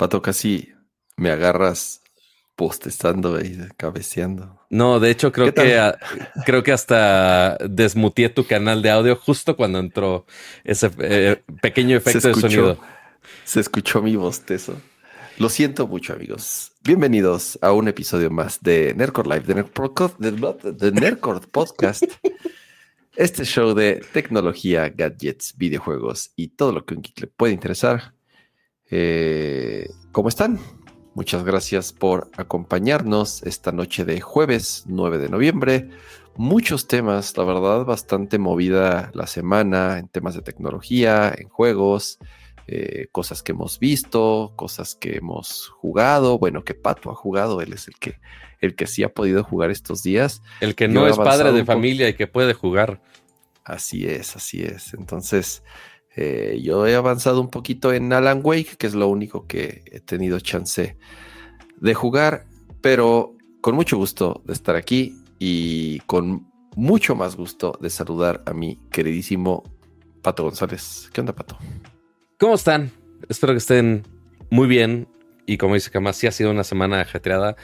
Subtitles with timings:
[0.00, 0.72] Pato, casi
[1.18, 2.00] me agarras
[2.56, 4.58] postestando y cabeceando.
[4.70, 5.92] No, de hecho creo que
[6.46, 10.24] creo que hasta desmutié tu canal de audio justo cuando entró
[10.64, 12.78] ese eh, pequeño efecto de sonido.
[13.44, 14.80] Se escuchó mi bostezo.
[15.36, 16.72] Lo siento mucho, amigos.
[16.82, 19.46] Bienvenidos a un episodio más de Nerdcore Live,
[20.78, 22.04] de Nerdcore, Podcast.
[23.16, 28.14] Este show de tecnología, gadgets, videojuegos y todo lo que un geek le puede interesar.
[28.90, 30.58] Eh, ¿Cómo están?
[31.14, 35.90] Muchas gracias por acompañarnos esta noche de jueves 9 de noviembre.
[36.36, 42.18] Muchos temas, la verdad, bastante movida la semana en temas de tecnología, en juegos,
[42.66, 46.38] eh, cosas que hemos visto, cosas que hemos jugado.
[46.38, 48.20] Bueno, que Pato ha jugado, él es el que,
[48.60, 50.42] el que sí ha podido jugar estos días.
[50.60, 53.02] El que no es padre de familia y que puede jugar.
[53.64, 54.94] Así es, así es.
[54.94, 55.62] Entonces,
[56.20, 60.00] eh, yo he avanzado un poquito en Alan Wake, que es lo único que he
[60.00, 60.98] tenido chance
[61.80, 62.44] de jugar,
[62.82, 68.52] pero con mucho gusto de estar aquí y con mucho más gusto de saludar a
[68.52, 69.64] mi queridísimo
[70.20, 71.08] Pato González.
[71.10, 71.56] ¿Qué onda, Pato?
[72.38, 72.90] ¿Cómo están?
[73.30, 74.02] Espero que estén
[74.50, 75.08] muy bien.
[75.46, 77.56] Y como dice Camas, sí ha sido una semana ajetreada.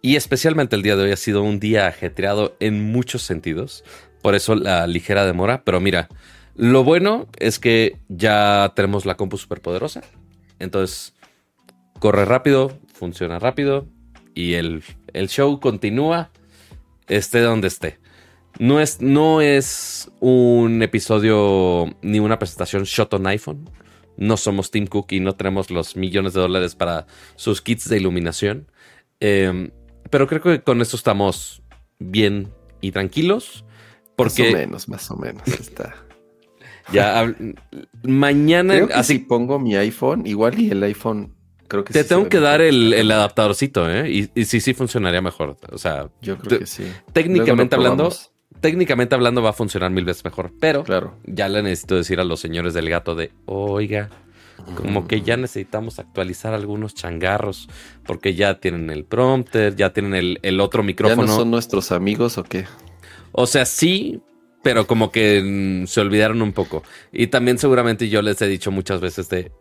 [0.00, 3.84] Y especialmente el día de hoy ha sido un día ajetreado en muchos sentidos.
[4.22, 5.62] Por eso la ligera demora.
[5.62, 6.08] Pero mira,
[6.54, 10.02] lo bueno es que ya tenemos la compu super poderosa.
[10.58, 11.14] Entonces,
[11.98, 13.86] corre rápido, funciona rápido
[14.34, 14.82] y el,
[15.28, 16.30] show continúa,
[17.08, 17.98] esté donde esté.
[18.58, 23.70] No es, no es un episodio ni una presentación shot on iPhone.
[24.16, 27.96] No somos Tim Cook y no tenemos los millones de dólares para sus kits de
[27.96, 28.70] iluminación.
[29.20, 29.70] Em,
[30.10, 31.62] pero creo que con esto estamos
[31.98, 33.64] bien y tranquilos.
[34.16, 34.42] Porque...
[34.42, 35.94] Más o menos, más o menos está.
[36.90, 37.34] Ya
[38.02, 38.88] mañana.
[38.94, 41.34] así pongo mi iPhone, igual y el iPhone.
[41.68, 44.28] Creo que te tengo que dar el, adaptadorcito, ¿eh?
[44.34, 45.56] Y, sí, sí funcionaría mejor.
[45.70, 46.84] O sea, yo creo que sí.
[47.12, 48.12] Técnicamente hablando,
[48.60, 50.52] técnicamente hablando va a funcionar mil veces mejor.
[50.60, 51.16] Pero claro.
[51.24, 54.10] ya le necesito decir a los señores del gato de, oiga,
[54.76, 57.68] como que ya necesitamos actualizar algunos changarros
[58.04, 61.22] porque ya tienen el prompter, ya tienen el, el otro micrófono.
[61.22, 62.66] ¿Ya no son nuestros amigos o qué?
[63.32, 64.20] O sea, sí,
[64.62, 66.82] pero como que mm, se olvidaron un poco.
[67.12, 69.52] Y también seguramente yo les he dicho muchas veces de,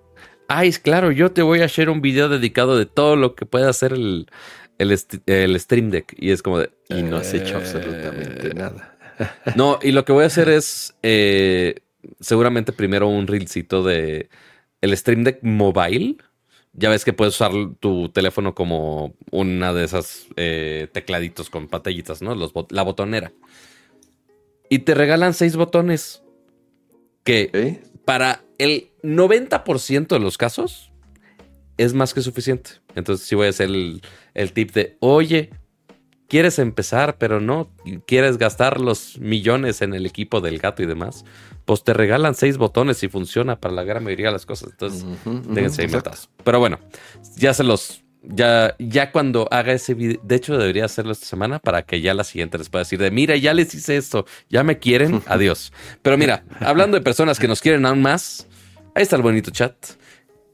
[0.47, 3.67] ay, claro, yo te voy a hacer un video dedicado de todo lo que puede
[3.67, 4.27] hacer el,
[4.77, 6.13] el, Stream Deck.
[6.17, 6.69] Y es como de...
[6.89, 8.97] Y no has hecho absolutamente eh, nada.
[9.55, 11.75] no, y lo que voy a hacer es eh,
[12.19, 14.29] seguramente primero un reelcito de
[14.81, 16.17] el Stream Deck Mobile.
[16.73, 17.51] Ya ves que puedes usar
[17.81, 22.33] tu teléfono como una de esas eh, tecladitos con patallitas, ¿no?
[22.33, 23.33] Los, la botonera
[24.71, 26.23] y te regalan seis botones.
[27.25, 30.93] Que para el 90% de los casos
[31.77, 32.71] es más que suficiente.
[32.95, 34.01] Entonces sí voy a hacer el,
[34.33, 35.49] el, tip de, oye,
[36.29, 37.69] quieres empezar, pero no
[38.07, 41.25] quieres gastar los millones en el equipo del gato y demás,
[41.65, 44.69] pues te regalan seis botones y funciona para la gran mayoría de las cosas.
[44.71, 45.05] Entonces,
[45.49, 45.89] déjense ahí
[46.45, 46.79] Pero bueno,
[47.35, 51.59] ya se los ya, ya cuando haga ese video, de hecho debería hacerlo esta semana
[51.59, 54.63] para que ya la siguiente les pueda decir de, mira, ya les hice esto, ya
[54.63, 55.73] me quieren, adiós.
[56.01, 58.47] Pero mira, hablando de personas que nos quieren aún más,
[58.95, 59.75] ahí está el bonito chat.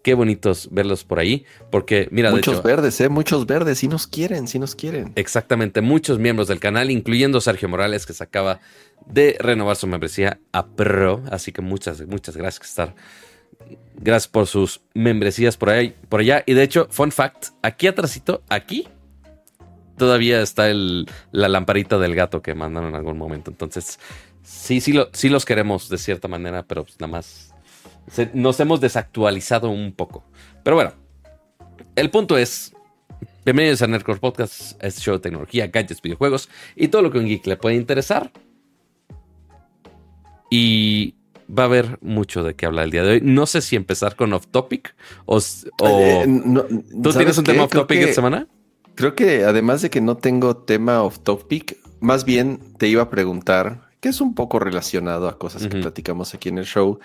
[0.04, 4.48] Qué bonitos verlos por ahí, porque mira, muchos verdes, eh, muchos verdes, si nos quieren,
[4.48, 5.12] si nos quieren.
[5.16, 8.62] Exactamente, muchos miembros del canal, incluyendo Sergio Morales, que se acaba
[9.06, 12.96] de renovar su membresía a Pro, así que muchas, muchas gracias por estar
[14.00, 16.44] Gracias por sus membresías por, ahí, por allá.
[16.46, 18.88] Y de hecho, fun fact, aquí atrásito, aquí,
[19.98, 23.52] todavía está la lamparita del gato que mandaron en algún momento.
[23.52, 24.00] Entonces,
[24.44, 27.54] sí, sí, lo, los queremos de cierta manera, pero pues nada más
[28.34, 30.24] nos hemos desactualizado un poco.
[30.64, 30.94] Pero bueno,
[31.96, 32.74] el punto es,
[33.44, 37.26] bienvenidos a Nerdcore Podcast, este show de tecnología, gadgets, videojuegos y todo lo que un
[37.26, 38.32] geek le puede interesar.
[40.50, 41.17] Y
[41.48, 43.22] va a haber mucho de qué hablar el día de hoy.
[43.22, 44.96] No sé si empezar con off topic
[45.26, 45.40] o.
[45.40, 46.26] Eh,
[47.02, 48.48] ¿Tú tienes un tema off topic esta semana?
[48.96, 53.10] Creo que además de que no tengo tema off topic, más bien te iba a
[53.10, 57.00] preguntar, que es un poco relacionado a cosas que platicamos aquí en el show.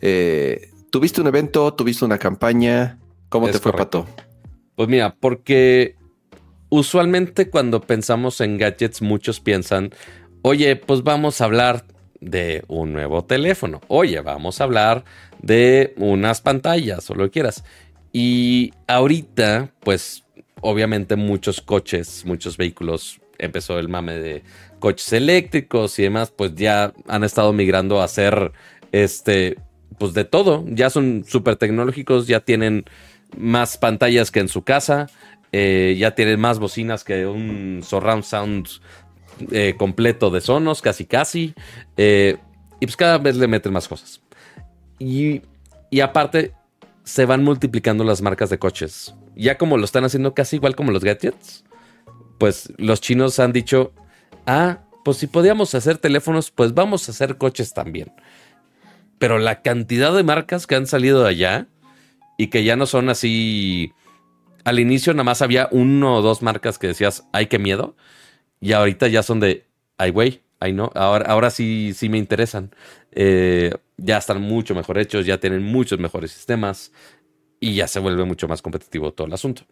[0.00, 1.74] Eh, ¿Tuviste un evento?
[1.74, 2.98] ¿Tuviste una campaña?
[3.28, 4.06] ¿Cómo te fue, Pato?
[4.74, 5.96] Pues mira, porque
[6.68, 9.92] usualmente cuando pensamos en gadgets, muchos piensan,
[10.42, 11.84] oye, pues vamos a hablar
[12.24, 13.80] de un nuevo teléfono.
[13.88, 15.04] Oye, vamos a hablar
[15.40, 17.64] de unas pantallas o lo que quieras.
[18.12, 20.24] Y ahorita, pues,
[20.60, 24.42] obviamente muchos coches, muchos vehículos, empezó el mame de
[24.78, 28.52] coches eléctricos y demás, pues ya han estado migrando a ser,
[28.92, 29.56] este,
[29.98, 30.64] pues de todo.
[30.68, 32.84] Ya son súper tecnológicos, ya tienen
[33.36, 35.08] más pantallas que en su casa,
[35.52, 38.68] eh, ya tienen más bocinas que un surround sound
[39.50, 41.54] eh, completo de sonos, casi casi.
[41.96, 44.20] y pues cada vez le meten más cosas.
[44.98, 45.42] Y,
[45.90, 46.52] y aparte,
[47.04, 49.14] se van multiplicando las marcas de coches.
[49.36, 51.64] Ya como lo están haciendo casi igual como los gadgets,
[52.38, 53.92] pues los chinos han dicho,
[54.46, 58.12] ah, pues si podíamos hacer teléfonos, pues vamos a hacer coches también.
[59.18, 61.68] Pero la cantidad de marcas que han salido de allá
[62.38, 63.92] y que ya no son así...
[64.64, 67.96] Al inicio nada más había uno o dos marcas que decías, ay, qué miedo.
[68.64, 69.66] Y ahorita ya son de,
[69.98, 70.90] ay, güey, ay, no.
[70.94, 72.74] Ahora, ahora sí, sí me interesan.
[73.12, 76.90] Eh, ya están mucho mejor hechos, ya tienen muchos mejores sistemas
[77.60, 79.64] y ya se vuelve mucho más competitivo todo el asunto.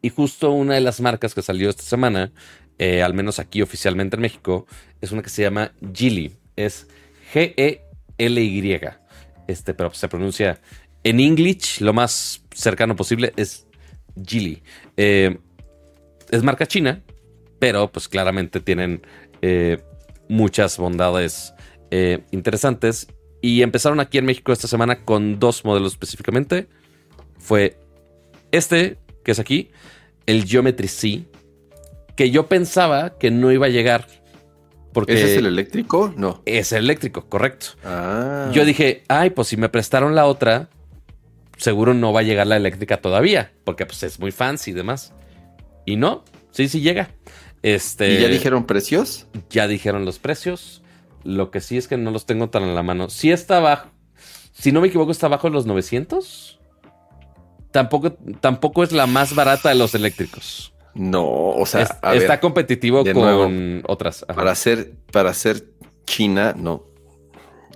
[0.00, 2.32] Y justo una de las marcas que salió esta semana,
[2.78, 4.66] eh, al menos aquí oficialmente en México,
[5.02, 6.32] es una que se llama Gili.
[6.56, 6.88] Es
[7.34, 8.80] G-E-L-Y.
[9.46, 10.58] Este, pero se pronuncia
[11.04, 13.66] en English, lo más cercano posible es
[14.26, 14.62] Gili.
[14.96, 15.36] Eh,
[16.30, 17.02] es marca china,
[17.58, 19.02] pero pues claramente tienen
[19.42, 19.78] eh,
[20.28, 21.52] muchas bondades
[22.30, 23.08] interesantes.
[23.40, 26.68] Y empezaron aquí en México esta semana con dos modelos específicamente.
[27.38, 27.78] Fue
[28.50, 29.70] este, que es aquí,
[30.26, 31.24] el Geometry C,
[32.16, 34.06] que yo pensaba que no iba a llegar.
[34.92, 36.12] Porque ¿Ese es el eléctrico?
[36.16, 36.42] No.
[36.46, 37.66] Es el eléctrico, correcto.
[37.84, 38.50] Ah.
[38.52, 40.70] Yo dije, ay, pues si me prestaron la otra,
[41.58, 45.12] seguro no va a llegar la eléctrica todavía, porque pues es muy fancy y demás.
[45.84, 47.10] Y no, sí, sí llega.
[47.66, 49.26] Este, ¿Y ya dijeron precios?
[49.50, 50.82] Ya dijeron los precios.
[51.24, 53.10] Lo que sí es que no los tengo tan en la mano.
[53.10, 53.90] Si está abajo,
[54.52, 56.60] si no me equivoco, está abajo de los 900
[57.76, 60.72] tampoco, tampoco es la más barata de los eléctricos.
[60.94, 61.82] No, o sea,
[62.14, 64.24] está competitivo con otras.
[64.24, 65.64] Para ser, para ser
[66.06, 66.84] China, no.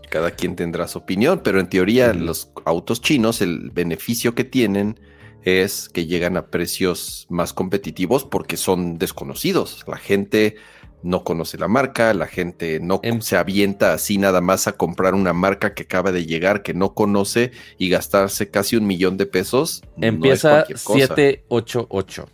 [0.09, 4.99] Cada quien tendrá su opinión, pero en teoría los autos chinos, el beneficio que tienen
[5.45, 9.85] es que llegan a precios más competitivos porque son desconocidos.
[9.87, 10.57] La gente
[11.03, 15.15] no conoce la marca, la gente no em- se avienta así nada más a comprar
[15.15, 19.27] una marca que acaba de llegar, que no conoce y gastarse casi un millón de
[19.27, 19.83] pesos.
[20.01, 22.29] Empieza 788.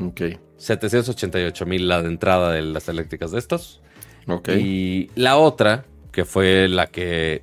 [0.00, 0.22] Ok.
[0.56, 3.82] 788 mil la de entrada de las eléctricas de estos.
[4.26, 4.48] Ok.
[4.58, 7.42] Y la otra, que fue la que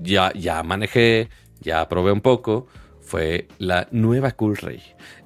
[0.00, 1.28] ya, ya manejé,
[1.60, 2.66] ya probé un poco,
[3.12, 4.80] fue la nueva Coolray.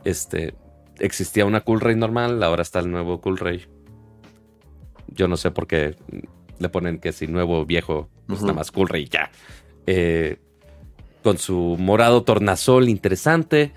[0.05, 0.57] Este,
[0.99, 3.65] existía una Cool Ray normal, ahora está el nuevo Cool Ray.
[5.07, 5.95] Yo no sé por qué
[6.59, 9.31] le ponen que si nuevo, viejo, nada más Cool Ray ya.
[9.87, 10.41] Eh,
[11.23, 13.71] con su morado tornasol interesante,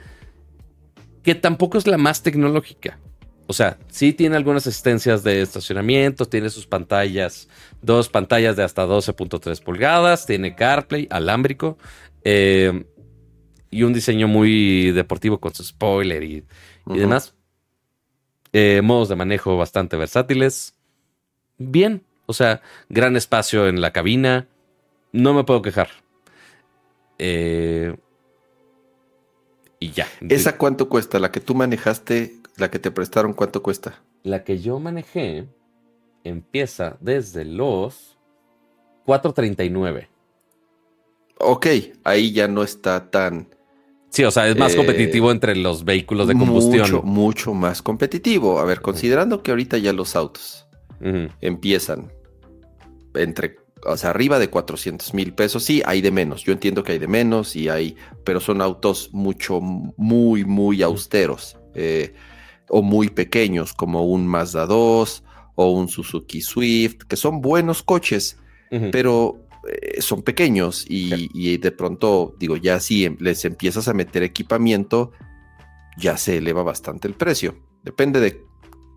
[1.22, 2.98] que tampoco es la más tecnológica.
[3.46, 7.48] O sea, sí tiene algunas asistencias de estacionamiento, tiene sus pantallas,
[7.84, 11.78] dos pantallas de hasta 12.3 pulgadas, tiene CarPlay, alámbrico,
[12.24, 12.86] eh,
[13.72, 16.46] y un diseño muy deportivo con su spoiler y
[16.96, 17.36] y demás.
[18.52, 20.74] Eh, modos de manejo bastante versátiles.
[21.58, 24.48] Bien, o sea, gran espacio en la cabina.
[25.12, 25.90] No me puedo quejar.
[27.20, 27.96] Eh,
[29.80, 30.08] y ya.
[30.28, 31.20] ¿Esa cuánto cuesta?
[31.20, 34.02] La que tú manejaste, la que te prestaron, ¿cuánto cuesta?
[34.24, 35.48] La que yo manejé
[36.24, 38.18] empieza desde los
[39.06, 40.08] 4.39.
[41.38, 41.68] Ok,
[42.04, 43.48] ahí ya no está tan
[44.10, 46.82] Sí, o sea, es más competitivo eh, entre los vehículos de combustión.
[46.82, 48.60] Mucho, mucho más competitivo.
[48.60, 50.66] A ver, considerando que ahorita ya los autos
[51.40, 52.12] empiezan
[53.14, 55.64] entre, o sea, arriba de 400 mil pesos.
[55.64, 56.44] Sí, hay de menos.
[56.44, 61.58] Yo entiendo que hay de menos y hay, pero son autos mucho, muy, muy austeros
[61.76, 62.14] eh,
[62.68, 65.24] o muy pequeños, como un Mazda 2
[65.56, 68.38] o un Suzuki Swift, que son buenos coches,
[68.92, 74.24] pero eh, son pequeños y, de pronto, digo, ya si em, les empiezas a meter
[74.24, 75.12] equipamiento,
[75.98, 77.56] ya se eleva bastante el precio.
[77.84, 78.42] Depende de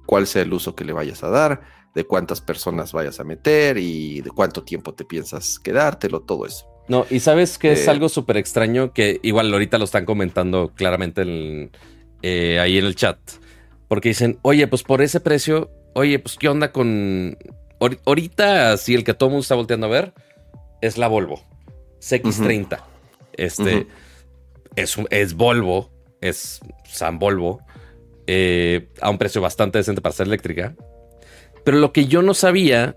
[0.06, 1.62] cuál sea el uso que le vayas a dar,
[1.94, 6.66] de cuántas personas vayas a meter y de cuánto tiempo te piensas quedártelo, todo eso.
[6.88, 10.72] No, y sabes que es eh, algo súper extraño que igual ahorita lo están comentando
[10.74, 11.70] claramente
[12.22, 13.18] eh, ahí en el chat.
[13.88, 17.36] Porque dicen, oye, pues por ese precio, oye, pues qué onda con...
[18.06, 20.14] Ahorita, sí, el que todo el mundo está volteando a ver,
[20.82, 21.42] es la Volvo
[22.02, 22.82] CX30.
[23.34, 23.86] Este
[24.76, 27.62] es, es, Volvo, es San Volvo,
[28.26, 30.74] eh, a un precio bastante decente para ser eléctrica.
[31.64, 32.96] Pero lo que yo no sabía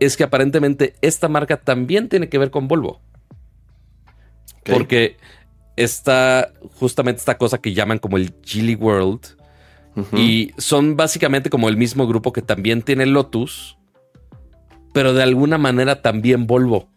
[0.00, 3.00] es que aparentemente esta marca también tiene que ver con Volvo.
[4.64, 5.16] Porque
[5.76, 9.36] está justamente esta cosa que llaman como el Geely World.
[10.12, 13.78] Y son básicamente como el mismo grupo que también tiene Lotus,
[14.92, 16.90] pero de alguna manera también Volvo.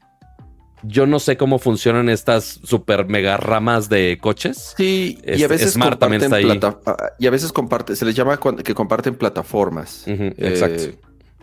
[0.83, 4.73] Yo no sé cómo funcionan estas super mega ramas de coches.
[4.77, 6.59] Sí, y a Este, veces Smart también comparten está ahí.
[6.59, 10.03] plata- ah, y a veces comparte, se les llama que comparten plataformas.
[10.07, 10.97] Eh, exacto.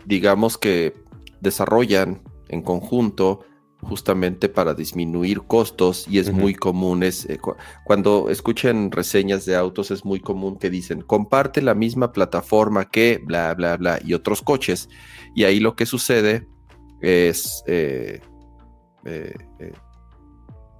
[0.05, 0.93] digamos que
[1.41, 3.41] desarrollan en conjunto
[3.81, 9.55] justamente para disminuir costos y es muy común, es, eh, cu- cuando escuchen reseñas de
[9.55, 14.13] autos es muy común que dicen comparte la misma plataforma que bla, bla, bla y
[14.15, 14.89] otros coches
[15.35, 16.47] y ahí lo que sucede
[17.01, 17.63] es...
[17.67, 18.21] eh,
[19.05, 19.73] eh, eh,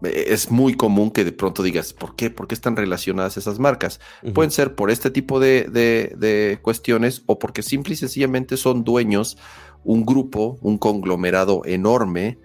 [0.04, 2.30] es muy común que de pronto digas, ¿por qué?
[2.30, 4.00] ¿Por qué están relacionadas esas marcas?
[4.34, 8.84] Pueden ser por este tipo de, de- de cuestiones o porque simple y sencillamente son
[8.84, 9.38] dueños,
[9.84, 12.38] un grupo, un conglomerado enorme,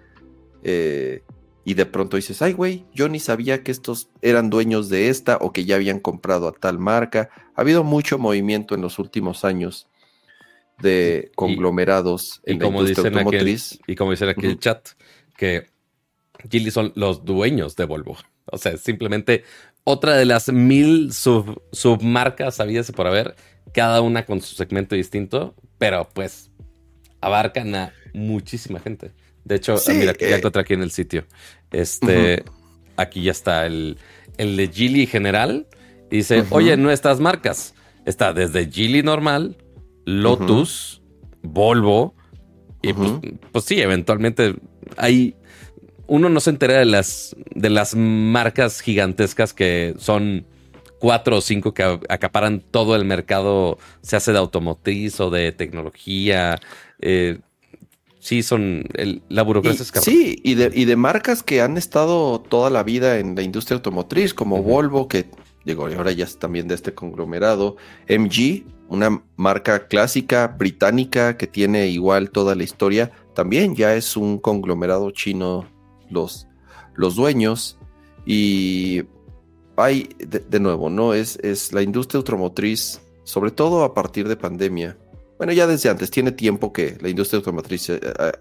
[0.63, 1.25] eh,
[1.65, 5.37] y de pronto dices, ay, güey, yo ni sabía que estos eran dueños de esta
[5.41, 7.29] o que ya habían comprado a tal marca.
[7.55, 9.89] Ha habido mucho movimiento en los últimos años
[10.81, 13.79] de conglomerados Y en la como industria dicen automotriz.
[13.87, 14.89] y como dicen aquí el chat,
[15.37, 15.69] que
[16.51, 18.17] Geely son los dueños de Volvo.
[18.47, 19.45] O sea, simplemente
[19.85, 23.35] otra de las mil sub- submarcas habidas por haber,
[23.73, 26.51] cada una con su segmento distinto, pero pues
[27.21, 29.13] abarcan a muchísima gente.
[29.45, 30.37] De hecho, Sí, mira, ya eh.
[30.37, 31.25] encontré aquí en el sitio.
[31.71, 32.45] Este,
[32.97, 33.99] aquí ya está el,
[34.39, 35.67] el de Geely general.
[36.11, 36.57] Y dice, Ujú.
[36.57, 37.75] oye, nuestras marcas.
[38.05, 39.57] Está desde Geely normal,
[40.05, 41.03] Lotus,
[41.43, 42.15] Volvo.
[42.83, 43.13] Y pues,
[43.53, 44.57] pues sí, eventualmente
[44.97, 45.35] hay.
[46.07, 50.45] Uno no se entera de las, de las marcas gigantescas que son
[50.99, 56.61] cuatro o cinco que acaparan todo el mercado, se hace de automotriz o de tecnología.
[57.01, 57.39] eh,
[58.21, 58.85] sí, son.
[58.95, 60.15] el- la Y- burocracia es cabrón.
[60.15, 63.77] sí, y de, y de marcas que han estado toda la vida en la industria
[63.77, 64.63] automotriz, como.
[64.63, 65.27] Volvo, que
[65.65, 67.77] digo, y ahora ya es también de este conglomerado,
[68.09, 74.39] MG, una marca clásica británica que tiene igual toda la historia, también ya es un
[74.39, 75.67] conglomerado chino
[76.11, 76.47] los,
[76.95, 77.79] los dueños.
[78.25, 79.03] Y
[79.77, 81.15] hay, de, nuevo, ¿no?
[81.15, 84.97] Es, es la industria automotriz, sobre todo a partir de pandemia.
[85.39, 88.33] Bueno, ya desde antes, tiene tiempo que la industria automotriz eh, eh,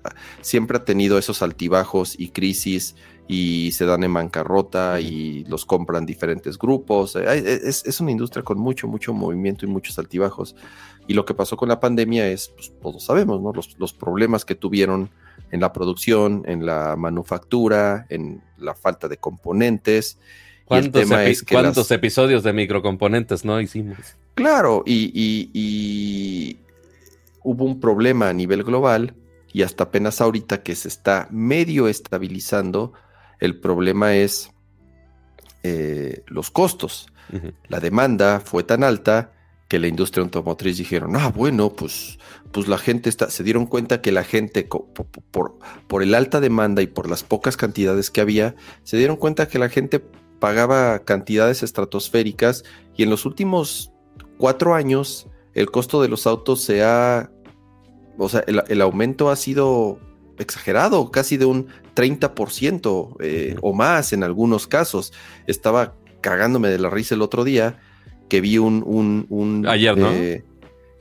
[0.41, 2.95] siempre ha tenido esos altibajos y crisis
[3.27, 7.15] y se dan en bancarrota y los compran diferentes grupos.
[7.15, 10.55] Eh, Es, es una industria con mucho, mucho movimiento y muchos altibajos.
[11.07, 13.51] Y lo que pasó con la pandemia es, pues todos sabemos, ¿no?
[13.53, 15.09] Los, los problemas que tuvieron
[15.51, 20.17] en la producción, en la manufactura, en la falta de componentes.
[20.65, 23.97] ¿Cuántos, tema epi- es que cuántos las- episodios de microcomponentes no hicimos?
[24.35, 26.57] Claro, y, y- y
[27.43, 29.13] hubo un problema a nivel global
[29.51, 32.93] y hasta apenas ahorita que se está medio estabilizando,
[33.41, 34.51] el problema es
[35.63, 37.07] eh, los costos.
[37.69, 39.31] La demanda fue tan alta
[39.71, 42.19] que la industria automotriz dijeron, ah, bueno, pues,
[42.51, 44.67] pues la gente está, se dieron cuenta que la gente,
[45.31, 49.47] por, por el alta demanda y por las pocas cantidades que había, se dieron cuenta
[49.47, 50.03] que la gente
[50.39, 52.65] pagaba cantidades estratosféricas
[52.97, 53.93] y en los últimos
[54.37, 57.31] cuatro años el costo de los autos se ha,
[58.17, 59.99] o sea, el, el aumento ha sido
[60.37, 65.13] exagerado, casi de un 30% eh, o más en algunos casos.
[65.47, 67.79] Estaba cagándome de la risa el otro día
[68.31, 68.81] que vi un...
[68.85, 70.09] un, un, Ayer, ¿no?
[70.09, 70.41] eh,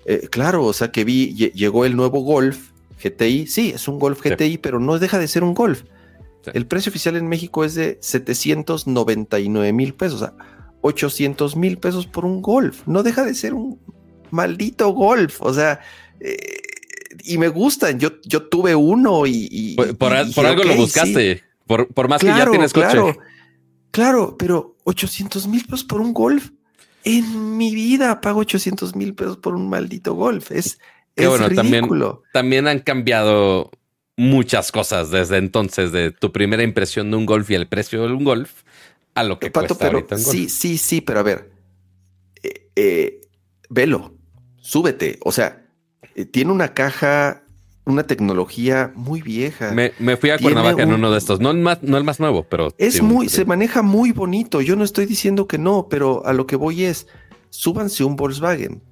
[0.05, 2.73] eh, claro, o sea que vi, lle- llegó el nuevo Golf
[3.03, 4.31] GTI, sí, es un Golf Sí.
[4.31, 5.83] GTI, pero no deja de ser un Golf.
[6.45, 6.51] Sí.
[6.55, 10.35] El precio oficial en México es de 799 mil pesos, o sea,
[10.81, 12.83] 800 mil pesos por un Golf.
[12.87, 13.79] No deja de ser un
[14.31, 15.81] maldito Golf, o sea,
[16.19, 16.37] eh,
[17.25, 17.99] y me gustan.
[18.01, 19.49] Yo, yo tuve uno y...
[19.51, 20.79] y- Por, y algo "Ok, lo sí".
[20.79, 21.43] buscaste.
[21.67, 22.87] Por, por más que ya tienes coche.
[22.89, 23.17] claro,
[23.93, 26.51] claro, pero 800 mil pesos por un Golf.
[27.05, 30.51] En mi vida pago 800 mil pesos por un maldito Golf.
[30.51, 30.79] Es,
[31.17, 32.23] es bueno, también- ridículo.
[32.33, 33.71] También han cambiado
[34.17, 38.13] muchas cosas desde entonces, de tu primera impresión de un golf y el precio de
[38.13, 38.63] un golf
[39.15, 40.35] a lo que Pato, cuesta pero ahorita un golf.
[40.37, 41.51] sí, sí, sí, pero a ver,
[42.43, 43.21] eh, eh,
[43.71, 44.15] velo,
[44.61, 45.19] súbete.
[45.23, 45.67] O sea,
[46.15, 47.45] eh, tiene una caja,
[47.91, 49.73] una tecnología muy vieja.
[49.73, 51.41] Me, me fui a Cuernavaca en un- uno de estos.
[51.41, 52.69] No el más, no el más nuevo, pero.
[52.79, 54.61] Es sí, muy, se maneja muy bonito.
[54.63, 57.07] Yo no estoy diciendo que no, pero a lo que voy es,
[57.51, 58.83] súbanse un Volkswagen.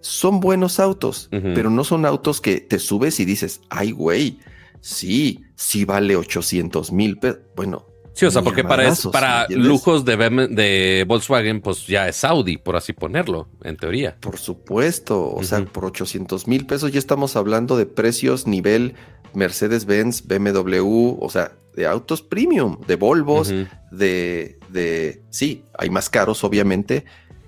[0.00, 4.38] Son buenos autos, pero no son autos que te subes y dices, ay, güey,
[4.82, 7.38] sí, sí vale 800 mil pesos.
[7.56, 10.16] Bueno, Sí, o sea, porque para, es- para lujos de,
[10.50, 14.16] de Volkswagen, pues ya es Audi, por así ponerlo, en teoría.
[14.20, 18.94] Por supuesto, o sea, por 800 mil pesos ya estamos hablando de precios nivel
[19.34, 23.52] Mercedes-Benz, BMW, o sea, de autos premium, de Volvos,
[23.90, 27.04] de, de, sí, hay más caros obviamente,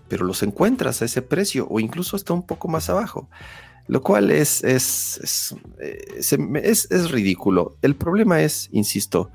[0.09, 3.29] pero los encuentras a ese precio o incluso hasta un poco más abajo,
[3.87, 7.77] lo cual es, es, es, eh, es ridículo.
[7.83, 9.31] El problema es, insisto,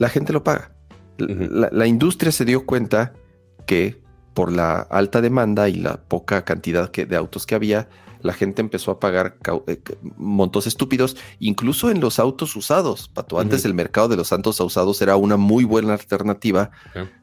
[0.00, 0.72] la gente lo paga.
[1.18, 3.12] la, industria se dio cuenta
[3.66, 4.00] que
[4.32, 7.90] por la alta demanda y la poca cantidad de autos que había,
[8.22, 9.78] la gente empezó a pagar eh,
[10.16, 13.08] montos estúpidos, incluso en los autos usados.
[13.08, 16.70] Pato, antes el mercado de los autos usados era una muy buena alternativa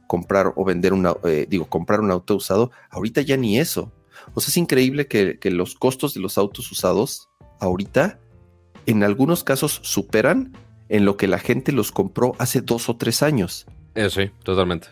[0.06, 2.70] comprar o vender una, eh, digo, comprar un auto usado.
[2.92, 3.92] Ahorita ya ni eso.
[4.36, 7.30] O sea, es increíble que, los costos de los autos usados
[7.60, 8.20] ahorita,
[8.86, 10.54] en algunos casos, superan
[10.90, 13.66] en lo que la gente los compró hace dos o tres años.
[13.96, 14.88] Eso sí, totalmente.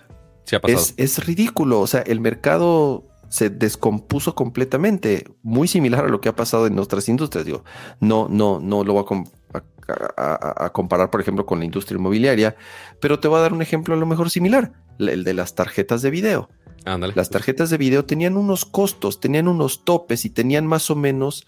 [0.45, 0.79] Sí ha pasado.
[0.79, 1.79] Es, es ridículo.
[1.79, 6.79] O sea, el mercado se descompuso completamente, muy similar a lo que ha pasado en
[6.79, 7.45] otras industrias.
[7.45, 7.63] Digo,
[7.99, 9.03] no, no, no lo voy
[10.17, 12.55] a, comparar, por ejemplo, con la industria inmobiliaria,
[12.99, 16.01] pero te voy a dar un ejemplo a lo mejor similar, el de las tarjetas
[16.01, 16.49] de video.
[17.15, 21.47] Las tarjetas de video tenían unos costos, tenían unos topes y tenían más o menos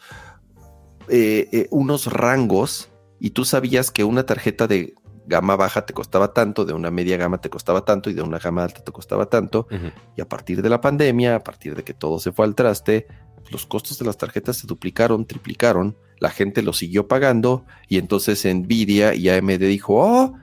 [1.10, 2.89] eh, eh, unos rangos
[3.20, 4.96] y tú sabías que una tarjeta de
[5.28, 8.40] gama baja te costaba tanto, de una media gama te costaba tanto y de una
[8.40, 9.68] gama alta te costaba tanto.
[10.16, 13.08] Y a partir de la pandemia, a partir de que todo se fue al traste,
[13.52, 18.44] los costos de las tarjetas se duplicaron, triplicaron, la gente lo siguió pagando y entonces
[18.46, 20.34] Nvidia y AMD dijo, oh,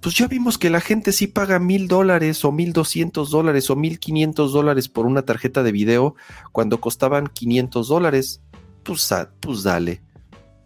[0.00, 3.76] pues ya vimos que la gente sí paga mil dólares o mil doscientos dólares o
[3.76, 6.14] mil quinientos dólares por una tarjeta de video
[6.52, 8.42] cuando costaban 500 dólares.
[8.82, 10.02] Pues, pues dale.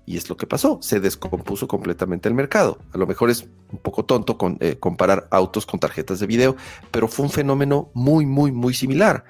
[0.08, 2.78] Y es lo que pasó, se descompuso completamente el mercado.
[2.94, 6.56] A lo mejor es un poco tonto con, eh, comparar autos con tarjetas de video,
[6.90, 9.22] pero fue un fenómeno muy, muy, muy similar.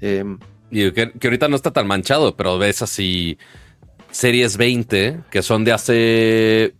[0.00, 0.38] Em,
[0.70, 3.36] y que, ahorita no está tan manchado, pero ves así
[4.10, 6.74] series 20 que son de hace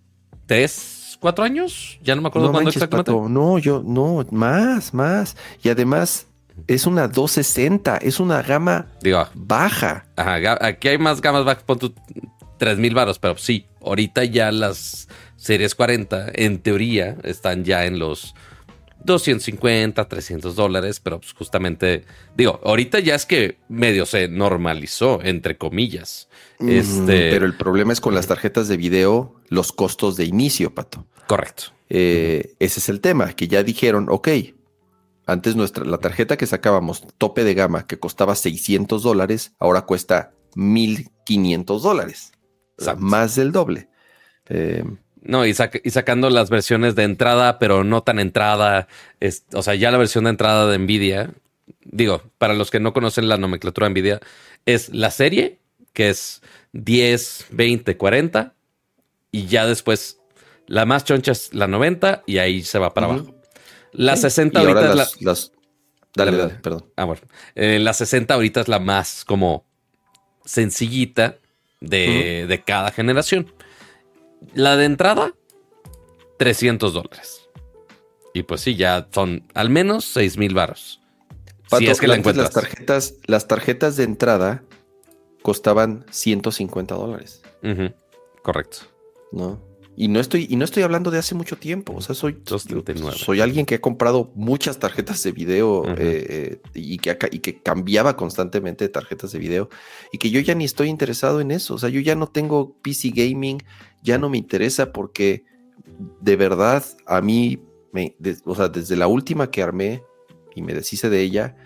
[0.47, 1.99] 3, 4 años.
[2.02, 3.12] Ya no me acuerdo no cuándo exactamente.
[3.12, 5.37] no, yo, no, más, más.
[5.62, 6.28] Y además
[6.66, 8.86] es una 260, es una gama
[9.34, 10.06] baja.
[10.17, 11.64] Ajá, aquí hay más gamas bajas.
[12.58, 17.64] Pon tu 3 mil varos, pero sí, ahorita ya las series 40, en teoría, están
[17.64, 18.34] ya en los
[19.04, 22.04] 250, 300 dólares, pero pues justamente,
[22.36, 26.28] digo, ahorita ya es que medio se normalizó, entre comillas.
[26.60, 27.30] este...
[27.30, 31.06] Pero el problema es con las tarjetas de video, los costos de inicio, Pato.
[31.26, 31.64] Correcto.
[31.88, 34.28] Eh, ese es el tema, que ya dijeron, ok,
[35.26, 40.32] antes nuestra, la tarjeta que sacábamos, tope de gama, que costaba 600 dólares, ahora cuesta
[40.54, 42.32] 1500 dólares
[42.99, 43.88] más del doble.
[44.49, 44.84] Eh,
[45.23, 48.88] no, y, sacando las versiones de entrada, pero no tan entrada.
[49.52, 51.32] o sea, ya la versión de entrada de Nvidia,
[51.84, 54.21] digo, para los que no conocen la nomenclatura de Nvidia,
[54.64, 55.58] es la serie,
[55.93, 58.54] que es 10, 20, 40,
[59.32, 60.19] y ya después
[60.67, 63.34] la más choncha es la 90, y ahí se va para abajo.
[63.93, 65.34] La 60 ahorita es la.
[66.14, 66.86] Dale, dale, perdón.
[66.97, 67.23] Ah, bueno.
[67.54, 69.64] Eh, la 60 ahorita es la más como
[70.45, 71.38] sencillita
[71.80, 73.52] de, cada generación.
[74.54, 75.34] La de entrada,
[76.38, 77.49] 300 dólares.
[78.34, 81.00] Y pues sí, ya son al menos 6 mil baros.
[81.78, 82.54] si es que la encuentras.
[82.54, 84.62] Las tarjetas, las tarjetas de entrada
[85.43, 87.43] costaban 150 dólares.
[88.43, 88.78] Correcto.
[89.32, 89.68] ¿No?
[90.00, 91.93] Y no estoy, y no estoy hablando de hace mucho tiempo.
[91.97, 96.99] O sea, soy, soy alguien que ha comprado muchas tarjetas de video eh, eh, y,
[96.99, 99.69] que, y que cambiaba constantemente tarjetas de video
[100.13, 101.75] y que yo ya ni estoy interesado en eso.
[101.75, 103.61] O sea, yo ya no tengo PC gaming,
[104.00, 105.45] ya no me interesa porque
[106.21, 110.04] de verdad a mí, me, o sea, desde la última que armé
[110.54, 111.56] y me deshice de ella,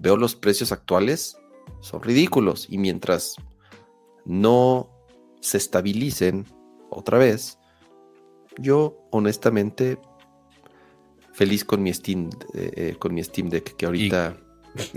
[0.00, 1.36] veo los precios actuales,
[1.78, 2.66] son ridículos.
[2.68, 3.36] Y mientras
[4.24, 4.90] no
[5.40, 6.44] se estabilicen,
[6.92, 7.58] otra vez,
[8.58, 9.98] yo honestamente
[11.32, 14.36] feliz con mi Steam, eh, eh, con mi Steam Deck que ahorita...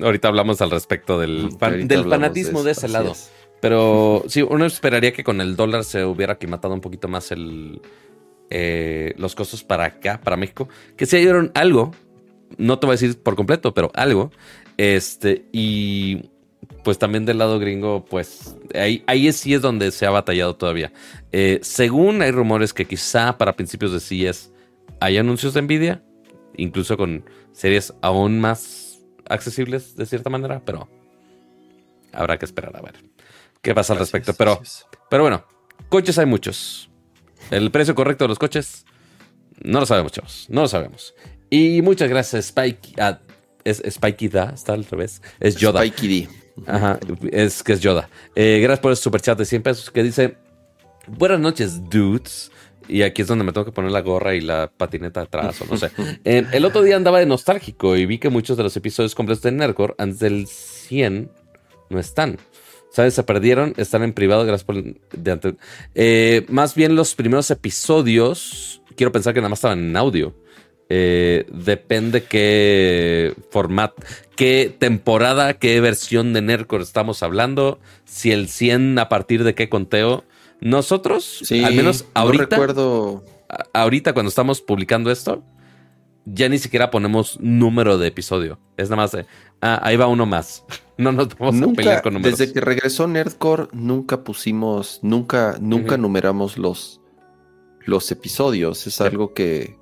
[0.01, 1.49] ahorita hablamos al respecto del,
[1.87, 3.13] del fanatismo de, ese lado.
[3.61, 7.81] Pero sí, uno esperaría que con el dólar se hubiera aclimatado un poquito más el,
[8.49, 11.91] eh, los costos para acá, para México, que se dieron algo,
[12.57, 14.31] no te voy a decir por completo, pero algo.
[14.77, 16.29] Este, y
[16.85, 20.93] pues también del lado gringo, pues ahí, ahí sí es donde se ha batallado todavía.
[21.31, 24.51] Eh, según hay rumores que quizá para principios de CES
[24.99, 26.03] hay anuncios de Nvidia,
[26.55, 30.87] incluso con series aún más accesibles de cierta manera, pero
[32.13, 32.93] habrá que esperar a ver
[33.63, 34.35] qué pasa al respecto.
[34.35, 34.61] Pero,
[35.09, 35.43] pero bueno,
[35.89, 36.91] coches hay muchos.
[37.49, 38.85] El precio correcto de los coches
[39.63, 41.15] no lo sabemos, chavos, no lo sabemos.
[41.49, 43.01] Y muchas gracias, Spike.
[43.01, 43.19] Ah,
[43.63, 45.23] es Spikey Da, está al revés.
[45.39, 45.79] Es Yoda.
[45.79, 46.44] Spikey D.
[46.65, 46.99] Ajá,
[47.31, 48.09] es que es Yoda.
[48.35, 50.37] Eh, gracias por el super chat de 100 pesos que dice:
[51.07, 52.51] Buenas noches, dudes.
[52.87, 55.65] Y aquí es donde me tengo que poner la gorra y la patineta atrás, o
[55.65, 55.89] no sé.
[56.23, 59.51] el otro día andaba de nostálgico y vi que muchos de los episodios completos de
[59.51, 61.31] Nerdcore antes del 100
[61.89, 62.37] no están.
[62.91, 63.15] ¿Sabes?
[63.15, 64.81] Se perdieron, están en privado, gracias por...
[64.81, 65.55] De
[65.95, 70.33] eh, más bien los primeros episodios quiero pensar que nada más estaban en audio.
[70.89, 73.95] Eh, depende qué formato,
[74.35, 77.79] qué temporada, qué versión de Nerdcore estamos hablando.
[78.05, 80.23] Si el 100 a partir de qué conteo.
[80.61, 83.23] Nosotros, al menos ahorita, recuerdo...
[83.73, 85.43] ahorita cuando estamos publicando esto,
[86.25, 88.59] ya ni siquiera ponemos número de episodio.
[88.77, 89.25] Es nada más de,
[89.61, 90.63] ah, ahí va uno más.
[90.97, 92.39] No nos vamos a pelear con números.
[92.39, 97.01] Desde que regresó Nerdcore, nunca pusimos, nunca, nunca numeramos los,
[97.81, 98.87] los episodios.
[98.87, 99.75] Es algo que,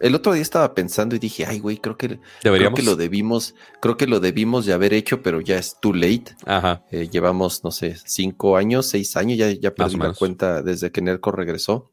[0.00, 3.54] el otro día estaba pensando y dije, ay, güey, creo que, creo que lo debimos,
[3.80, 6.36] creo que lo debimos de haber hecho, pero ya es too late.
[6.46, 6.84] Ajá.
[6.90, 11.00] Eh, llevamos, no sé, cinco años, seis años, ya, ya perdí la cuenta desde que
[11.00, 11.90] Nerco regresó.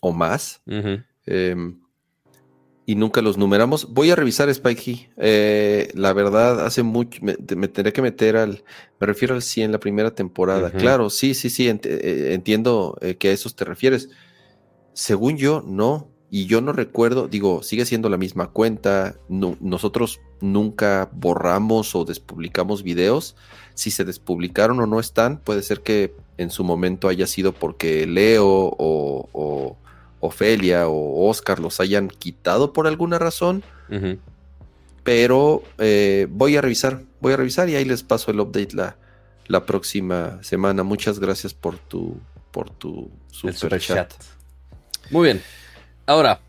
[0.00, 0.60] O más.
[1.26, 1.78] Em,
[2.86, 3.92] y nunca los numeramos.
[3.92, 5.10] Voy a revisar Spikey.
[5.16, 8.64] Eh, la verdad, hace mucho, me, tendré que meter al,
[8.98, 10.72] me refiero al 100, la primera temporada.
[10.72, 14.08] Claro, sí, sí, sí, eh, entiendo que a esos te refieres.
[14.92, 16.11] Según yo, no.
[16.34, 19.16] Y yo no recuerdo, digo, sigue siendo la misma cuenta.
[19.28, 23.36] nosotros nunca borramos o despublicamos videos.
[23.74, 28.06] Si se despublicaron o no están, puede ser que en su momento haya sido porque
[28.06, 29.76] Leo o,
[30.20, 33.62] Ofelia o Oscar los hayan quitado por alguna razón.
[35.04, 38.96] Pero eh, voy a revisar, voy a revisar y ahí les paso el update la,
[39.48, 40.82] la próxima semana.
[40.82, 42.16] Muchas gracias por tu,
[42.52, 44.14] por tu super, chat.
[45.10, 45.42] Muy bien.
[46.06, 46.40] Ahora,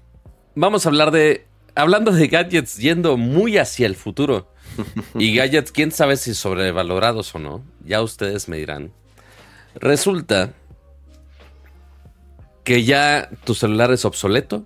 [0.56, 1.46] vamos a hablar de.
[1.76, 4.48] Hablando de gadgets yendo muy hacia el futuro.
[5.16, 7.64] Y gadgets, quién sabe si sobrevalorados o no.
[7.84, 8.92] Ya ustedes me dirán.
[9.76, 10.54] Resulta
[12.64, 14.66] que ya tu celular es obsoleto.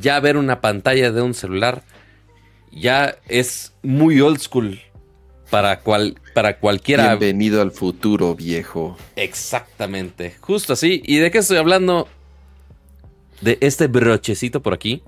[0.00, 1.82] Ya ver una pantalla de un celular
[2.72, 4.80] ya es muy old school
[5.50, 7.16] para, cual, para cualquiera.
[7.16, 8.96] Bienvenido al futuro, viejo.
[9.16, 11.02] Exactamente, justo así.
[11.04, 12.08] ¿Y de qué estoy hablando?
[13.40, 15.02] De este brochecito por aquí.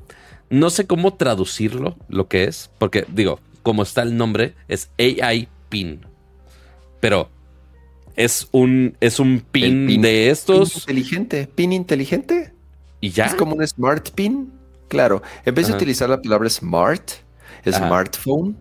[0.50, 5.48] No sé cómo traducirlo, lo que es, porque digo, como está el nombre, es AI
[5.68, 6.00] Pin.
[7.00, 7.30] Pero
[8.16, 10.84] es un, es un pin, de estos.
[10.84, 12.52] Pin inteligente, pin inteligente.
[13.00, 13.26] Y ya.
[13.26, 14.52] Es como un smart pin.
[14.88, 17.12] Claro, en vez de utilizar la palabra smart,
[17.66, 18.56] smartphone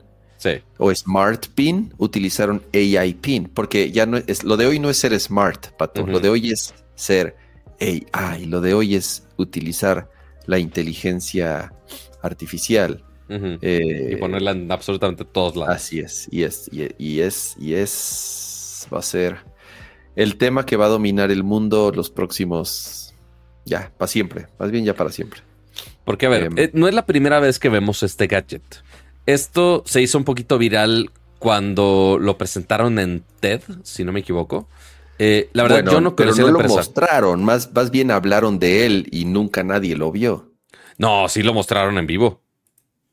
[0.78, 4.98] o smart pin, utilizaron AI pin, porque ya no es, lo de hoy no es
[4.98, 7.36] ser smart, pato, lo de hoy es ser
[7.82, 8.46] AI.
[8.46, 10.10] Lo de hoy es utilizar
[10.46, 11.74] la inteligencia
[12.22, 13.04] artificial.
[13.34, 15.74] Eh, y ponerla en absolutamente todos lados.
[15.74, 19.38] Así es, y es, y, es, y es, va a ser
[20.18, 23.14] el tema que va a dominar el mundo los próximos,
[23.64, 25.40] ya, para siempre, más bien ya para siempre.
[26.04, 28.84] Porque, a ver, em, eh, no es la primera vez que vemos este gadget.
[29.26, 34.68] Esto se hizo un poquito viral cuando lo presentaron en TED, si no me equivoco.
[35.24, 39.08] Eh, la verdad, yo no pero no lo mostraron, más, más bien hablaron de él
[39.12, 40.52] y nunca nadie lo vio.
[40.98, 42.42] No, sí lo mostraron en vivo.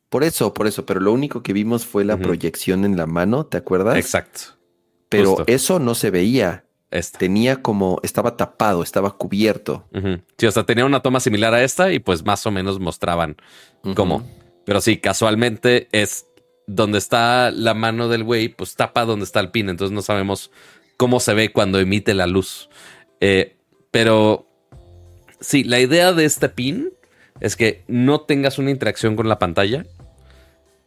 [0.09, 3.45] Por eso, por eso, pero lo único que vimos fue la proyección en la mano,
[3.45, 3.99] ¿te acuerdas?
[3.99, 4.41] Exacto.
[5.11, 6.65] Pero eso no se veía.
[7.19, 9.87] Tenía como, estaba tapado, estaba cubierto.
[10.39, 13.37] Sí, o sea, tenía una toma similar a esta y pues más o menos mostraban
[13.95, 14.27] cómo.
[14.65, 16.25] Pero sí, casualmente es
[16.67, 20.51] donde está la mano del güey, pues tapa donde está el pin, entonces no sabemos
[20.99, 22.69] cómo se ve cuando emite la luz.
[23.21, 23.57] Eh,
[23.91, 24.47] pero
[25.41, 26.91] sí, la idea de este pin
[27.41, 29.87] es que no tengas una interacción con la pantalla,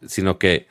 [0.05, 0.67] sino que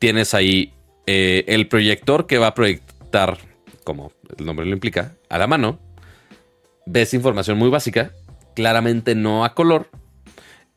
[0.00, 0.74] tienes ahí
[1.06, 3.38] eh, el proyector que va a proyectar,
[3.84, 5.78] como el nombre lo implica, a la mano.
[6.86, 8.12] Ves información muy básica,
[8.56, 9.90] claramente no a color,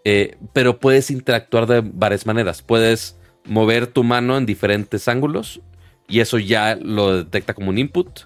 [0.04, 2.62] eh, pero puedes interactuar de varias maneras.
[2.62, 5.62] Puedes mover tu mano en diferentes ángulos
[6.08, 8.22] y eso ya lo detecta como un input.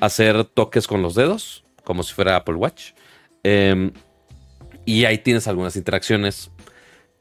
[0.00, 2.92] Hacer toques con los dedos, como si fuera Apple Watch.
[3.42, 3.92] Em,
[4.84, 6.50] y ahí tienes algunas interacciones.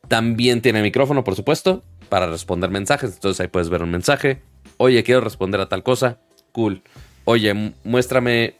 [0.07, 3.13] También tiene micrófono, por supuesto, para responder mensajes.
[3.13, 4.41] Entonces ahí puedes ver un mensaje.
[4.77, 6.19] Oye, quiero responder a tal cosa.
[6.51, 6.81] Cool.
[7.25, 8.55] Oye, muéstrame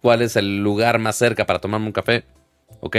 [0.00, 2.24] cuál es el lugar más cerca para tomarme un café.
[2.80, 2.96] Ok,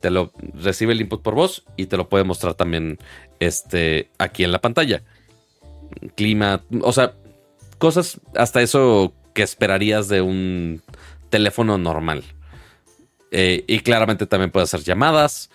[0.00, 2.98] te lo recibe el input por voz y te lo puede mostrar también
[3.40, 5.02] este, aquí en la pantalla
[6.14, 7.14] clima, o sea,
[7.78, 10.82] cosas hasta eso que esperarías de un
[11.30, 12.24] teléfono normal.
[13.30, 15.50] Eh, y claramente también puede hacer llamadas.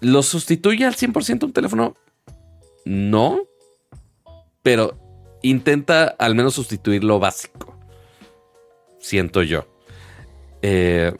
[0.00, 1.96] ¿Lo sustituye al 100% un teléfono?
[2.86, 3.42] No.
[4.62, 4.98] Pero
[5.42, 7.78] intenta al menos sustituir lo básico.
[8.98, 9.66] Siento yo.
[10.62, 11.12] Eh,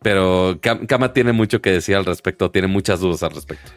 [0.00, 3.72] pero Kama tiene mucho que decir al respecto, tiene muchas dudas al respecto.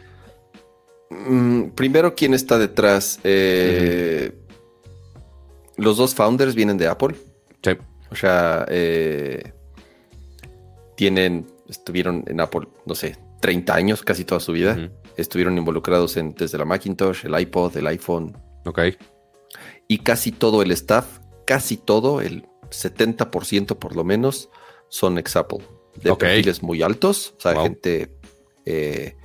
[1.28, 3.20] Mm, primero, ¿quién está detrás?
[3.24, 4.32] Eh,
[5.76, 7.14] los dos founders vienen de Apple.
[7.62, 7.72] Sí.
[8.10, 9.52] O sea, eh,
[10.96, 14.90] tienen estuvieron en Apple, no sé, 30 años, casi toda su vida.
[15.16, 18.36] Estuvieron involucrados en, desde la Macintosh, el iPod, el iPhone.
[18.64, 18.80] Ok.
[19.88, 24.48] Y casi todo el staff, casi todo, el 70% por lo menos,
[24.88, 25.60] son ex Apple.
[25.96, 28.16] De perfiles muy altos, o sea, gente
[28.64, 29.16] eh,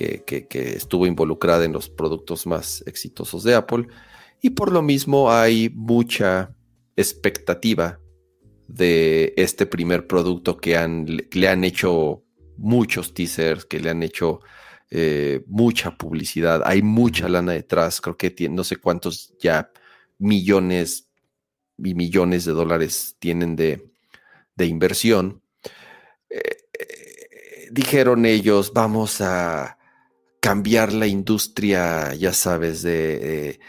[0.00, 3.86] que, que estuvo involucrada en los productos más exitosos de Apple.
[4.42, 6.54] Y por lo mismo hay mucha
[6.96, 8.00] expectativa
[8.68, 12.22] de este primer producto que han, le han hecho
[12.56, 14.40] muchos teasers, que le han hecho
[14.90, 19.70] eh, mucha publicidad, hay mucha lana detrás, creo que tiene, no sé cuántos ya
[20.18, 21.08] millones
[21.78, 23.86] y millones de dólares tienen de,
[24.58, 25.42] inversión.
[26.28, 26.38] Eh,
[26.78, 29.78] eh, dijeron ellos, vamos a
[30.40, 33.60] cambiar la industria, ya sabes, de,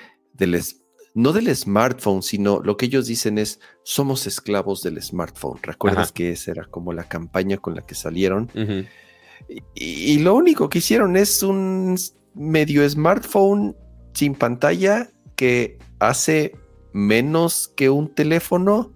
[1.13, 5.59] no del smartphone, sino lo que ellos dicen es, somos esclavos del smartphone.
[5.61, 8.49] ¿Recuerdas que esa era como la campaña con la que salieron?
[9.75, 11.97] y, lo único que hicieron es un
[12.33, 13.75] medio smartphone
[14.13, 16.53] sin pantalla que hace
[16.93, 18.93] menos que un teléfono,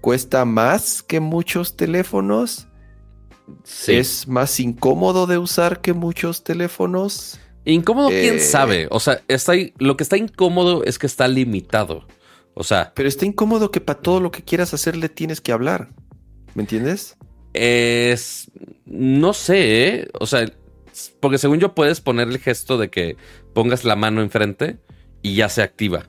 [0.00, 2.69] cuesta más que muchos teléfonos,
[3.86, 7.38] es más incómodo de usar que muchos teléfonos.
[7.64, 8.88] Incómodo, quién eh, sabe.
[8.90, 12.06] O sea, está lo que está incómodo es que está limitado.
[12.54, 12.92] O sea.
[12.94, 15.90] Pero está incómodo que para todo lo que quieras hacer le tienes que hablar.
[16.54, 17.16] ¿Me entiendes?
[17.52, 18.50] Es.
[18.84, 20.08] No sé, ¿eh?
[20.18, 20.50] O sea,
[21.20, 23.16] porque según yo puedes poner el gesto de que
[23.54, 24.78] pongas la mano enfrente
[25.22, 26.08] y ya se activa.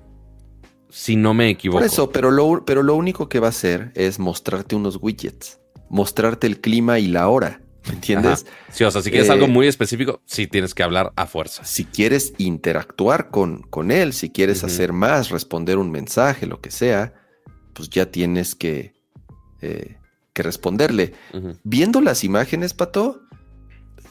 [0.89, 1.79] Si no me equivoco.
[1.79, 5.60] Por eso, pero lo, pero lo único que va a hacer es mostrarte unos widgets,
[5.91, 7.61] mostrarte el clima y la hora.
[7.87, 8.45] ¿Me entiendes?
[8.71, 11.65] Sí, o sea, si quieres algo eh, muy específico, sí tienes que hablar a fuerza.
[11.65, 16.69] Si quieres interactuar con, con él, si quieres hacer más, responder un mensaje, lo que
[16.69, 17.13] sea,
[17.73, 18.93] pues ya tienes que,
[19.61, 19.97] eh,
[20.33, 21.13] que responderle.
[21.63, 23.23] Viendo las imágenes, Pato,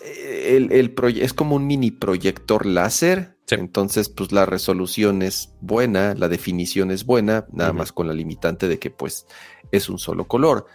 [0.05, 3.37] eh, el, el es como un mini proyector láser.
[3.51, 8.69] Entonces, pues la resolución es buena, la definición es buena, nada más con la limitante
[8.69, 9.27] de que pues
[9.73, 10.67] es un solo color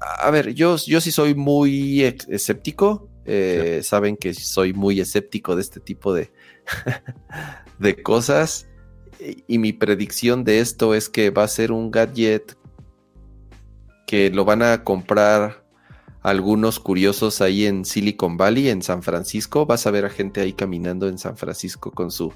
[0.00, 3.08] a ver, yo, yo sí soy muy escéptico.
[3.24, 6.32] Eh, saben que soy muy escéptico de este tipo de,
[7.78, 8.68] de cosas.
[9.46, 12.56] Y, mi predicción de esto es que va a ser un gadget
[14.06, 15.64] que lo van a comprar
[16.22, 19.66] algunos curiosos ahí en Silicon Valley, en San Francisco.
[19.66, 22.32] Vas a ver a gente ahí caminando en San Francisco con su,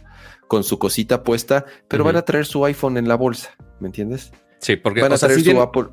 [0.47, 4.31] con su cosita puesta, pero van a traer su iPhone en la bolsa, ¿me entiendes?
[4.59, 5.89] Sí, porque van a traer su Apple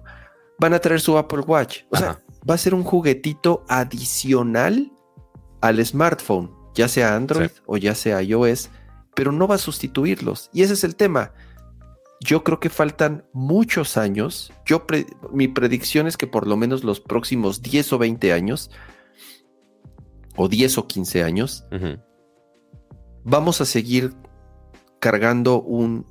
[0.61, 1.79] van a traer su Apple Watch.
[1.89, 4.91] O sea, va a ser un juguetito adicional
[5.59, 8.69] al smartphone, ya sea Android o ya sea iOS,
[9.15, 10.51] pero no va a sustituirlos.
[10.53, 11.33] Y ese es el tema.
[12.23, 14.53] Yo creo que faltan muchos años.
[14.63, 14.85] Yo
[15.33, 18.69] mi predicción es que por lo menos los próximos 10 o 20 años,
[20.35, 21.65] o 10 o 15 años,
[23.23, 24.13] vamos a seguir
[24.99, 26.05] cargando un,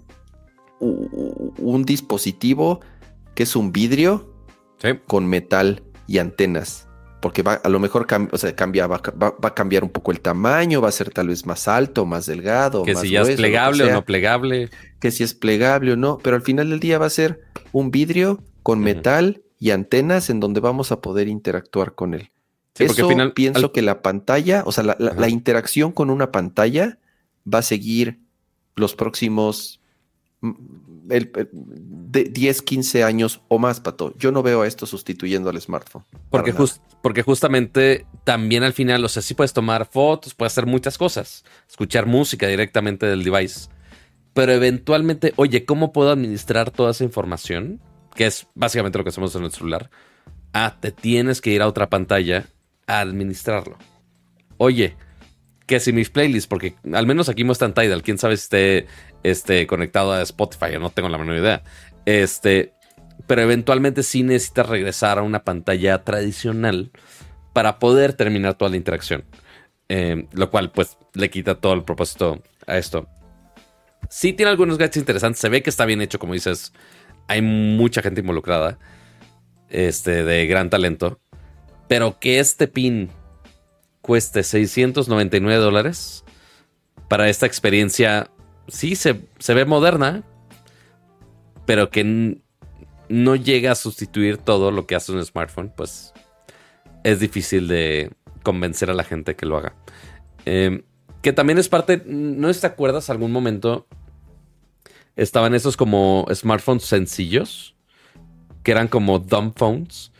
[0.80, 2.80] un dispositivo
[3.36, 4.29] que es un vidrio
[5.06, 6.86] con metal y antenas.
[7.20, 9.00] Porque va, a lo mejor o sea, cambia, va,
[9.42, 12.82] a cambiar un poco el tamaño, va a ser tal vez más alto, más delgado.
[12.82, 14.70] Que si ya es plegable o no plegable.
[15.00, 17.90] Que si es plegable o no, pero al final del día va a ser un
[17.90, 22.30] vidrio con metal y antenas en donde vamos a poder interactuar con él.
[22.78, 26.98] Eso final, pienso que la pantalla, o sea, la interacción con una pantalla
[27.52, 28.20] va a seguir
[28.76, 29.80] los próximos
[31.10, 34.14] el, de 10, 15 años o más, Pato.
[34.18, 36.04] Yo no veo a esto sustituyendo al smartphone.
[36.30, 36.54] Porque,
[37.02, 41.44] porque justamente también al final, o sea, sí puedes tomar fotos, puedes hacer muchas cosas,
[41.68, 43.68] escuchar música directamente del device.
[44.32, 47.80] Pero eventualmente, oye, ¿cómo puedo administrar toda esa información?
[48.14, 49.90] Que es básicamente lo que hacemos en el celular.
[50.52, 52.46] Ah, te tienes que ir a otra pantalla
[52.86, 53.76] a administrarlo.
[54.56, 54.96] Oye,
[55.70, 58.86] que si mis playlists, porque al menos aquí muestran Tidal, quién sabe si esté
[59.22, 61.62] este, conectado a Spotify, no tengo la menor idea.
[62.06, 62.72] Este,
[63.26, 66.90] pero eventualmente sí necesitas regresar a una pantalla tradicional
[67.52, 69.24] para poder terminar toda la interacción.
[69.88, 73.08] Eh, lo cual, pues, le quita todo el propósito a esto.
[74.08, 75.40] Sí tiene algunos gadgets interesantes.
[75.40, 76.72] Se ve que está bien hecho, como dices.
[77.26, 78.78] Hay mucha gente involucrada.
[79.68, 81.20] Este, de gran talento.
[81.88, 83.10] Pero que este pin
[84.00, 86.24] cueste 699 dólares
[87.08, 88.30] para esta experiencia,
[88.70, 89.14] sí se,
[89.54, 90.22] ve moderna,
[91.66, 92.40] pero que
[93.08, 96.12] no llega a sustituir todo lo que hace un smartphone, pues
[97.04, 98.10] es difícil de
[98.42, 99.74] convencer a la gente que lo haga.
[100.44, 100.82] Em,
[101.22, 103.86] que también es parte, ¿no te acuerdas algún momento?
[105.16, 107.74] Estaban esos como smartphones sencillos,
[108.62, 110.12] que eran como dumb phones,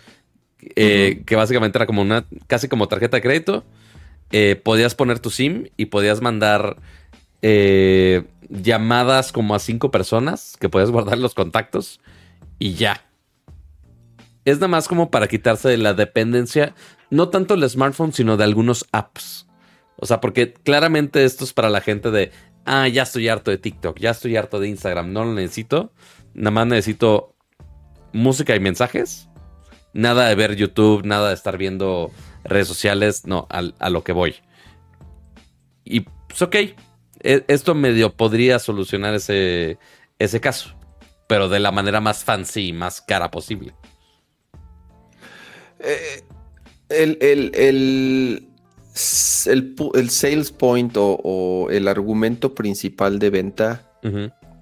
[0.77, 3.65] eh, que básicamente era como una, casi como tarjeta de crédito.
[4.33, 6.77] Eh, podías poner tu SIM y podías mandar
[7.43, 12.01] eh, llamadas como a cinco personas, que podías guardar los contactos
[12.59, 13.05] y ya.
[14.45, 16.75] Es nada más como para quitarse de la dependencia,
[17.11, 19.47] no tanto del smartphone, sino de algunos apps.
[19.97, 22.33] O sea, porque claramente esto es para la gente de,
[22.65, 25.93] ah, ya estoy harto de TikTok, ya estoy harto de Instagram, no lo necesito.
[26.35, 27.35] Nada más necesito
[28.13, 29.29] música y mensajes.
[29.93, 32.11] Nada de ver YouTube, nada de estar viendo
[32.45, 34.37] redes sociales, no, a, lo que voy.
[35.85, 36.57] Y pues ok,
[37.23, 39.79] esto medio podría solucionar ese,
[40.19, 40.75] ese caso,
[41.27, 43.75] pero de la manera más fancy y más cara posible.
[45.81, 46.23] Eh,
[46.89, 47.19] el,
[47.55, 48.49] el,
[48.95, 53.87] sales point o, el argumento principal de venta,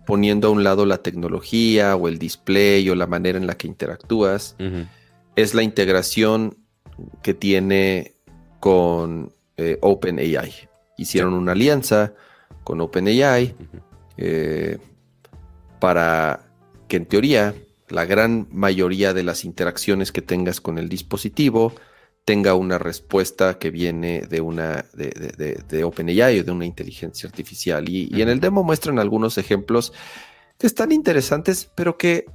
[0.06, 3.66] poniendo a un lado la tecnología o el display o la manera en la que
[3.66, 4.56] interactúas,
[5.36, 6.56] es la integración
[7.22, 8.14] que tiene
[8.60, 10.52] con eh, OpenAI.
[10.96, 12.14] Hicieron una alianza
[12.68, 13.54] con OpenAI
[14.18, 14.76] eh,
[15.80, 16.52] para
[16.86, 17.54] que en teoría
[17.88, 21.72] la gran mayoría de las interacciones que tengas con el dispositivo
[22.26, 27.88] tenga una respuesta que viene de una de, OpenAI o de una inteligencia artificial.
[27.88, 29.94] Y, y, en el demo muestran algunos ejemplos
[30.58, 32.26] que están interesantes, pero que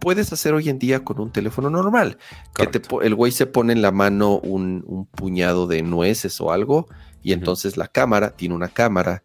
[0.00, 2.18] puedes hacer hoy en día con un teléfono normal.
[2.54, 6.88] Que el güey se pone en la mano un, puñado de nueces o algo
[7.22, 9.22] y entonces la cámara, tiene una cámara,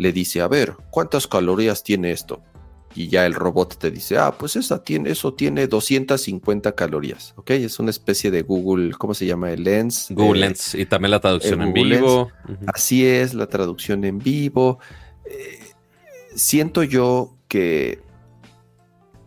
[0.00, 2.42] le dice, a ver, ¿cuántas calorías tiene esto?
[2.94, 7.50] Y ya el robot te dice, ah, pues esa tiene, eso tiene 250 calorías, ¿ok?
[7.50, 9.52] Es una especie de Google, ¿cómo se llama?
[9.52, 10.06] El Lens.
[10.08, 12.32] Google Lens y también la traducción en vivo.
[12.66, 14.78] Así es, la traducción en vivo.
[15.26, 15.58] Eh,
[16.34, 18.00] siento yo que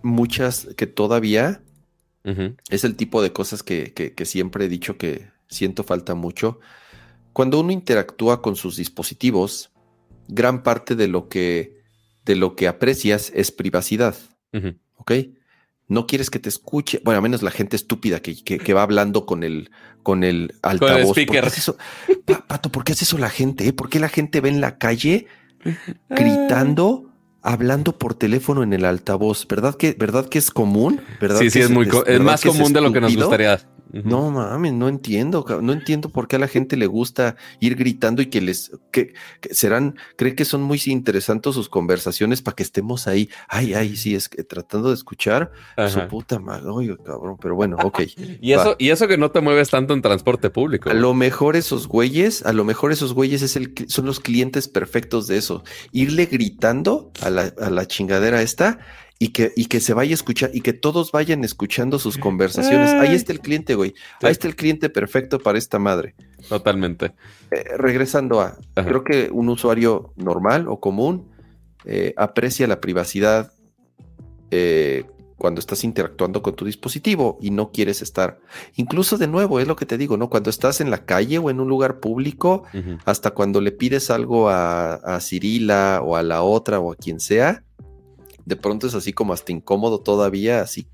[0.02, 1.62] muchas que todavía
[2.70, 6.60] es el tipo de cosas que, siempre he dicho que siento falta mucho.
[7.32, 9.73] Cuando uno interactúa con sus dispositivos,
[10.28, 11.82] gran parte de lo que,
[12.26, 14.16] de lo que aprecias es privacidad.
[14.96, 15.12] ¿Ok?
[15.88, 19.44] No quieres que te escuche, bueno, a menos la gente estúpida que, va hablando con
[19.44, 21.14] el, con el altavoz.
[21.14, 21.52] Con el speaker.
[22.48, 23.68] Pato, ¿por qué hace eso la gente?
[23.68, 23.74] Eh?
[23.74, 25.28] ¿Por qué la gente ve en la calle
[26.10, 27.10] gritando?
[27.44, 31.02] hablando por teléfono en el altavoz, ¿verdad que, verdad que es común?
[31.20, 33.60] ¿verdad sí, sí, es, muy es, más común de lo que nos gustaría.
[33.94, 38.24] No mames, no entiendo, no entiendo por qué a la gente le gusta ir gritando
[38.24, 39.14] y que les, que,
[39.52, 43.30] serán, cree que son muy interesantes sus conversaciones para que estemos ahí.
[43.48, 45.52] Ay, ay, sí, es que tratando de escuchar
[45.90, 48.02] su puta madre, oye, cabrón, pero bueno, ok.
[48.42, 50.90] y eso, y eso que no te mueves tanto en transporte público.
[50.90, 54.68] A lo mejor esos güeyes, a lo mejor esos güeyes es el, son los clientes
[54.68, 55.64] perfectos de eso.
[55.92, 58.80] Irle gritando a la, a la chingadera esta
[59.24, 62.92] y que, y que se vaya a escuchar y que todos vayan escuchando sus conversaciones.
[62.92, 63.94] Ahí está el cliente, güey.
[64.22, 66.14] Ahí está el cliente perfecto para esta madre.
[66.50, 67.14] Totalmente.
[67.50, 71.32] Eh, regresando a, creo que un usuario normal o común
[71.86, 73.54] eh, aprecia la privacidad
[74.52, 75.06] eh,
[75.38, 78.42] cuando estás interactuando con tu dispositivo y no quieres estar.
[78.76, 80.30] Incluso de nuevo, es lo que te digo, ¿no?
[80.30, 82.64] Cuando estás en la calle o en un lugar público,
[83.06, 87.22] hasta cuando le pides algo a, a Cirila o a la otra o a quien
[87.22, 87.64] sea,
[88.46, 90.88] de pronto es así como hasta incómodo todavía, así,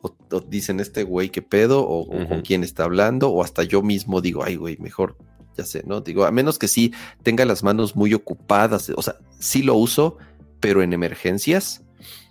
[0.00, 4.20] o, dicen este güey qué pedo, o, con quién está hablando, o hasta yo mismo
[4.20, 5.16] digo, ay güey, mejor,
[5.56, 6.00] ya sé, ¿no?
[6.00, 10.18] Digo, a menos que sí tenga las manos muy ocupadas, o sea, sí lo uso,
[10.60, 11.82] pero en emergencias.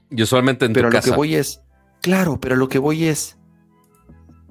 [0.09, 1.61] Yo solamente en pero tu lo que voy es,
[2.01, 3.37] claro, pero lo que voy es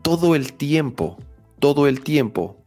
[0.03, 1.19] todo el tiempo,
[1.61, 2.65] todo el tiempo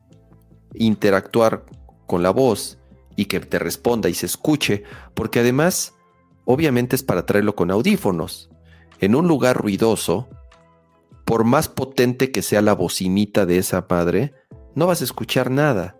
[0.74, 1.65] interactuar
[2.08, 2.78] con la voz
[3.15, 5.94] y que te responda y se escuche, porque además
[6.45, 8.49] obviamente es para traerlo con audífonos.
[8.99, 10.29] En un lugar ruidoso,
[11.25, 14.33] por más potente que sea la bocinita de esa madre,
[14.75, 15.98] no vas a escuchar nada.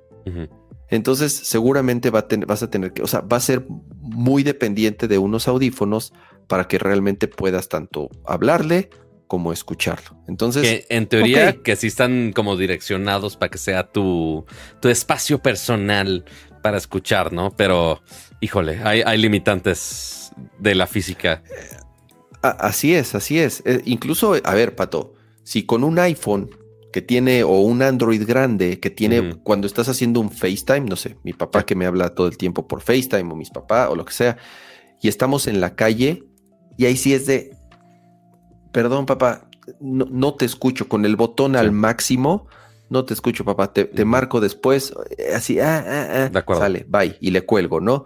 [0.90, 3.66] Entonces, seguramente va a vas a tener que, o sea, va a ser
[4.00, 6.14] muy dependiente de unos audífonos
[6.48, 8.90] para que realmente puedas tanto hablarle
[9.28, 10.18] como escucharlo.
[10.28, 14.46] Entonces, que en teoría que sí están como direccionados para que sea tu,
[14.80, 16.26] tu espacio personal
[16.62, 17.52] para escuchar, ¿no?
[17.56, 18.02] Pero,
[18.42, 20.25] híjole, hay, hay limitantes
[20.60, 21.44] de la física.
[22.42, 23.64] Así es, así es.
[23.66, 25.14] Eh, incluso, a ver, Pato,
[25.44, 26.50] si con un iPhone
[26.96, 31.18] que tiene o un Android grande que tiene cuando estás haciendo un FaceTime, no sé,
[31.24, 34.06] mi papá que me habla todo el tiempo por FaceTime o mis papás o lo
[34.06, 34.38] que sea,
[35.02, 36.24] y estamos en la calle
[36.78, 37.54] y ahí sí es de,
[38.72, 39.50] perdón papá,
[39.82, 42.48] no, te escucho con el botón al máximo,
[42.90, 44.94] no te escucho papá, te, marco después,
[45.34, 48.06] así, ah, ah, ah, sale, bye, y le cuelgo, ¿no?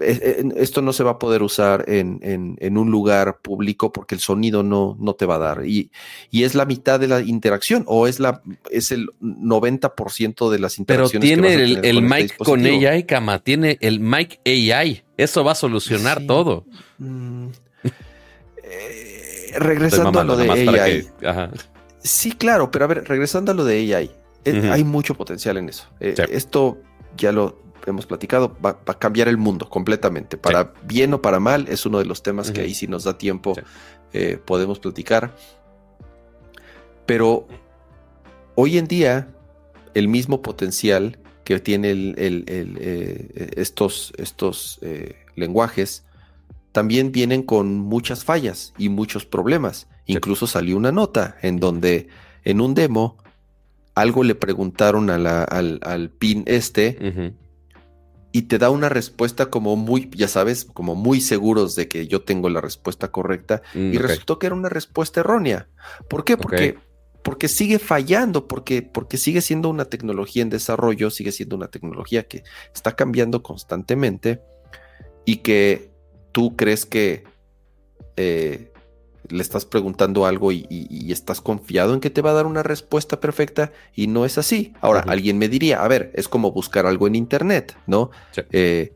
[0.00, 4.96] Esto no se va a poder usar en, un lugar público porque el sonido no,
[5.00, 5.66] no te va a dar.
[5.66, 5.90] Y,
[6.30, 10.78] y, es la mitad de la interacción o es, la, es el 90% de las
[10.78, 11.30] interacciones.
[11.30, 15.02] Pero tiene el, el mic con AI, Cama, tiene el mic AI.
[15.16, 16.64] Eso va a solucionar todo.
[16.98, 17.48] Mm.
[18.62, 21.08] Eh, regresando a lo de AI.
[22.00, 24.10] Sí, claro, pero a ver, regresando a lo de AI.
[24.44, 25.88] Eh, hay mucho potencial en eso.
[26.00, 26.78] Eh, esto
[27.16, 30.36] ya lo hemos platicado, va, a cambiar el mundo completamente.
[30.36, 33.18] Para bien o para mal, es uno de los temas que ahí si nos da
[33.18, 33.54] tiempo
[34.12, 35.34] eh, podemos platicar.
[37.06, 37.46] Pero
[38.54, 39.28] hoy en día,
[39.94, 46.04] el mismo potencial que tiene eh, estos, estos eh, lenguajes,
[46.72, 49.88] también vienen con muchas fallas y muchos problemas.
[50.06, 52.08] Incluso salió una nota en donde
[52.44, 53.16] en un demo
[53.94, 57.34] algo le preguntaron al, al, pin este
[58.32, 62.22] y te da una respuesta como muy, ya sabes, como muy seguros de que yo
[62.22, 65.68] tengo la respuesta correcta mm, y resultó que era una respuesta errónea.
[66.08, 66.36] ¿Por qué?
[66.36, 66.76] Porque,
[67.22, 72.24] porque sigue fallando, porque, porque sigue siendo una tecnología en desarrollo, sigue siendo una tecnología
[72.24, 72.42] que
[72.74, 74.42] está cambiando constantemente
[75.24, 75.90] y que
[76.32, 77.24] tú crees que
[78.16, 78.72] eh,
[79.28, 80.66] le estás preguntando algo y,
[81.10, 84.74] estás confiado en que te va a dar una respuesta perfecta y no es así.
[84.80, 88.10] Ahora, alguien me diría, a ver, es como buscar algo en Internet, ¿no?
[88.52, 88.92] Eh,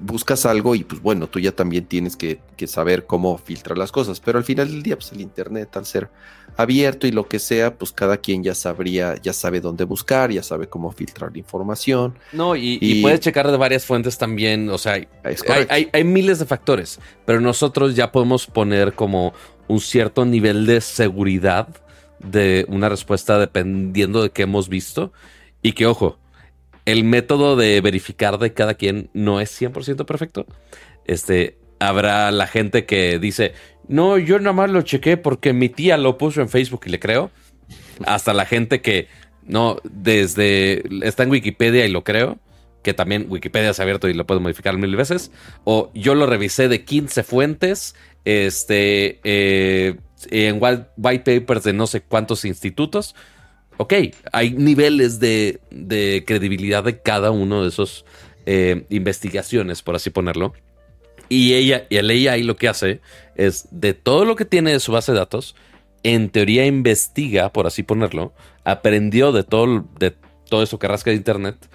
[0.00, 4.20] buscas algo y pues bueno, tú ya también tienes que, saber cómo filtrar las cosas,
[4.20, 6.08] pero al final del día, pues el Internet al ser
[6.56, 10.42] abierto y lo que sea, pues cada quien ya sabría, ya sabe dónde buscar, ya
[10.42, 12.18] sabe cómo filtrar la información.
[12.32, 14.94] No, y, puedes checar de varias fuentes también, o sea,
[15.68, 19.34] hay, hay miles de factores, pero nosotros ya podemos poner como
[19.68, 21.68] un cierto nivel de seguridad
[22.18, 25.12] de una respuesta dependiendo de qué hemos visto.
[25.62, 26.18] Y que, ojo,
[26.84, 30.46] el método de verificar de cada quien no es 100% perfecto.
[31.04, 33.52] Este, habrá la gente que dice,
[33.88, 37.00] no, yo nada más lo chequé porque mi tía lo puso en Facebook y le
[37.00, 37.30] creo.
[38.06, 39.08] Hasta la gente que,
[39.44, 42.38] no, desde, está en Wikipedia y lo creo
[42.86, 45.32] que también Wikipedia se ha abierto y lo puedo modificar mil veces.
[45.64, 47.96] O yo lo revisé de 15 fuentes,
[48.26, 49.96] este, eh,
[50.30, 53.14] en white papers de no sé cuántos institutos.
[53.78, 53.94] Ok,
[54.32, 55.60] hay niveles de,
[56.26, 58.04] credibilidad de cada uno de esos
[58.44, 60.54] eh, investigaciones, por así ponerlo.
[61.28, 63.00] Y ella, y el AI lo que hace
[63.36, 65.54] es de todo lo que tiene de su base de datos,
[66.02, 68.32] en teoría investiga, por así ponerlo,
[68.64, 70.14] aprendió de todo, de
[70.48, 71.68] todo eso que rasca de internet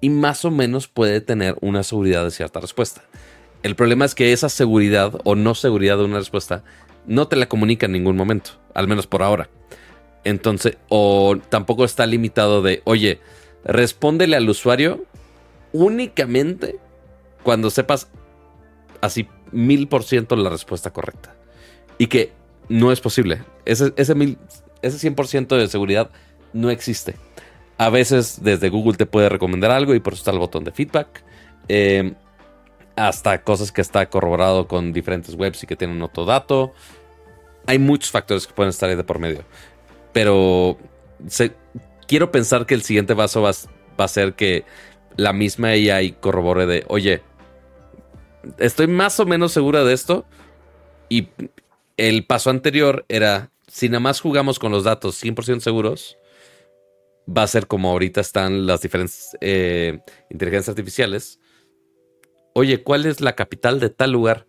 [0.00, 3.02] y más o menos puede tener una seguridad de cierta respuesta.
[3.62, 6.64] El problema es que esa seguridad o no seguridad de una respuesta
[7.06, 9.48] no te la comunica en ningún momento, al menos por ahora.
[10.24, 13.20] Entonces, o tampoco está limitado de, oye,
[13.64, 15.04] respóndele al usuario
[15.72, 16.78] únicamente
[17.42, 18.08] cuando sepas
[19.00, 21.34] así mil por ciento la respuesta correcta.
[21.98, 22.32] Y que
[22.68, 23.42] no es posible.
[23.64, 24.38] Ese, ese, mil,
[24.80, 26.10] ese 100% de seguridad
[26.52, 27.16] no existe.
[27.78, 30.72] A veces desde Google te puede recomendar algo y por eso está el botón de
[30.72, 31.22] feedback.
[31.68, 32.14] Em,
[32.96, 36.72] hasta cosas que está corroborado con diferentes webs y que tienen otro dato.
[37.66, 39.44] Hay muchos factores que pueden estar ahí de por medio.
[40.12, 40.78] Pero
[42.06, 44.64] quiero pensar que el siguiente paso va, a ser que
[45.16, 47.22] la misma AI corrobore de, oye,
[48.58, 50.26] estoy más o menos segura de esto.
[51.08, 51.28] Y
[51.96, 56.18] el paso anterior era, si nada más jugamos con los datos 100% seguros,
[57.28, 61.38] va a ser como ahorita están las diferentes eh, inteligencias artificiales.
[62.54, 64.46] Oye, ¿cuál es la capital de tal lugar?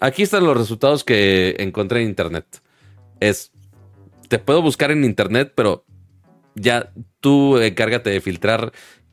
[0.00, 2.62] Aquí están los resultados que encontré en internet.
[3.20, 3.52] Es,
[4.28, 5.84] te puedo buscar en internet, pero
[6.54, 8.72] ya tú encárgate de filtrar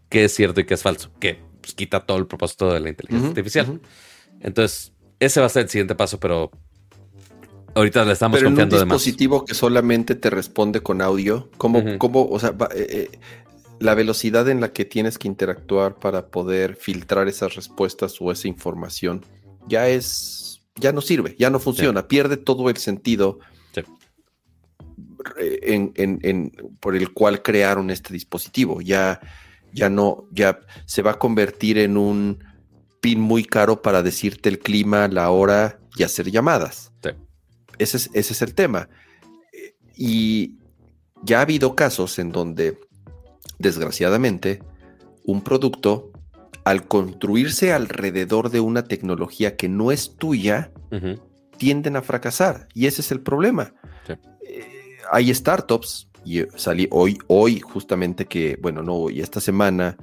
[0.09, 2.89] qué es cierto y qué es falso, que pues, quita todo el propósito de la
[2.89, 3.81] inteligencia artificial.
[4.39, 6.51] Entonces, ese va a ser el siguiente paso, pero
[7.77, 12.39] Ahorita le estamos Pero en un dispositivo que solamente te responde con audio, ¿cómo, o
[12.39, 13.19] sea, eh, eh,
[13.79, 18.47] la velocidad en la que tienes que interactuar para poder filtrar esas respuestas o esa
[18.47, 19.25] información
[19.67, 23.39] ya es, ya no sirve, ya no funciona, pierde todo el sentido
[25.37, 28.81] en, por el cual crearon este dispositivo.
[28.81, 29.19] Ya,
[29.73, 32.43] ya no, ya se va a convertir en un
[33.01, 36.91] pin muy caro para decirte el clima, la hora y hacer llamadas.
[37.77, 38.89] Ese es, el tema.
[39.95, 40.55] Y
[41.23, 42.79] ya ha habido casos en donde,
[43.59, 44.61] desgraciadamente,
[45.23, 46.11] un producto,
[46.63, 50.71] al construirse alrededor de una tecnología que no es tuya,
[51.57, 52.67] tienden a fracasar.
[52.73, 53.73] Y ese es el problema.
[54.41, 54.65] Eh,
[55.11, 59.95] hay startups, y salí hoy, hoy justamente que, bueno, no hoy, esta semana,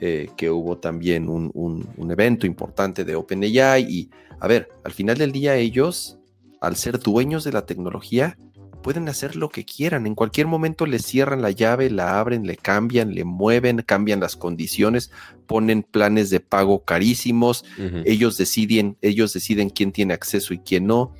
[0.00, 5.18] eh, que hubo también un, un, evento importante de OpenAI y, a ver, al final
[5.18, 6.18] del día ellos,
[6.60, 8.38] al ser dueños de la tecnología,
[8.82, 10.06] pueden hacer lo que quieran.
[10.06, 14.36] En cualquier momento le cierran la llave, la abren, le cambian, le mueven, cambian las
[14.36, 15.10] condiciones,
[15.46, 17.64] ponen planes de pago carísimos.
[18.04, 21.12] Ellos deciden, ellos deciden quién tiene acceso y quién no.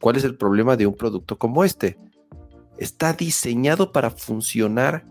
[0.00, 1.98] ¿Cuál es el problema de un producto como este?
[2.78, 5.04] Está diseñado para funcionar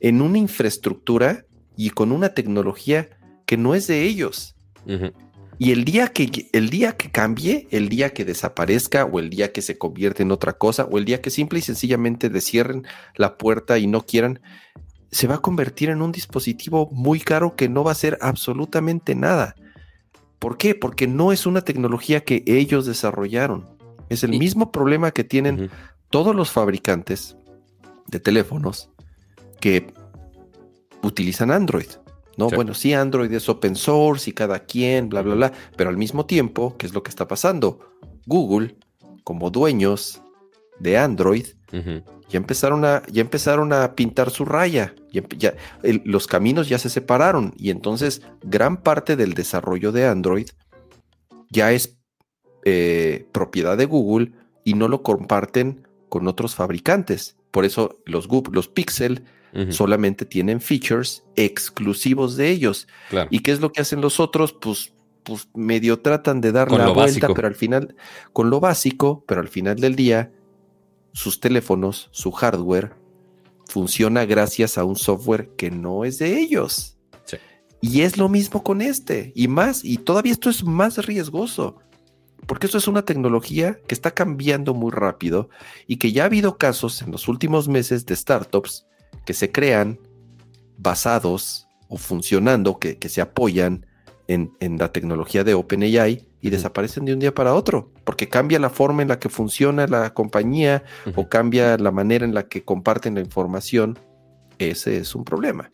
[0.00, 3.08] en una infraestructura y con una tecnología
[3.46, 4.54] que no es de ellos.
[5.58, 9.52] Y el día que el día que cambie, el día que desaparezca o el día
[9.52, 12.86] que se convierte en otra cosa o el día que simple y sencillamente le cierren
[13.14, 14.40] la puerta y no quieran,
[15.10, 19.14] se va a convertir en un dispositivo muy caro que no va a hacer absolutamente
[19.14, 19.54] nada.
[20.38, 20.74] ¿Por qué?
[20.74, 23.66] Porque no es una tecnología que ellos desarrollaron.
[24.10, 25.70] Es el mismo problema que tienen
[26.10, 27.36] todos los fabricantes
[28.06, 28.90] de teléfonos
[29.60, 29.92] que
[31.02, 31.88] utilizan Android.
[32.36, 35.96] No, bueno, sí, Android es open source y cada quien, bla, bla, bla, pero al
[35.96, 37.80] mismo tiempo, ¿qué es lo que está pasando?
[38.26, 38.76] Google,
[39.24, 40.20] como dueños
[40.78, 46.78] de Android, ya, empezaron a, ya empezaron a pintar su raya, ya, los caminos ya
[46.78, 50.48] se separaron y entonces gran parte del desarrollo de Android
[51.50, 51.96] ya es
[52.64, 54.32] eh, propiedad de Google
[54.64, 57.36] y no lo comparten con otros fabricantes.
[57.50, 59.24] Por eso los, los Pixel
[59.70, 62.86] solamente tienen features exclusivos de ellos.
[63.30, 64.52] ¿Y qué es lo que hacen los otros?
[64.52, 64.92] Pues,
[65.22, 67.96] pues medio tratan de dar la vuelta, pero al final,
[68.32, 70.32] con lo básico, pero al final del día,
[71.12, 72.94] sus teléfonos, su hardware,
[73.66, 76.92] funciona gracias a un software que no es de ellos.
[77.80, 81.76] Y es lo mismo con este, y más, y todavía esto es más riesgoso,
[82.46, 85.50] porque esto es una tecnología que está cambiando muy rápido
[85.86, 88.86] y que ya ha habido casos en los últimos meses de startups
[89.26, 89.98] que se crean
[90.78, 93.84] basados o funcionando, que, se apoyan
[94.28, 98.70] en, la tecnología de OpenAI y desaparecen de un día para otro, porque cambia la
[98.70, 103.14] forma en la que funciona la compañía o cambia la manera en la que comparten
[103.14, 103.98] la información.
[104.58, 105.70] Ese es un problema.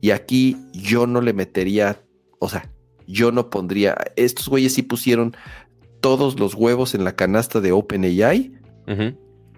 [0.00, 2.00] Y aquí yo no le metería,
[2.38, 2.70] o sea,
[3.06, 5.36] yo no pondría, estos güeyes sí pusieron
[6.00, 8.52] todos los huevos en la canasta de OpenAI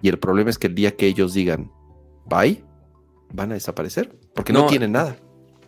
[0.01, 1.71] y el problema es que el día que ellos digan,
[2.25, 2.63] bye,
[3.33, 5.17] van a desaparecer porque no, tienen nada.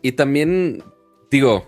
[0.02, 0.84] Y también,
[1.30, 1.66] digo,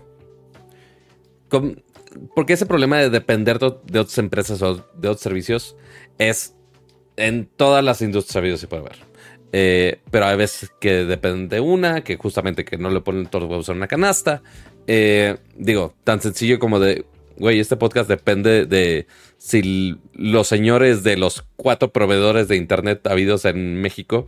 [2.34, 5.76] porque ese problema de depender de, otras empresas o de otros servicios
[6.18, 6.54] es
[7.16, 8.96] en todas las industrias se puede ver.
[9.52, 13.42] Eh, pero hay veces que depende de una, que justamente que no le ponen todos
[13.42, 14.42] los huevos en una canasta.
[14.86, 17.06] Eh, digo, tan sencillo como de,
[17.38, 19.06] güey, este podcast depende de
[19.38, 24.26] si los señores de los cuatro proveedores de Internet habidos en México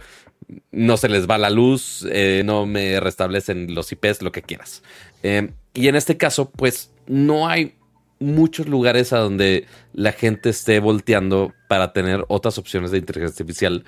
[0.73, 4.83] no se les va la luz, eh, no me restablecen los IPs, lo que quieras.
[5.23, 7.75] Eh, y en este caso, pues no hay
[8.19, 13.85] muchos lugares a donde la gente esté volteando para tener otras opciones de inteligencia artificial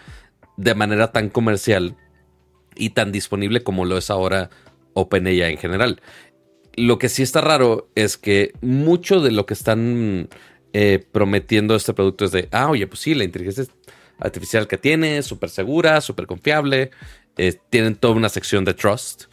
[0.57, 1.97] de manera tan comercial
[2.75, 4.51] y tan disponible como lo es ahora
[4.95, 6.01] OpenAI en general.
[6.77, 10.29] Lo que sí está raro es que mucho de lo que están
[10.73, 13.67] eh, prometiendo este producto es de, ah, oye, pues sí, la inteligencia
[14.19, 16.91] artificial que tiene, súper segura, súper confiable.
[17.37, 19.25] Eh, tienen toda una sección de trust,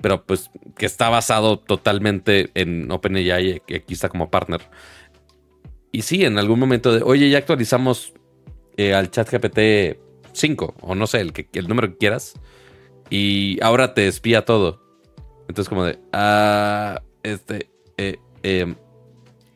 [0.00, 4.60] pero pues que está basado totalmente en OpenAI, que aquí está como partner.
[5.92, 8.12] Y sí, en algún momento de, oye, ya actualizamos
[8.76, 9.98] eh, al chat GPT
[10.32, 12.34] 5, o no sé, el, que, el número que quieras,
[13.10, 14.87] y ahora te espía todo.
[15.48, 18.76] Entonces como de, ah, este, eh, em,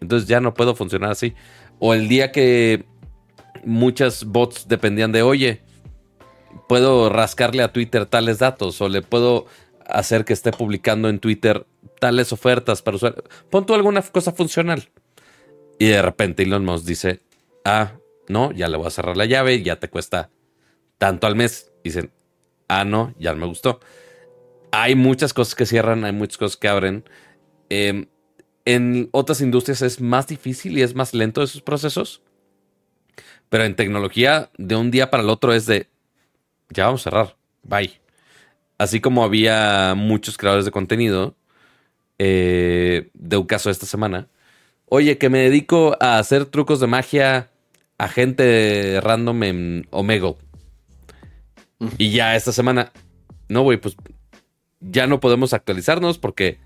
[0.00, 1.34] entonces ya no puedo funcionar así.
[1.78, 2.84] O el día que
[3.64, 5.62] muchas bots dependían de, oye,
[6.68, 9.46] puedo rascarle a Twitter tales datos o le puedo
[9.86, 11.66] hacer que esté publicando en Twitter
[12.00, 13.24] tales ofertas para usar.
[13.50, 14.88] Pon tú alguna cosa funcional.
[15.78, 17.20] Y de repente Elon Musk dice,
[17.64, 17.92] ah,
[18.28, 20.30] no, ya le voy a cerrar la llave, ya te cuesta
[20.98, 21.72] tanto al mes.
[21.84, 22.10] Dicen,
[22.68, 23.80] ah, no, ya me gustó.
[24.72, 27.04] Hay muchas cosas que cierran, hay muchas cosas que abren.
[27.68, 28.06] Em,
[28.64, 32.22] en otras industrias es más difícil y es más lento esos procesos.
[33.48, 35.88] Pero en tecnología, de un día para el otro es de,
[36.70, 38.00] ya vamos a cerrar, bye.
[38.78, 41.36] Así como había muchos creadores de contenido,
[42.18, 44.28] eh, de un caso esta semana,
[44.86, 47.50] oye, que me dedico a hacer trucos de magia
[47.98, 50.36] a gente random en Omegle.
[51.98, 52.92] Y ya esta semana,
[53.48, 53.96] no, güey, pues
[54.82, 56.58] ya no podemos actualizarnos porque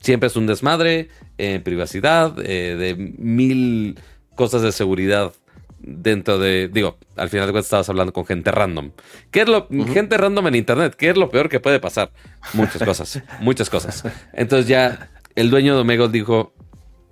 [0.00, 1.08] siempre es un desmadre
[1.38, 3.98] en privacidad, eh, de mil
[4.34, 5.32] cosas de seguridad
[5.78, 8.92] dentro de, digo, al final de cuentas estabas hablando con gente random.
[9.30, 10.94] ¿Qué es lo, gente random en internet?
[10.96, 12.12] ¿Qué es lo peor que puede pasar?
[12.54, 14.04] Muchas cosas, muchas cosas.
[14.32, 16.54] Entonces ya el dueño de Omegle dijo,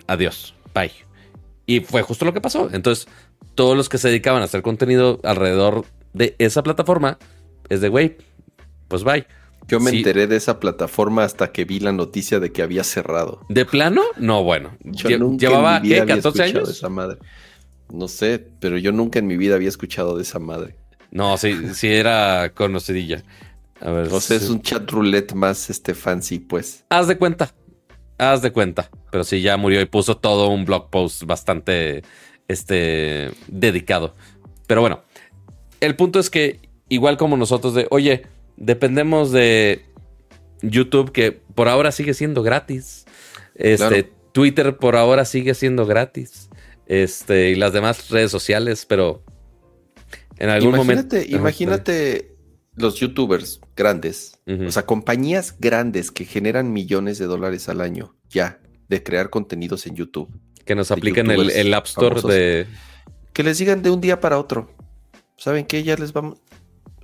[0.07, 0.91] adiós, bye.
[1.65, 2.69] Y fue justo lo que pasó.
[2.71, 3.07] Entonces,
[3.55, 7.17] todos los que se dedicaban a hacer contenido alrededor de esa plataforma,
[7.69, 8.17] es de, güey,
[8.87, 9.25] pues bye.
[9.67, 13.45] Yo me enteré de esa plataforma hasta que vi la noticia de que había cerrado.
[13.49, 14.01] ¿De plano?
[14.17, 14.77] No, bueno.
[14.83, 16.67] Yo nunca ¿Llevaba en mi vida ¿qué, 14 años?
[16.67, 17.17] De esa madre.
[17.91, 20.75] No sé, pero yo nunca en mi vida había escuchado de esa madre.
[21.11, 23.23] No, sí, sí era conocidilla.
[23.81, 24.07] A ver.
[24.11, 26.85] O sea, es un chat roulette más este fancy, pues.
[26.89, 27.53] Haz de cuenta.
[28.17, 28.89] Haz de cuenta.
[29.11, 32.03] Pero sí, ya murió y puso todo un blog post bastante
[32.47, 34.15] este, dedicado.
[34.67, 35.01] Pero bueno,
[35.81, 38.23] el punto es que, igual como nosotros, de oye,
[38.57, 39.85] dependemos de
[40.61, 43.05] YouTube, que por ahora sigue siendo gratis.
[43.55, 46.49] Este, Twitter por ahora sigue siendo gratis.
[46.85, 49.23] Este, y las demás redes sociales, pero
[50.37, 51.15] en algún momento.
[51.15, 52.35] Imagínate, imagínate
[52.75, 58.59] los youtubers grandes, o sea, compañías grandes que generan millones de dólares al año ya
[58.87, 60.29] de crear contenidos en YouTube.
[60.65, 62.67] Que nos apliquen el, el, App Store de.
[63.33, 64.71] Que les digan de un día para otro.
[65.37, 65.83] ¿Saben qué?
[65.83, 66.39] Ya les vamos.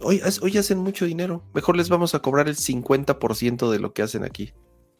[0.01, 1.43] Hoy, hoy hacen mucho dinero.
[1.53, 4.53] Mejor les vamos a cobrar el 50% de lo que hacen aquí.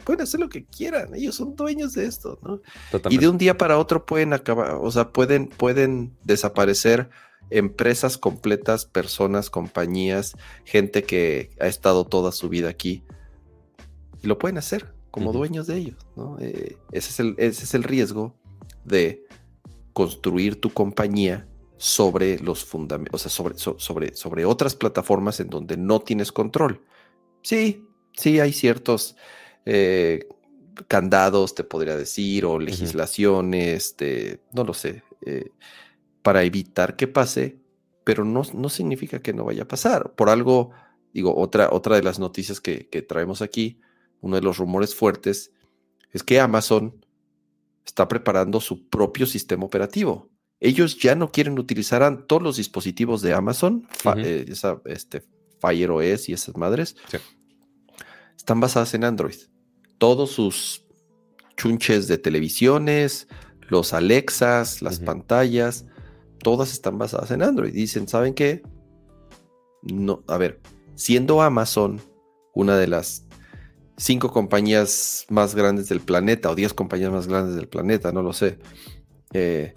[0.04, 1.14] Pueden hacer lo que quieran.
[1.14, 2.62] Ellos son dueños de esto, ¿no?
[3.10, 7.10] Y de un día para otro pueden acabar, o sea, pueden, pueden desaparecer
[7.50, 10.36] empresas completas, personas, compañías,
[10.66, 13.04] gente que ha estado toda su vida aquí.
[14.24, 16.38] Y lo pueden hacer como dueños de ellos, ¿no?
[16.39, 18.36] Eh, ese, es el, ese es el riesgo
[18.86, 19.26] de
[19.93, 21.47] construir tu compañía
[21.78, 26.84] sobre los fundamentos, o sea, sobre, sobre, sobre otras plataformas en donde no tienes control.
[27.41, 29.15] Sí, sí, hay ciertos
[29.65, 30.28] eh,
[30.88, 33.95] candados, te podría decir, o legislaciones,
[34.53, 35.51] no lo sé, eh,
[36.23, 37.59] para evitar que pase,
[38.03, 40.15] pero no, no, significa que no vaya a pasar.
[40.15, 40.71] Por algo,
[41.13, 43.80] digo, otra, otra de las noticias que, que traemos aquí,
[44.21, 45.51] uno de los rumores fuertes,
[46.11, 47.05] es que Amazon
[47.86, 50.30] está preparando su propio sistema operativo
[50.60, 53.88] ellos ya no quieren utilizar todos los dispositivos de Amazon,
[54.18, 54.45] eh,
[54.86, 55.24] este,
[55.60, 56.95] Fire OS y esas madres.
[58.36, 59.36] Están basadas en Android.
[59.97, 60.84] Todos sus
[61.55, 63.28] chunches de televisiones,
[63.70, 65.86] los Alexas, las pantallas,
[66.39, 67.74] todas están basadas en Android.
[67.74, 68.64] Dicen, ¿saben qué?
[69.84, 70.60] No, a ver,
[70.95, 72.01] siendo Amazon
[72.53, 73.26] una de las
[73.97, 78.34] cinco compañías más grandes del planeta o diez compañías más grandes del planeta, no lo
[78.34, 78.60] sé.
[79.34, 79.76] Eh,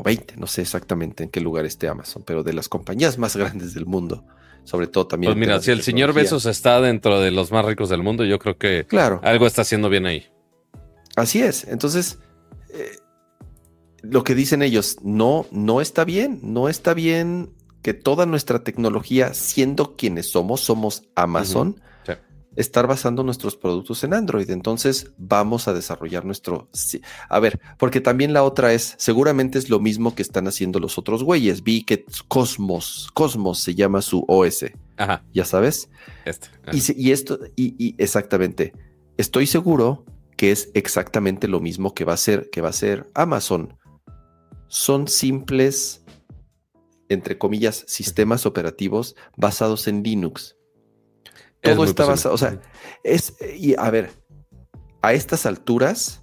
[0.00, 3.36] o 20, no sé exactamente en qué lugar esté Amazon, pero de las compañías más
[3.36, 4.24] grandes del mundo,
[4.64, 5.32] sobre todo también.
[5.32, 8.38] Pues mira, si el señor Besos está dentro de los más ricos del mundo, yo
[8.38, 9.20] creo que claro.
[9.22, 10.26] algo está haciendo bien ahí.
[11.16, 11.64] Así es.
[11.64, 12.18] Entonces,
[12.72, 12.96] eh,
[14.02, 17.50] lo que dicen ellos, no, no está bien, no está bien
[17.82, 21.80] que toda nuestra tecnología, siendo quienes somos, somos Amazon,
[22.56, 24.50] estar basando nuestros productos en Android.
[24.50, 26.68] Entonces vamos a desarrollar nuestro...
[27.28, 30.98] A ver, porque también la otra es, seguramente es lo mismo que están haciendo los
[30.98, 31.62] otros güeyes.
[31.62, 34.64] Vi que Cosmos, Cosmos se llama su OS.
[34.96, 35.24] Ajá.
[35.32, 35.88] Ya sabes.
[36.24, 36.48] Este,
[36.96, 38.72] y, esto, y, exactamente,
[39.16, 40.04] estoy seguro
[40.36, 43.76] que es exactamente lo mismo que va a ser, que va a ser Amazon.
[44.68, 46.04] Son simples,
[47.08, 50.56] entre comillas, sistemas operativos basados en Linux.
[51.60, 52.60] Todo está basado, o sea,
[53.04, 54.10] es, y a ver,
[55.02, 56.22] a estas alturas,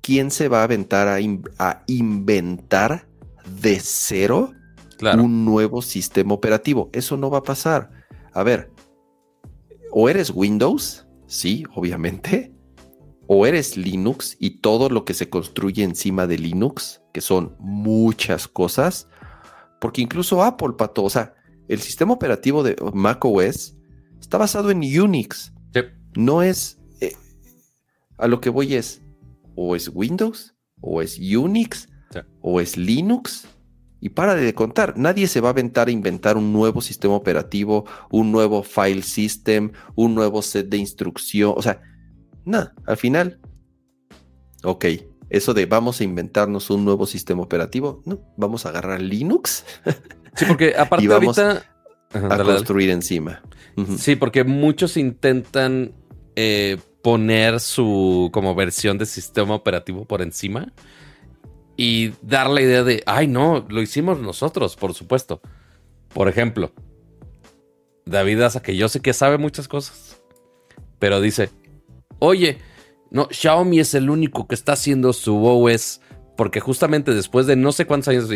[0.00, 3.08] ¿quién se va a aventar a, inventar
[3.60, 4.52] de cero
[5.00, 6.90] un nuevo sistema operativo?
[6.92, 7.90] Eso no va a pasar.
[8.32, 8.70] A ver,
[9.90, 12.52] o eres Windows, sí, obviamente,
[13.26, 18.48] o eres Linux y todo lo que se construye encima de Linux, que son muchas
[18.48, 19.08] cosas,
[19.80, 21.34] porque incluso Apple, pato, o sea,
[21.68, 23.76] el sistema operativo de macOS
[24.20, 25.52] está basado en Unix.
[26.16, 26.78] No es.
[27.00, 27.14] Eh,
[28.18, 29.02] a lo que voy es.
[29.54, 31.88] O es Windows, o es Unix,
[32.40, 33.46] o es Linux.
[34.00, 37.84] Y para de contar, nadie se va a aventar a inventar un nuevo sistema operativo,
[38.10, 41.52] un nuevo file system, un nuevo set de instrucción.
[41.54, 41.82] O sea,
[42.46, 43.38] nada, al final,
[44.64, 44.86] ok,
[45.28, 49.66] eso de vamos a inventarnos un nuevo sistema operativo, no, vamos a agarrar Linux.
[50.34, 51.69] Sí, porque aparte ahorita
[52.12, 53.42] a construir encima.
[53.98, 55.92] Sí, porque muchos intentan
[56.36, 60.72] eh, poner su como versión de sistema operativo por encima
[61.76, 65.40] y dar la idea de, ay no, lo hicimos nosotros, por supuesto.
[66.12, 66.72] Por ejemplo,
[68.04, 70.20] David Asa, que yo sé que sabe muchas cosas,
[70.98, 71.48] pero dice,
[72.18, 72.58] oye,
[73.10, 76.00] no, Xiaomi es el único que está haciendo su OS
[76.36, 78.28] Porque justamente después de no sé cuántos años,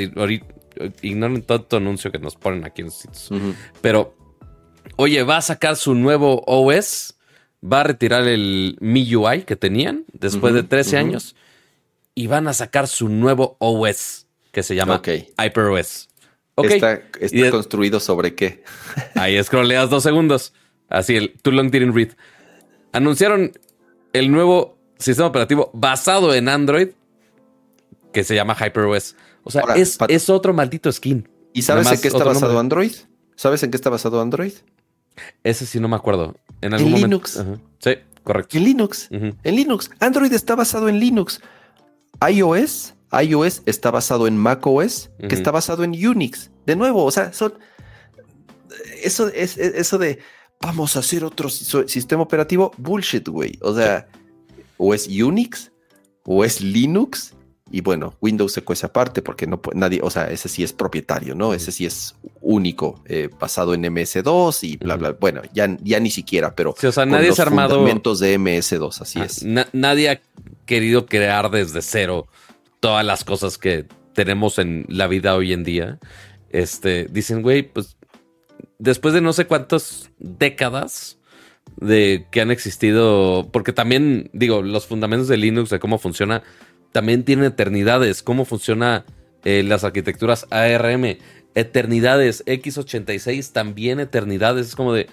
[1.03, 3.31] ignoren todo tu anuncio que nos ponen aquí en los sitios.
[3.81, 4.14] Pero,
[4.97, 7.14] oye, va a sacar su nuevo OS,
[7.62, 11.37] va a retirar el MIUI que tenían después de 13 años
[12.14, 16.09] y van a sacar su nuevo OS que se llama HyperOS.
[16.57, 16.77] Okay.
[16.77, 18.62] ¿Está, está construido sobre qué?
[19.16, 20.53] Ahí scrolleas dos segundos.
[20.89, 22.11] Así, el too long didn't read.
[22.93, 23.53] Anunciaron
[24.12, 26.91] el nuevo sistema operativo basado en Android
[28.12, 29.16] que se llama HyperOS.
[29.45, 31.28] O sea, es, otro maldito skin.
[31.53, 32.92] ¿Y sabes en qué está basado Android?
[33.36, 34.53] ¿Sabes en qué está basado Android?
[35.45, 36.34] Ese sí no me acuerdo.
[36.61, 37.45] En, algún Linux.
[37.78, 37.90] Sí,
[38.24, 38.57] correcto.
[38.57, 39.09] En Linux.
[39.11, 39.90] En Linux.
[40.01, 41.40] Android está basado en Linux.
[42.26, 46.51] iOS, iOS está basado en macOS, que está basado en Unix.
[46.66, 47.55] De nuevo, o sea, son
[49.03, 50.18] eso es eso de
[50.61, 53.59] vamos a hacer otro sistema operativo bullshit, güey.
[53.61, 54.09] O sea,
[54.78, 55.70] o es Unix
[56.24, 57.34] o es Linux
[57.75, 61.35] y bueno, Windows se cuece aparte porque no nadie, o sea, ese sí es propietario,
[61.35, 61.55] ¿no?
[61.55, 65.11] Ese sí es único, eh, basado en MS2 y bla, bla.
[65.18, 66.77] Bueno, ya, ya ni siquiera, pero.
[66.81, 67.75] o sea, nadie los ha armado.
[67.75, 69.45] Fundamentos de MS2, así ah, es.
[69.72, 70.20] nadie ha
[70.66, 72.29] querido crear desde cero
[72.79, 75.99] todas las cosas que tenemos en la vida hoy en día.
[76.51, 77.97] Este, dicen, güey, pues
[78.79, 81.18] después de no sé cuántas décadas
[81.77, 86.45] de que han existido, porque también, digo, los fundamentos de Linux, de cómo funciona,
[86.95, 88.22] también tiene eternidades.
[88.22, 89.05] ¿Cómo funciona
[89.42, 91.18] eh, las arquitecturas ARM?
[91.57, 92.45] Eternidades.
[92.47, 94.68] X86 también eternidades.
[94.68, 95.09] Es como de,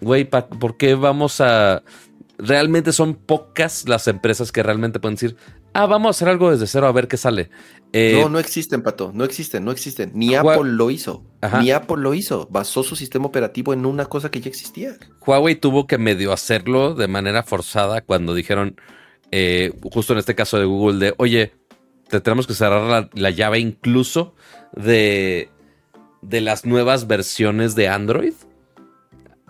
[0.00, 1.84] güey, ¿por qué vamos a...
[2.36, 5.36] Realmente son pocas las empresas que realmente pueden decir,
[5.72, 7.48] ah, vamos a hacer algo desde cero a ver qué sale.
[7.92, 10.10] Eh, no, no existen, Pato, no existen, no existen.
[10.14, 11.22] Ni Apple lo hizo.
[11.60, 12.48] Ni Apple lo hizo.
[12.50, 14.96] Basó su sistema operativo en una cosa que ya existía.
[15.24, 18.80] Huawei tuvo que medio hacerlo de manera forzada cuando dijeron,
[19.30, 21.52] eh, justo en este caso de Google, de, oye,
[22.08, 24.34] te tenemos que cerrar la, llave incluso
[24.72, 25.50] de,
[26.22, 28.34] de las nuevas versiones de Android.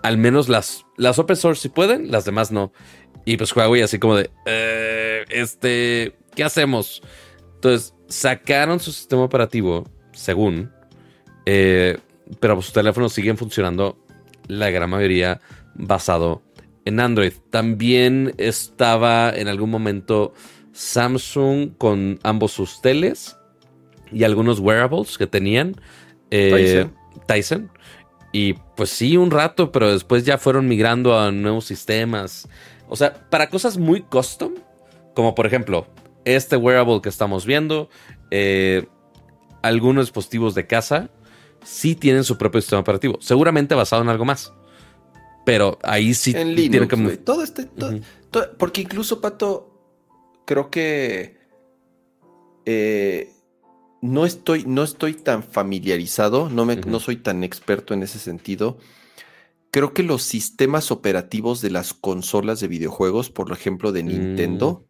[0.03, 2.73] Al menos las, las open source si pueden, las demás no.
[3.25, 7.03] Y pues Huawei así como de, eh, este, ¿qué hacemos?
[7.55, 10.73] Entonces sacaron su sistema operativo, según,
[11.45, 11.99] eh,
[12.41, 13.99] pero sus teléfonos siguen funcionando
[14.47, 15.41] la gran mayoría
[15.75, 16.43] basado
[16.89, 17.33] en Android.
[17.51, 20.33] También estaba en algún momento
[20.73, 23.37] Samsung con ambos sus teles
[24.11, 25.77] y algunos wearables que tenían.
[26.31, 26.89] Eh,
[27.27, 27.71] Tyson.
[28.33, 32.49] Y pues sí, un rato, pero después ya fueron migrando a nuevos sistemas.
[32.89, 34.55] O sea, para cosas muy custom,
[35.15, 35.87] como por ejemplo
[36.25, 37.89] este wearable que estamos viendo,
[38.31, 38.87] eh,
[39.63, 41.11] algunos dispositivos de casa,
[41.65, 44.53] sí tienen su propio sistema operativo, seguramente basado en algo más.
[45.45, 47.17] Pero ahí sí en Linux, tiene que...
[47.19, 47.69] Todo este...
[48.59, 49.73] porque incluso, Pato,
[50.45, 51.39] creo que...
[52.67, 53.33] Eh,
[54.03, 58.79] no, estoy, no estoy tan familiarizado, no, me, no soy tan experto en ese sentido.
[59.71, 64.88] Creo que los sistemas operativos de las consolas de videojuegos, por ejemplo de Nintendo, mm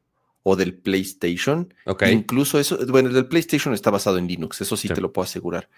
[0.48, 1.74] o del PlayStation.
[2.10, 5.24] Incluso eso, bueno, el del PlayStation está basado en Linux, eso sí, te lo puedo
[5.24, 5.68] asegurar.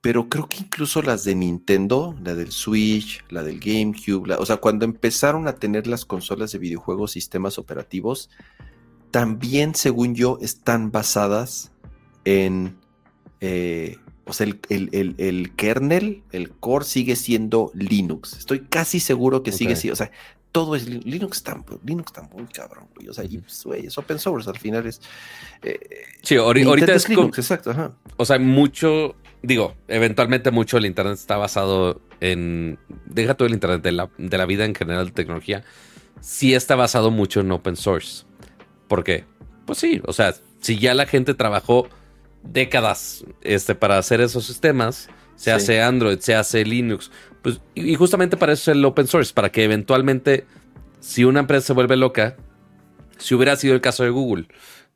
[0.00, 4.56] Pero creo que incluso las de Nintendo, la del Switch, la del GameCube, o sea,
[4.56, 8.28] cuando empezaron a tener las consolas de videojuegos, sistemas operativos,
[9.12, 11.70] también, según yo, están basadas
[12.24, 12.76] en...
[13.40, 18.34] Eh, o sea, el, kernel, el core sigue siendo Linux.
[18.34, 19.94] Estoy casi seguro que sigue siendo.
[19.94, 20.10] O sea,
[20.58, 23.40] todo es Linux tan, Linux tan muy cabrón, O sea, y,
[23.76, 25.00] es open source, al final es.
[25.62, 25.78] Eh,
[26.20, 32.00] sí, ahorita es Linux, exacto, O sea, mucho, digo, eventualmente mucho el internet está basado
[32.18, 32.76] en.
[33.06, 35.62] Deja todo el internet de la, de la vida en general de tecnología.
[36.20, 38.24] Sí está basado mucho en open source.
[38.88, 39.26] ¿Por qué?
[39.64, 41.88] Pues sí, o sea, si ya la gente trabajó
[42.42, 47.12] décadas este, para hacer esos sistemas, se hace Android, se hace Linux.
[47.42, 50.46] Pues, y justamente para eso es el open source, para que eventualmente,
[51.00, 52.36] si una empresa se vuelve loca,
[53.18, 54.48] si hubiera sido el caso de Google,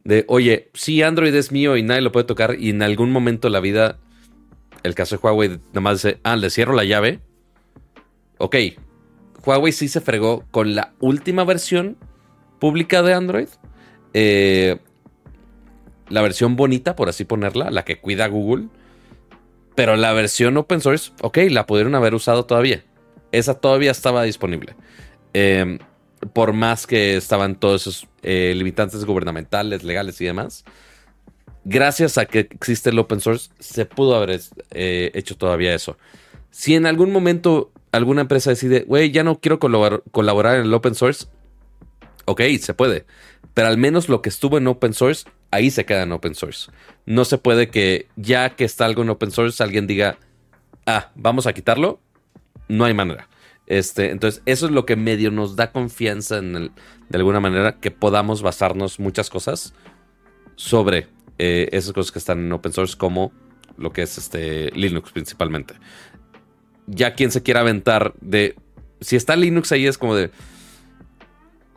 [0.05, 3.49] de, oye, si Android es mío y nadie lo puede tocar, y en algún momento
[3.49, 3.99] de la vida,
[4.83, 7.21] el caso de Huawei, nada más dice, ah, le cierro la llave.
[8.39, 8.57] Ok,
[9.45, 11.97] Huawei sí se fregó con la última versión
[12.59, 13.49] pública de Android.
[14.15, 14.79] Eh,
[16.09, 18.69] la versión bonita, por así ponerla, la que cuida Google
[19.75, 22.85] pero la versión open source, ok, la pudieron haber usado todavía.
[23.33, 24.77] Esa todavía estaba disponible.
[25.33, 25.79] Em,
[26.33, 30.65] por más que estaban todos esos eh, limitantes gubernamentales, legales y demás.
[31.65, 35.97] Gracias a que existe el open source, se pudo haber eh, hecho todavía eso.
[36.51, 40.75] Si en algún momento alguna empresa decide, güey, ya no quiero colaborar, colaborar en el
[40.75, 41.27] open source,
[42.25, 43.07] ok, se puede.
[43.55, 46.71] Pero al menos lo que estuvo en open source, ahí se queda en open source.
[47.07, 50.19] No se puede que ya que está algo en open source, alguien diga,
[50.87, 52.01] ah, vamos a quitarlo.
[52.69, 53.29] No hay manera.
[53.67, 56.73] Este, entonces, eso es lo que medio nos da confianza en el,
[57.09, 59.75] de alguna manera, que podamos basarnos muchas cosas
[60.57, 63.33] sobre eh, esas cosas que están en open source, como
[63.77, 65.75] lo que es este Linux principalmente.
[66.87, 68.57] Ya quien se quiera aventar de.
[69.01, 70.31] Si está Linux ahí, es como de.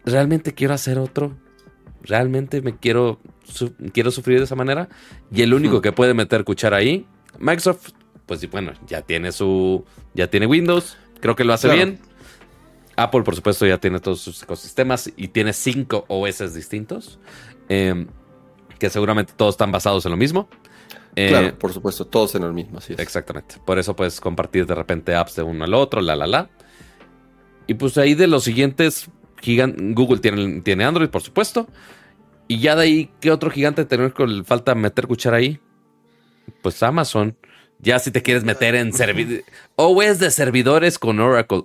[0.06, 1.36] ¿Realmente quiero hacer otro?
[2.06, 3.20] ¿Realmente me quiero,
[3.94, 4.90] quiero sufrir de esa manera?
[5.32, 7.06] Y el único que puede meter cuchara ahí,
[7.40, 7.92] Microsoft,
[8.26, 9.86] pues bueno, ya tiene su.
[10.14, 10.98] Ya tiene Windows.
[11.20, 12.00] Creo que lo hace bien.
[12.96, 17.20] Apple, por supuesto, ya tiene todos sus ecosistemas y tiene cinco OS distintos.
[17.68, 18.06] Eh,
[18.80, 20.50] que seguramente todos están basados en lo mismo.
[21.16, 23.56] Eh, claro, por supuesto, todos en el mismo, así Exactamente.
[23.66, 26.50] Por eso puedes compartir de repente apps de uno al otro, la, la, la.
[27.68, 29.10] Y pues ahí de los siguientes,
[29.42, 31.68] Google tiene, tiene Android, por supuesto.
[32.48, 35.60] Y ya de ahí, ¿qué otro gigante tener con falta meter cuchara ahí?
[36.62, 37.38] Pues Amazon.
[37.80, 39.46] Ya si te quieres meter en servidores.
[39.76, 41.64] OS de servidores con Oracle.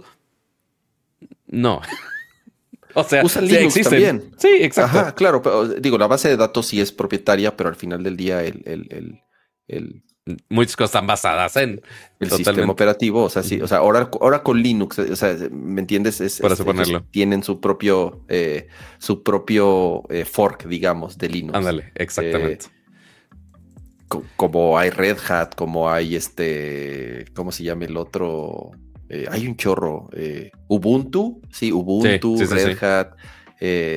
[1.47, 1.81] No.
[2.95, 4.33] O sea, Usa Linux también.
[4.37, 4.99] Sí, exacto.
[4.99, 8.17] Ajá, claro, pero digo, la base de datos sí es propietaria, pero al final del
[8.17, 9.23] día el,
[9.69, 10.03] el,
[10.49, 11.81] Muchas cosas están basadas en
[12.19, 13.25] el sistema operativo.
[13.25, 16.21] O sea, sí, o sea, ahora, ahora con Linux, o sea, ¿me entiendes?
[16.21, 17.05] Es, Para suponerlo.
[17.11, 18.69] tienen su propio, eh,
[18.99, 21.57] su propio eh, fork, digamos, de Linux.
[21.57, 22.67] Ándale, exactamente.
[22.67, 28.73] Eh, como hay Red Hat, como hay este, ¿cómo se llama el otro?
[29.31, 30.09] Hay un chorro.
[30.69, 33.17] Ubuntu, sí, Ubuntu, Red Hat,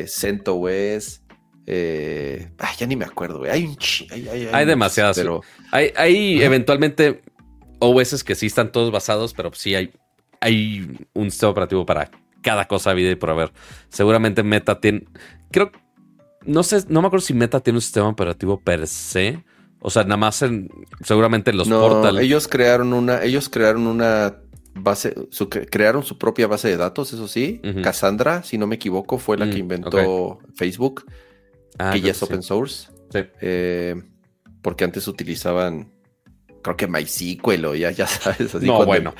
[0.07, 1.22] CentOS.
[1.65, 3.51] Eh, ya ni me acuerdo, güey.
[3.51, 3.77] Hay, un
[4.53, 5.17] hay, demasiadas.
[5.17, 5.41] Pero...
[5.71, 7.21] Hay, eventualmente
[7.79, 9.91] OS que sí están todos basados, pero sí hay,
[10.41, 12.11] hay un sistema operativo para
[12.41, 13.51] cada cosa vida y por haber.
[13.89, 15.05] Seguramente Meta tiene.
[15.51, 15.71] Creo.
[16.45, 19.43] No sé, no me acuerdo si Meta tiene un sistema operativo per se.
[19.79, 20.69] O sea, nada más en.
[21.01, 23.23] Seguramente los no, Ellos crearon una.
[23.23, 24.35] Ellos crearon una
[24.75, 25.13] base,
[25.69, 27.61] crearon su propia base de datos, eso sí.
[27.81, 31.05] Cassandra, si no me equivoco, fue la que mm, inventó Facebook,
[31.79, 32.89] ah, que ya es open source.
[33.41, 33.95] Eh,
[34.61, 35.91] porque antes utilizaban,
[36.61, 38.65] creo que MySQL o ya, ya sabes, así.
[38.65, 39.13] No, bueno.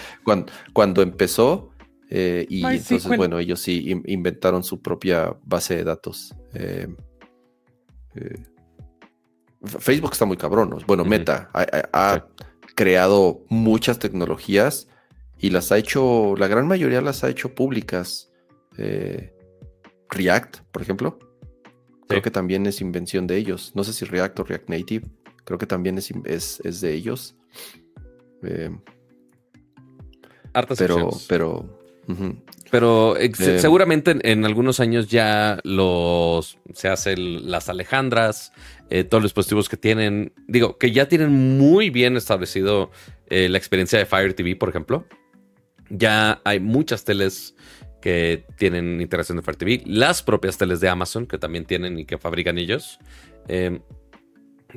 [0.74, 1.72] Cuando, empezó,
[2.10, 6.34] eh, y entonces, bueno, ellos sí inventaron su propia base de datos.
[6.54, 6.88] Eh,
[9.64, 10.84] Facebook está muy cabrón.
[10.88, 12.26] Bueno, Meta ha
[12.76, 14.88] creado muchas tecnologías
[15.38, 18.32] y las ha hecho, la gran mayoría las ha hecho públicas.
[18.78, 19.34] Eh,
[20.10, 21.20] React, por ejemplo,
[22.14, 23.72] creo que también es invención de ellos.
[23.74, 25.07] No sé si React o React Native,
[25.43, 26.11] creo que también es,
[26.64, 27.36] es, de ellos.
[28.43, 28.70] Eh,
[30.78, 31.70] pero, pero,
[32.70, 38.51] pero eh, seguramente en, algunos años ya los se hacen las Alejandras,
[39.09, 42.91] todos los dispositivos que tienen, digo, que ya tienen muy bien establecido
[43.30, 45.07] la experiencia de Fire TV, por ejemplo.
[45.89, 47.55] Ya hay muchas teles
[48.04, 49.82] que tienen integración de Fire TV.
[49.86, 52.99] Las propias teles de Amazon, que también tienen y que fabrican ellos.
[53.47, 53.80] Em,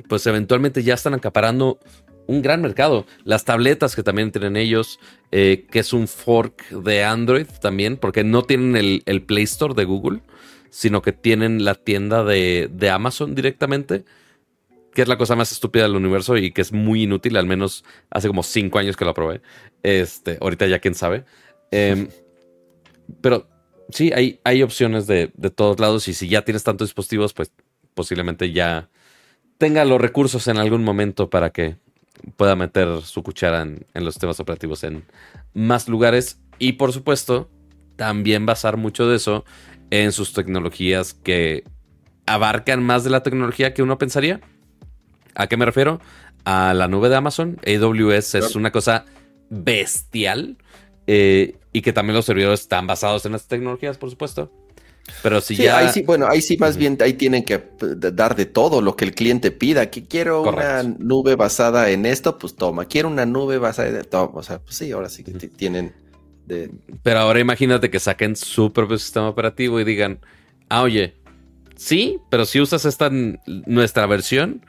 [0.07, 1.77] pues eventualmente ya están acaparando
[2.25, 3.05] un gran mercado.
[3.25, 4.97] Las tabletas que también tienen ellos,
[5.33, 9.83] eh, que es un fork de Android también, porque no tienen el, Play Store de
[9.83, 10.21] Google,
[10.69, 14.05] sino que tienen la tienda de, de, Amazon directamente,
[14.93, 17.83] que es la cosa más estúpida del universo y que es muy inútil, al menos
[18.09, 19.41] hace como cinco años que lo probé.
[19.83, 21.25] Este, ahorita ya quién sabe.
[21.71, 22.07] Em,
[23.21, 23.47] pero
[23.89, 27.51] sí, hay, hay opciones de, todos lados y si ya tienes tantos dispositivos, pues
[27.93, 28.89] posiblemente ya
[29.57, 31.77] tenga los recursos en algún momento para que
[32.35, 35.03] pueda meter su cuchara en, los sistemas operativos en
[35.53, 36.39] más lugares.
[36.59, 37.49] Y por supuesto,
[37.95, 39.45] también basar mucho de eso
[39.89, 41.63] en sus tecnologías que
[42.25, 44.41] abarcan más de la tecnología que uno pensaría.
[45.33, 46.01] ¿A qué me refiero?
[46.45, 47.59] A la nube de Amazon.
[47.65, 49.05] AWS es una cosa
[49.49, 50.57] bestial
[51.07, 54.51] eh, y que también los servidores están basados en las tecnologías, por supuesto.
[55.23, 55.77] Pero si ya.
[55.77, 59.05] Ahí sí, bueno, ahí sí, más bien, ahí tienen que dar de todo lo que
[59.05, 59.89] el cliente pida.
[59.89, 62.85] Que quiero una nube basada en esto, pues toma.
[62.85, 64.31] Quiero una nube basada en esto.
[64.33, 65.93] O sea, pues sí, ahora sí que tienen.
[66.45, 66.69] De...
[67.03, 70.19] Pero ahora imagínate que saquen su propio sistema operativo y digan:
[70.67, 71.15] Ah, oye,
[71.77, 74.65] sí, pero si usas esta nuestra versión,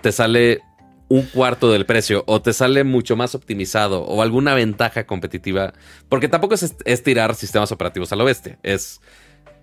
[0.00, 0.62] te sale
[1.08, 5.72] un cuarto del precio o te sale mucho más optimizado o alguna ventaja competitiva,
[6.08, 9.00] porque tampoco es, tirar sistemas operativos al oeste, es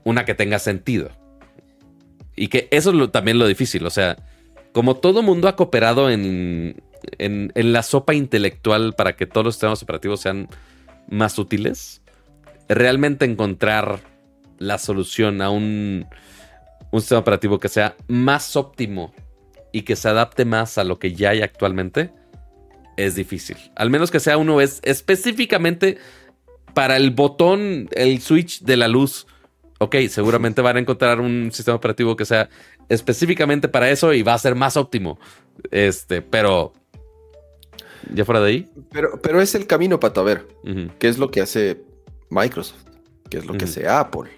[0.04, 1.12] una que tenga sentido.
[2.36, 4.18] Y que eso es también lo difícil, o sea,
[4.72, 6.82] como todo mundo ha cooperado en,
[7.20, 10.48] en, la sopa intelectual para que todos los sistemas operativos sean
[11.10, 12.02] más útiles,
[12.68, 14.00] realmente encontrar
[14.58, 16.08] la solución a un
[16.94, 19.16] un sistema operativo que sea más óptimo
[19.74, 22.12] y que se adapte más a lo que ya hay actualmente,
[22.96, 23.58] es difícil.
[23.76, 25.98] Al menos que sea uno es específicamente
[26.74, 29.28] para el botón, el switch de la luz.
[29.80, 32.50] Ok, seguramente van a encontrar un sistema operativo que sea
[32.88, 35.20] específicamente para eso y va a ser más óptimo.
[35.72, 36.74] Este, pero
[38.14, 38.70] ya fuera de ahí.
[38.92, 40.48] Pero, pero es el camino, para ver,
[41.00, 41.82] ¿qué es lo que hace
[42.30, 42.84] Microsoft?
[43.30, 44.30] ¿Qué es lo que hace Apple?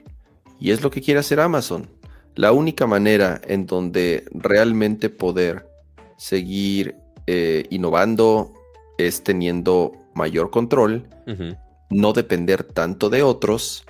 [0.59, 1.89] Y es lo que quiere hacer Amazon.
[2.35, 5.67] La única manera en donde realmente poder
[6.17, 6.95] seguir
[7.27, 8.53] eh, innovando
[8.97, 11.07] es teniendo mayor control,
[11.89, 13.85] no depender tanto de otros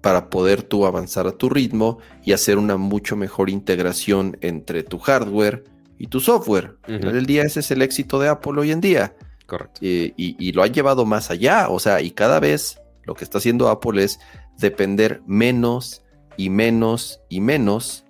[0.00, 4.98] para poder tú avanzar a tu ritmo y hacer una mucho mejor integración entre tu
[4.98, 5.64] hardware
[5.98, 6.76] y tu software.
[6.88, 9.14] El día ese es el éxito de Apple hoy en día.
[9.46, 9.80] Correcto.
[9.82, 13.38] y, y, lo ha llevado más allá, o sea, y cada vez lo que está
[13.38, 14.18] haciendo Apple es
[14.58, 16.02] depender menos
[16.36, 18.04] y menos y menos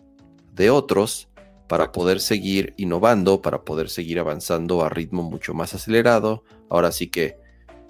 [0.53, 1.29] de otros
[1.69, 6.45] para poder seguir innovando, para poder seguir avanzando a ritmo mucho más acelerado.
[6.69, 7.39] Ahora sí que,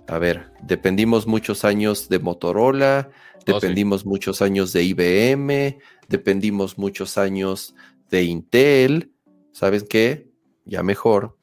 [0.07, 5.78] a ver, dependimos muchos años de Motorola, oh, dependimos muchos años de IBM,
[6.09, 7.74] dependimos muchos años
[8.09, 9.12] de Intel.
[9.51, 10.30] ¿Saben qué?
[10.64, 11.37] Ya mejor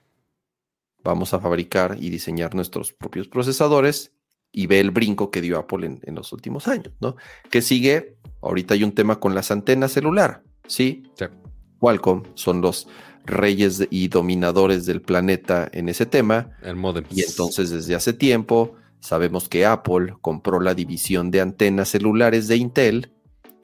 [1.03, 4.13] vamos a fabricar y diseñar nuestros propios procesadores
[4.51, 7.15] y ve el brinco que dio Apple en, los últimos años, ¿no?
[7.51, 11.03] Que sigue, ahorita hay un tema con las antenas celular, ¿sí?
[11.79, 12.87] Qualcomm son los
[13.25, 16.51] reyes y dominadores del planeta en ese tema.
[16.61, 17.05] El modem.
[17.11, 22.57] Y entonces desde hace tiempo sabemos que Apple compró la división de antenas celulares de
[22.57, 23.13] Intel.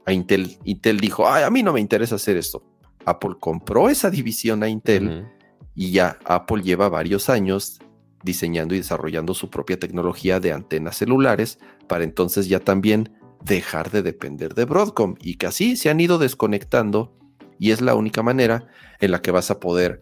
[0.05, 2.63] A Intel, Intel dijo, Ay, a mí no me interesa hacer esto.
[3.05, 5.27] Apple compró esa división a Intel
[5.75, 7.79] y ya Apple lleva varios años
[8.23, 13.13] diseñando y desarrollando su propia tecnología de antenas celulares para entonces ya también
[13.45, 17.15] dejar de depender de Broadcom y que así se han ido desconectando
[17.59, 18.67] y es la única manera
[18.99, 20.01] en la que vas a poder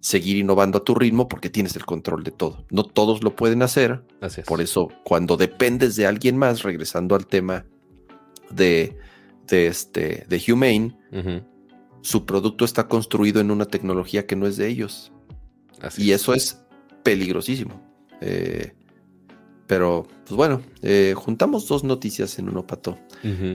[0.00, 2.64] seguir innovando a tu ritmo porque tienes el control de todo.
[2.70, 4.04] No todos lo pueden hacer.
[4.46, 7.66] Por eso cuando dependes de alguien más, regresando al tema
[8.50, 8.96] de,
[9.48, 10.96] de, este, de Humane,
[12.02, 15.10] su producto está construido en una tecnología que no es de ellos.
[15.98, 16.62] y eso es
[17.02, 17.82] peligrosísimo.
[18.20, 18.72] Eh,
[19.66, 22.98] pero, pues bueno, eh, juntamos dos noticias en uno, Pato.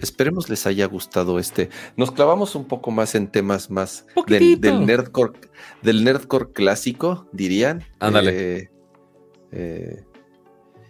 [0.01, 1.69] Esperemos les haya gustado este.
[1.95, 5.33] Nos clavamos un poco más en temas más del, nerdcore,
[5.83, 7.83] del nerdcore clásico, dirían.
[7.99, 8.71] Ándale.
[9.51, 10.03] Eh,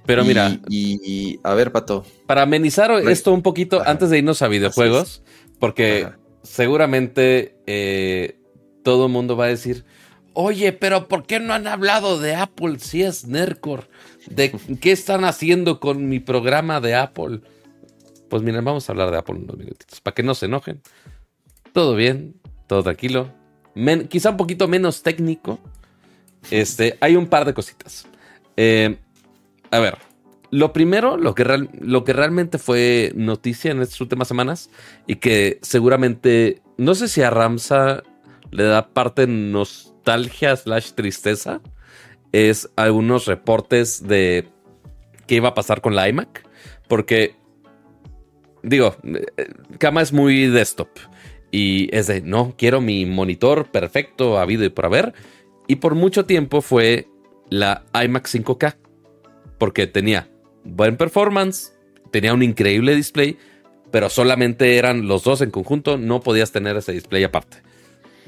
[0.05, 0.61] pero mira.
[0.69, 2.05] Y, a ver, Pato.
[2.25, 5.23] Para amenizar esto un poquito, antes de irnos a videojuegos,
[5.59, 6.07] porque
[6.41, 7.57] seguramente
[8.83, 9.83] todo el mundo va a decir
[10.33, 13.89] Oye, pero ¿por qué no han hablado de Apple si es Nercor?
[14.29, 17.41] ¿De qué están haciendo con mi programa de Apple?
[18.29, 20.81] Pues miren, vamos a hablar de Apple unos minutitos, para que no se enojen.
[21.73, 22.35] Todo bien,
[22.67, 23.33] todo tranquilo.
[24.09, 25.59] quizá un poquito menos técnico.
[26.51, 28.07] Este, hay un par de cositas.
[28.55, 28.97] Eh,
[29.71, 29.97] a ver,
[30.51, 34.69] lo primero, lo que, lo que realmente fue noticia en estas últimas semanas
[35.07, 38.03] y que seguramente, no sé si a Ramsa
[38.51, 41.61] le da parte nos nostalgia slash tristeza
[42.31, 44.47] es algunos reportes de
[45.27, 46.47] qué iba a pasar con la iMac.
[46.87, 47.35] Porque,
[48.63, 48.95] digo,
[49.77, 50.89] Kama es muy desktop.
[51.51, 55.13] Y es de, no, quiero mi monitor perfecto, habido y por haber.
[55.67, 57.07] Y por mucho tiempo fue
[57.49, 58.75] la iMac 5K.
[59.57, 60.29] Porque tenía
[60.63, 61.73] buen performance,
[62.11, 63.37] tenía un increíble display,
[63.91, 67.57] pero solamente eran los dos en conjunto, no podías tener ese display aparte.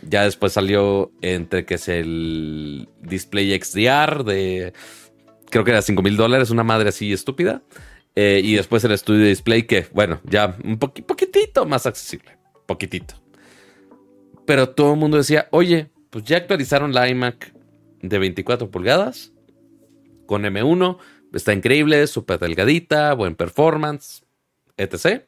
[0.07, 4.73] Ya después salió entre que es el display XDR de
[5.51, 7.61] creo que era 5 mil dólares, una madre así estúpida.
[8.15, 12.37] Eh, y después el estudio de display que, bueno, ya un poquitito más accesible.
[12.65, 13.15] Poquitito.
[14.45, 17.53] Pero todo el mundo decía, oye, pues ya actualizaron la iMac
[18.01, 19.31] de 24 pulgadas
[20.25, 20.97] con M1.
[21.33, 24.23] Está increíble, súper delgadita, buen performance,
[24.77, 25.23] etc.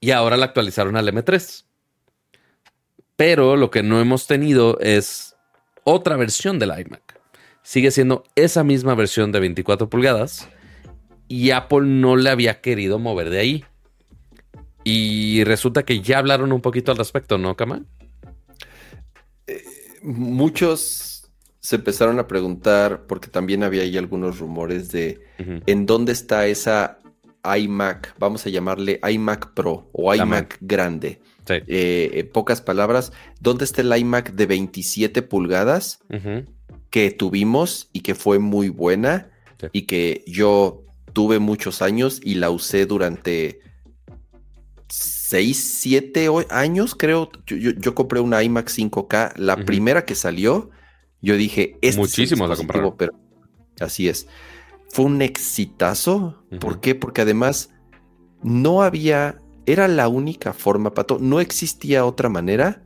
[0.00, 1.66] Y ahora la actualizaron al M3.
[3.24, 5.36] Pero lo que no hemos tenido es
[5.84, 7.20] otra versión del iMac.
[7.62, 10.48] Sigue siendo esa misma versión de 24 pulgadas
[11.28, 13.64] y Apple no le había querido mover de ahí.
[14.82, 17.84] Y resulta que ya hablaron un poquito al respecto, ¿no, Kama?
[19.46, 19.62] Eh,
[20.02, 26.48] muchos se empezaron a preguntar, porque también había ahí algunos rumores de en dónde está
[26.48, 26.98] esa
[27.44, 31.20] iMac, vamos a llamarle iMac Pro o iMac grande.
[31.48, 36.00] Eh, en pocas palabras, ¿dónde está el iMac de 27 pulgadas
[36.90, 39.30] que tuvimos y que fue muy buena
[39.72, 43.60] y que yo tuve muchos años y la usé durante
[44.88, 47.30] 6, 7 años, creo.
[47.46, 50.70] Yo, compré una iMac 5K, la primera que salió.
[51.22, 52.94] Yo dije, este Muchísimo la compraron.
[52.98, 53.14] Pero
[53.80, 54.26] así es.
[54.90, 56.44] Fue un exitazo.
[56.60, 56.94] ¿Por qué?
[56.94, 57.70] Porque además
[58.42, 62.82] no había, era la única forma, Pato, no existía otra manera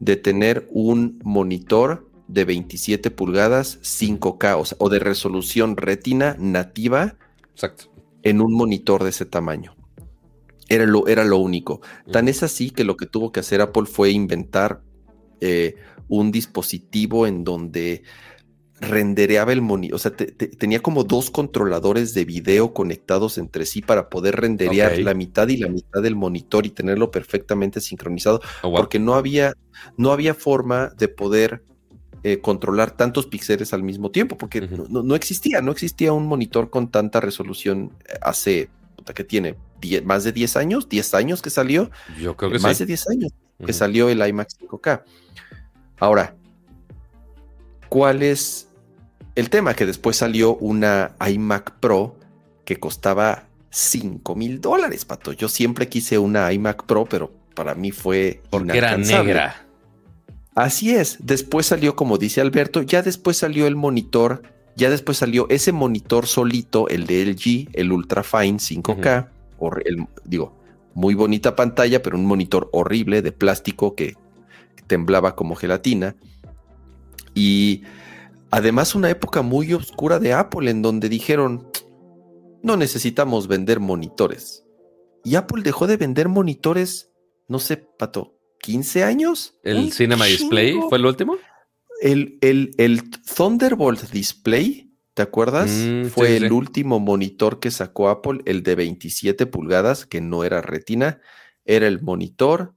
[0.00, 7.16] de tener un monitor de 27 pulgadas 5K o, de resolución retina nativa
[7.52, 7.90] Exacto.
[8.22, 9.74] en un monitor de ese tamaño.
[10.68, 11.80] Era lo, era lo único.
[12.12, 14.82] Tan es así que lo que tuvo que hacer Apple fue inventar
[15.40, 15.76] eh,
[16.08, 18.02] un dispositivo en donde
[18.80, 24.08] rendereaba el monitor, o sea, tenía como dos controladores de video conectados entre sí para
[24.08, 28.98] poder renderear la mitad y la mitad del monitor y tenerlo perfectamente sincronizado, oh, porque
[28.98, 29.54] no había,
[29.96, 31.62] no había forma de poder
[32.24, 36.90] eh, controlar tantos píxeles al mismo tiempo, porque no, existía, no existía un monitor con
[36.90, 38.70] tanta resolución eh, hace,
[39.14, 39.56] que tiene
[40.04, 41.90] más de 10 años, 10 años que salió.
[42.20, 43.32] Yo creo que más de 10 años
[43.64, 45.02] que salió el iMac 5K.
[45.98, 46.36] Ahora,
[47.88, 48.67] ¿cuál es
[49.38, 49.74] el tema?
[49.74, 52.16] Que después salió una iMac Pro
[52.64, 55.32] que costaba 5 mil dólares, pato.
[55.32, 58.42] Yo siempre quise una iMac Pro, pero para mí fue.
[58.50, 59.64] Porque era negra.
[60.54, 61.18] Así es.
[61.20, 64.42] Después salió, como dice Alberto, ya después salió el monitor.
[64.74, 69.28] Ya después salió ese monitor solito, el de LG, el Ultrafine 5K.
[70.24, 70.56] digo,
[70.94, 74.16] muy bonita pantalla, pero un monitor horrible de plástico que
[74.88, 76.16] temblaba como gelatina.
[77.34, 77.82] Y
[78.50, 81.68] además una época muy oscura de Apple en donde dijeron,
[82.62, 84.64] no necesitamos vender monitores.
[85.24, 87.10] Y Apple dejó de vender monitores,
[87.48, 89.58] no sé, Pato, 15 años.
[89.62, 91.36] ¿El Cinema Display fue el último?
[92.00, 95.70] El, el, Thunderbolt Display, ¿te acuerdas?
[95.70, 100.62] Mm, fue el último monitor que sacó Apple, el de 27 pulgadas, que no era
[100.62, 101.20] retina,
[101.64, 102.74] era el monitor.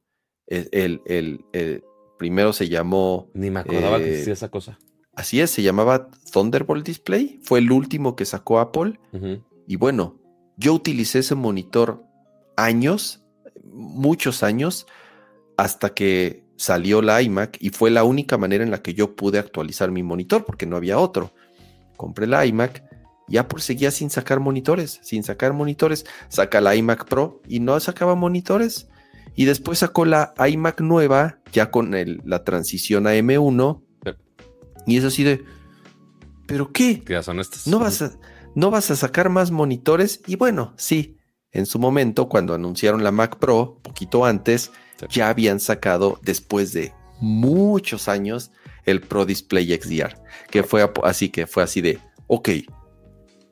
[0.47, 1.83] El, el,
[2.17, 3.29] primero se llamó.
[3.33, 4.79] Ni me acordaba que existía esa cosa.
[5.15, 7.39] Así es, se llamaba Thunderbolt Display.
[7.43, 8.99] Fue el último que sacó Apple.
[9.67, 10.19] Y bueno,
[10.57, 12.03] yo utilicé ese monitor
[12.55, 13.23] años,
[13.63, 14.87] muchos años
[15.57, 19.39] hasta que salió la iMac y fue la única manera en la que yo pude
[19.39, 21.31] actualizar mi monitor porque no había otro.
[21.97, 22.83] Compré la iMac
[23.27, 26.05] y Apple seguía sin sacar monitores, sin sacar monitores.
[26.29, 28.89] Saca la iMac Pro y no sacaba monitores.
[29.35, 31.91] Y después sacó la iMac nueva, ya con
[32.25, 33.81] la transición a M1.
[34.85, 35.43] Y es así de,
[36.47, 37.03] ¿pero qué?
[37.07, 37.67] Ya son estos.
[37.67, 38.11] ¿No vas, a,
[38.55, 40.21] ¿No vas a sacar más monitores?
[40.27, 41.17] Y bueno, sí,
[41.51, 44.71] en su momento, cuando anunciaron la Mac Pro, poquito antes,
[45.09, 48.51] ya habían sacado después de muchos años
[48.85, 50.15] el Pro Display XDR,
[50.49, 52.49] que fue así que fue así de, ok,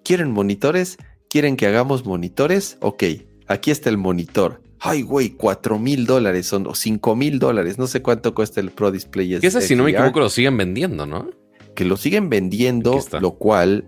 [0.03, 0.97] ¿quieren monitores?
[1.29, 2.77] ¿Quieren que hagamos monitores?
[2.81, 3.03] Ok,
[3.47, 4.63] aquí está el monitor.
[4.81, 7.77] Ay, güey, cuatro mil dólares son o cinco mil dólares.
[7.77, 9.35] No sé cuánto cuesta el Pro Display.
[9.35, 9.45] XDR.
[9.45, 11.29] ese, si no me equivoco, lo siguen vendiendo, ¿no?
[11.75, 13.85] Que lo siguen vendiendo, lo cual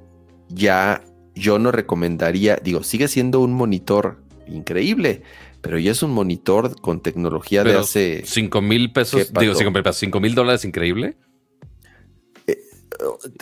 [0.49, 1.01] ya
[1.33, 2.57] yo no recomendaría.
[2.61, 5.23] Digo, sigue siendo un monitor increíble,
[5.61, 8.23] pero ya es un monitor con tecnología de hace.
[8.25, 11.15] 5 mil pesos, digo, 5 mil pesos, 5 mil dólares, increíble.
[12.47, 12.57] Eh,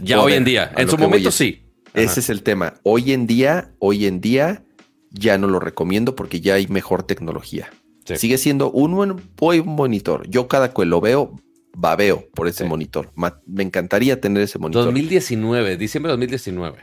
[0.03, 1.63] ya hoy en día, en su momento sí.
[1.95, 2.75] Ese es el tema.
[2.83, 4.63] Hoy en día, hoy en día
[5.11, 7.69] ya no lo recomiendo porque ya hay mejor tecnología.
[8.15, 10.27] Sigue siendo un buen, monitor.
[10.29, 11.35] Yo cada que lo veo,
[11.75, 13.11] babeo por ese monitor.
[13.45, 14.85] Me encantaría tener ese monitor.
[14.85, 16.77] 2019, diciembre de 2019.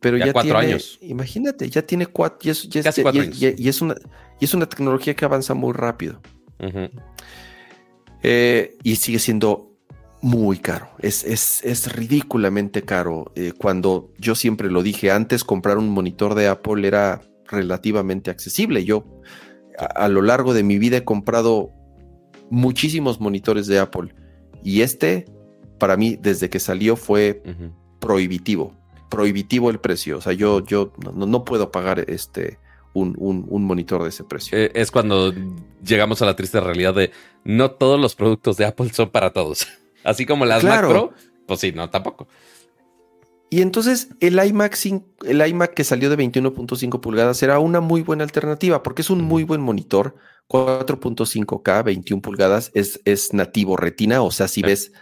[0.00, 0.98] Pero ya, cuatro tiene, años.
[1.00, 2.38] Imagínate, ya tiene cuatro.
[2.42, 3.94] Y es, y, es una,
[4.40, 6.20] y es una tecnología que avanza muy rápido.
[8.22, 9.72] Eh, y sigue siendo
[10.20, 10.88] muy caro.
[10.98, 13.32] Es, es, es ridículamente caro.
[13.36, 17.22] Eh, cuando yo siempre lo dije, antes comprar un monitor de Apple era
[17.52, 18.84] relativamente accesible.
[18.84, 19.04] Yo
[19.78, 21.70] a, lo largo de mi vida he comprado
[22.50, 24.14] muchísimos monitores de Apple.
[24.64, 25.26] Y este,
[25.78, 27.42] para mí, desde que salió, fue
[28.00, 28.74] prohibitivo
[29.12, 30.16] prohibitivo el precio.
[30.16, 32.58] O sea, yo, yo no, puedo pagar este
[32.94, 34.56] un, monitor de ese precio.
[34.56, 35.34] Eh, es cuando
[35.84, 37.10] llegamos a la triste realidad de
[37.44, 39.68] no todos los productos de Apple son para todos.
[40.04, 41.12] Así como las Mac Pro,
[41.46, 42.26] pues sí, no, tampoco.
[43.52, 44.78] Y entonces el iMac,
[45.26, 49.22] el iMac que salió de 21.5 pulgadas era una muy buena alternativa porque es un
[49.22, 50.16] muy buen monitor.
[50.48, 54.92] 4.5K, 21 pulgadas, es, es nativo retina, o sea, si ves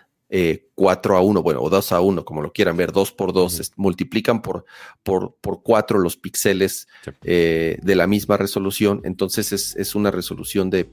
[0.74, 3.32] 4 eh, a 1, bueno, o 2 a 1, como lo quieran ver, 2 por
[3.32, 4.64] 2, multiplican por,
[5.05, 6.89] por, por 4 los píxeles
[7.22, 10.90] eh, de la misma resolución, entonces es, es una resolución de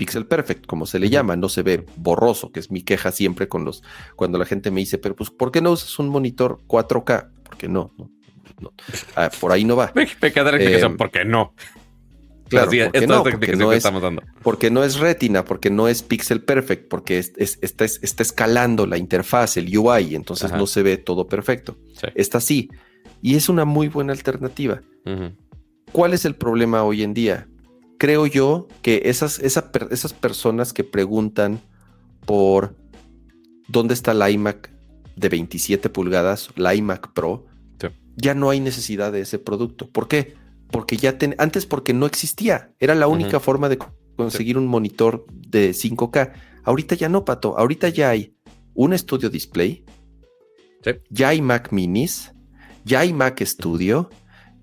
[0.00, 3.48] pixel perfect, como se le llama, no se ve borroso, que es mi queja siempre
[3.48, 3.82] con los,
[4.16, 7.28] cuando la gente me dice, pero pues, ¿por qué no usas un monitor 4K?
[7.44, 8.10] Porque no, no,
[8.60, 8.72] no.
[9.14, 9.92] Ah, por ahí no va.
[9.94, 11.52] Explicación, eh, ¿por qué no?
[12.48, 14.22] Claro, porque esta no, es la porque explicación no que es- estamos dando.
[14.42, 18.22] Porque no es retina, porque no es pixel perfect, porque es- es- está, es- está
[18.22, 20.56] escalando la interfaz, el UI, entonces Ajá.
[20.56, 21.76] no se ve todo perfecto.
[21.94, 22.08] Sí.
[22.14, 22.68] Está así.
[23.22, 24.80] Y es una muy buena alternativa.
[25.92, 27.46] ¿Cuál es el problema hoy en día?
[28.00, 31.60] Creo yo que esas, esa esas personas que preguntan
[32.24, 32.74] por
[33.68, 34.70] dónde está la iMac
[35.16, 37.44] de 27 pulgadas, la iMac Pro,
[37.78, 37.88] Sí.
[38.16, 39.90] ya no hay necesidad de ese producto.
[39.90, 40.32] ¿Por qué?
[40.70, 42.72] Porque ya ten- antes porque no existía.
[42.80, 46.32] Era la única forma de co- conseguir un monitor de 5K.
[46.64, 47.58] Ahorita ya no, Pato.
[47.58, 48.34] Ahorita ya hay
[48.72, 49.84] un Studio Display,
[50.82, 50.92] Sí.
[51.10, 52.32] ya hay Mac Minis,
[52.86, 54.08] ya hay Mac Studio,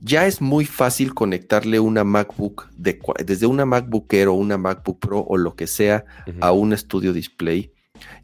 [0.02, 5.00] ya es muy fácil conectarle una MacBook de, desde una MacBook Air o una MacBook
[5.00, 6.06] Pro o lo que sea
[6.40, 7.72] a un Studio Display.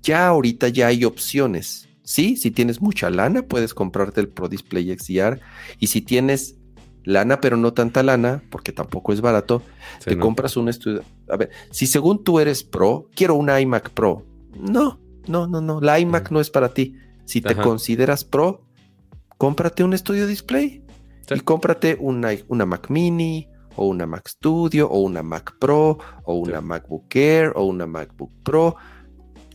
[0.02, 1.90] Ya ahorita ya hay opciones.
[2.04, 5.40] Sí, si tienes mucha lana, puedes comprarte el Pro Display XDR.
[5.80, 6.58] Y si tienes
[7.06, 9.62] lana, pero no tanta lana, porque tampoco es barato,
[10.00, 10.22] Sí, te no.
[10.22, 11.04] compras un estudio.
[11.30, 14.26] A ver, si según tú eres pro, quiero una iMac Pro.
[14.60, 15.82] No, no, no, no.
[15.82, 16.96] La iMac no es para ti.
[17.26, 17.64] Si te Ajá.
[17.64, 18.66] consideras pro,
[19.38, 20.83] cómprate un estudio display.
[21.30, 26.36] Y cómprate una, una Mac Mini o una Mac Studio o una Mac Pro o
[26.36, 26.66] una Sí.
[26.66, 28.76] MacBook Air o una MacBook Pro.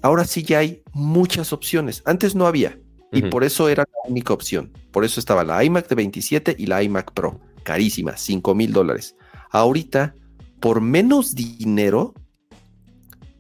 [0.02, 2.02] Ahora sí ya hay muchas opciones.
[2.04, 2.78] Antes no había.
[3.10, 4.70] Y por eso era la única opción.
[4.90, 7.40] Por eso estaba la iMac de 27 y la iMac Pro.
[7.62, 9.16] Carísima, 5 mil dólares.
[9.50, 10.14] Ahorita,
[10.60, 12.12] por menos dinero,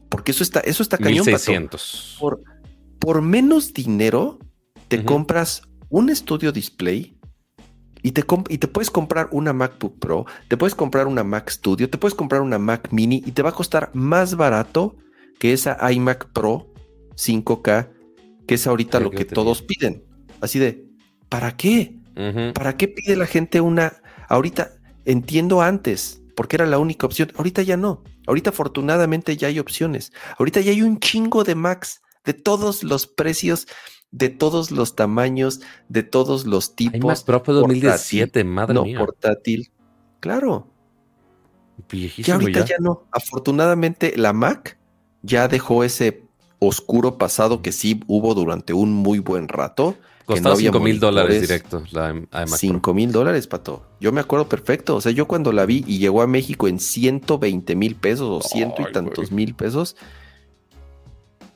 [0.08, 1.32] porque eso está, eso está cañón, Pato.
[1.32, 2.16] 1600.
[2.18, 2.42] Por,
[2.98, 4.38] por menos dinero,
[4.88, 7.17] te compras un estudio display
[8.02, 11.90] y te, y te puedes comprar una MacBook Pro, te puedes comprar una Mac Studio,
[11.90, 14.96] te puedes comprar una Mac Mini y te va a costar más barato
[15.38, 16.72] que esa iMac Pro
[17.16, 17.88] 5K,
[18.46, 20.04] que es ahorita lo que todos piden.
[20.40, 20.86] Así de,
[21.28, 21.96] ¿para qué?
[22.54, 24.00] ¿Para qué pide la gente una?
[24.28, 24.72] Ahorita
[25.04, 27.32] entiendo antes, porque era la única opción.
[27.36, 28.02] Ahorita ya no.
[28.26, 30.12] Ahorita afortunadamente ya hay opciones.
[30.38, 33.66] Ahorita ya hay un chingo de Macs de todos los precios,
[34.10, 37.24] de todos los tamaños, de todos los tipos.
[37.24, 38.98] Pro fue portátil, 2017, madre no mía.
[38.98, 39.70] portátil.
[40.20, 40.68] Claro.
[41.90, 42.66] Viejísimo Ya ahorita ya.
[42.66, 43.04] ya no.
[43.12, 44.78] Afortunadamente la Mac
[45.22, 46.22] ya dejó ese
[46.58, 49.94] oscuro pasado que sí hubo durante un muy buen rato.
[50.26, 52.46] que Costaba había 5 mil dólares directo la iMac Pro.
[52.58, 53.86] 5 mil dólares, pato.
[54.00, 54.96] Yo me acuerdo perfecto.
[54.96, 58.46] O sea, yo cuando la vi y llegó a México en 120 mil pesos o
[58.46, 59.96] ciento Ay, y tantos mil pesos,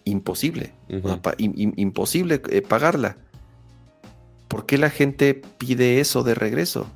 [0.04, 0.72] imposible.
[1.02, 3.16] O sea, imposible eh, pagarla.
[4.48, 6.86] ¿Por qué la gente pide eso de regreso?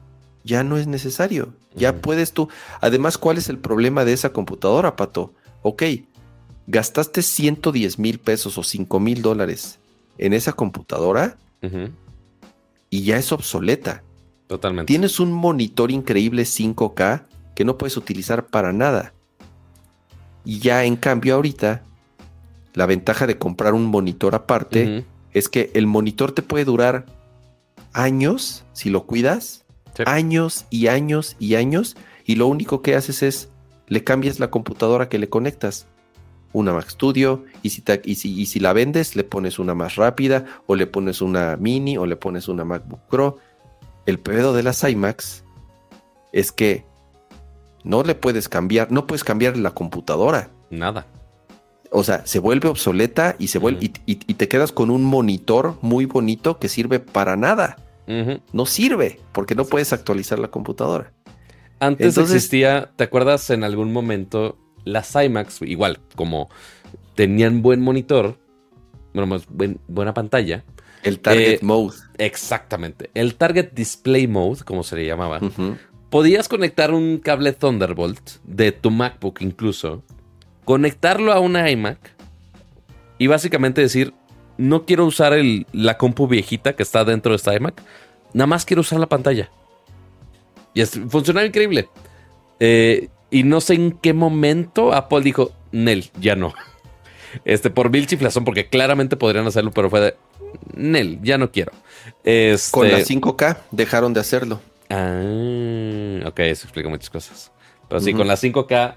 [0.45, 1.55] Ya no es necesario.
[1.75, 2.49] Ya puedes tú.
[2.81, 5.33] Además, ¿cuál es el problema de esa computadora, pato?
[5.63, 5.83] Ok,
[6.67, 9.79] gastaste 110 mil pesos o 5 mil dólares
[10.19, 11.37] en esa computadora
[12.91, 14.03] y ya es obsoleta.
[14.47, 14.87] Totalmente.
[14.87, 17.25] Tienes un monitor increíble 5K
[17.55, 19.13] que no puedes utilizar para nada.
[20.45, 21.83] Y ya en cambio ahorita,
[22.77, 27.07] la ventaja de comprar un monitor aparte es que el monitor te puede durar
[27.93, 29.65] años si lo cuidas.
[29.97, 30.03] Sí.
[30.07, 31.97] Años y años y años.
[32.25, 33.49] Y lo único que haces es
[33.89, 35.87] le cambias la computadora que le conectas.
[36.53, 37.45] Una Mac Studio.
[37.63, 40.45] Y si, te- y si, y si la vendes, le pones una más rápida.
[40.67, 41.97] O le pones una mini.
[41.97, 43.39] O le pones una MacBook Pro.
[44.05, 45.45] El pedo de las iMacs
[46.33, 46.85] es que
[47.85, 48.91] no le puedes cambiar.
[48.93, 50.51] No puedes cambiar la computadora.
[50.71, 51.07] Nada.
[51.91, 55.05] O sea, se vuelve obsoleta y se vuelve y, y- y te quedas con un
[55.05, 57.77] monitor muy bonito que sirve para nada.
[58.53, 61.13] No sirve porque no puedes actualizar la computadora.
[61.81, 66.49] Antes Entonces- existía, ¿te acuerdas en algún momento las iMacs, igual, como
[67.17, 68.39] tenían buen monitor,
[69.13, 70.65] bueno, más buen- buena pantalla?
[71.03, 71.97] El target Eh, mode.
[72.19, 73.11] Exactamente.
[73.15, 75.41] El Target Display Mode, como se le llamaba,
[76.11, 80.03] podías conectar un cable Thunderbolt de tu MacBook incluso,
[80.67, 81.99] conectarlo a una iMac
[83.17, 84.13] y básicamente decir,
[84.59, 87.81] no quiero usar el- la compu viejita que está dentro de esta iMac,
[88.35, 89.51] nada más quiero usar la pantalla.
[90.75, 91.89] Y es, funcionaba increíble.
[92.61, 96.53] Eh, y no sé en qué momento Apple dijo, Nel, ya no.
[97.45, 100.15] Este, por mil chiflazón, porque claramente podrían hacerlo, pero fue de,
[100.75, 101.73] Nel, ya no quiero.
[102.25, 104.61] Este, Con la 5K dejaron de hacerlo.
[104.89, 107.53] Ah, ok, eso explica muchas cosas.
[107.89, 108.95] Pero sí, con la 5K,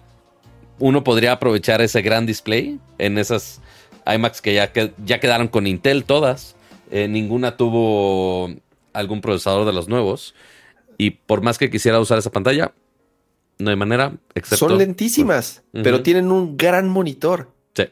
[0.80, 3.62] uno podría aprovechar ese gran display en esas
[4.06, 6.56] iMacs que ya, que- ya quedaron con Intel todas.
[6.92, 8.50] Eh, ninguna tuvo
[8.94, 10.34] algún procesador de los nuevos.
[10.98, 12.74] Y por más que quisiera usar esa pantalla,
[13.60, 14.70] no hay manera, excepto.
[14.70, 17.52] Son lentísimas, pero tienen un gran monitor.
[17.76, 17.84] Sí.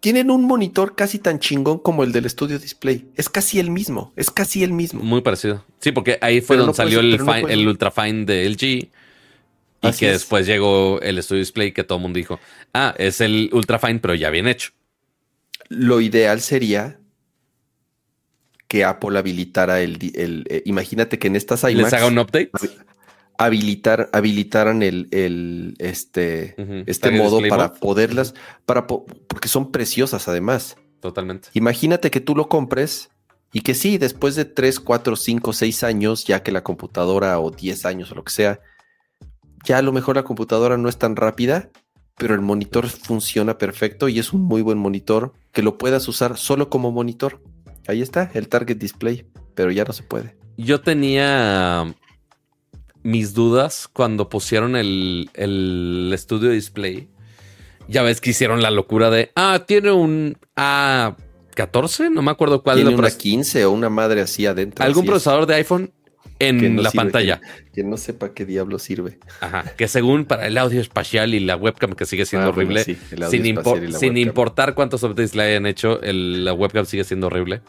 [0.00, 3.08] Tienen un monitor casi tan chingón como el del estudio display.
[3.16, 4.12] Es casi el mismo.
[4.16, 5.02] Es casi el mismo.
[5.02, 5.64] Muy parecido.
[5.80, 8.88] Sí, porque ahí fue Pero donde no salió el, no fine- el Ultrafine de LG.
[9.84, 10.12] Y Así que es.
[10.20, 12.40] después llegó el Studio Display que todo el mundo dijo,
[12.72, 14.70] ah, es el Ultra Fine, pero ya bien hecho.
[15.68, 16.98] Lo ideal sería
[18.68, 22.18] que Apple habilitara el, el- eh, imagínate que en estas Y les iMacs haga un
[22.18, 22.50] update.
[23.38, 26.54] habilitar, habilitaran el, el este,
[26.86, 27.78] este modo para Mode.
[27.80, 28.34] poderlas,
[28.66, 30.76] para po- porque son preciosas además.
[31.00, 31.48] Totalmente.
[31.52, 33.10] Imagínate que tú lo compres
[33.52, 37.50] y que sí, después de 3, 4, 5, 6 años, ya que la computadora o
[37.50, 38.60] 10 años o lo que sea,
[39.64, 41.70] ya a lo mejor la computadora no es tan rápida,
[42.16, 46.36] pero el monitor funciona perfecto y es un muy buen monitor que lo puedas usar
[46.36, 47.40] solo como monitor.
[47.86, 50.36] Ahí está, el Target Display, pero ya no se puede.
[50.56, 51.92] Yo tenía
[53.02, 57.08] mis dudas cuando pusieron el, el Studio Display.
[57.88, 62.76] Ya ves que hicieron la locura de, ah, tiene un A14, no me acuerdo cuál.
[62.76, 64.84] Tiene una pres- 15 o una madre así adentro.
[64.84, 65.92] algún es, procesador de iPhone
[66.38, 67.40] en no la sirve, pantalla.
[67.40, 69.18] Que, que no sepa qué diablo sirve.
[69.40, 72.70] Ajá, que según para el audio espacial y la webcam que sigue siendo Ah, bueno,
[72.70, 72.98] horrible, sí,
[73.98, 77.62] sin, importar cuántos updates le hayan hecho, el- la webcam sigue siendo horrible.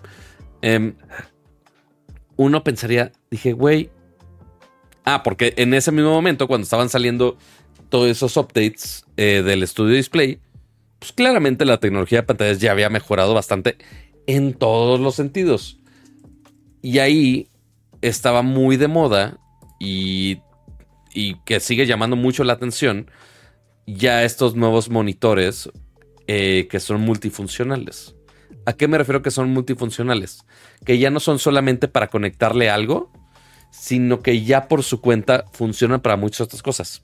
[0.61, 0.95] Em,
[2.37, 3.89] uno pensaría, dije, güey.
[5.05, 7.37] Ah, porque en ese mismo momento, cuando estaban saliendo
[7.89, 10.39] todos esos updates eh, del Studio Display,
[10.99, 13.77] pues claramente la tecnología de pantallas ya había mejorado bastante
[14.25, 15.77] en todos los sentidos.
[16.81, 17.47] Y ahí
[18.01, 19.37] estaba muy de moda
[19.79, 20.39] y,
[21.13, 23.09] y que sigue llamando mucho la atención
[23.87, 25.69] ya estos nuevos monitores
[26.27, 28.15] eh, que son multifuncionales.
[28.65, 30.43] ¿A qué me refiero que son multifuncionales?
[30.83, 33.11] Que ya no son solamente para conectarle algo,
[33.69, 37.03] sino que ya por su cuenta funcionan para muchas otras cosas.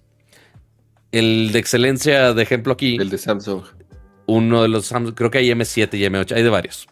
[1.11, 3.63] El de excelencia de ejemplo aquí, El de Samsung.
[4.25, 6.87] uno de los Samsung, creo que hay M7 y M8, hay de varios.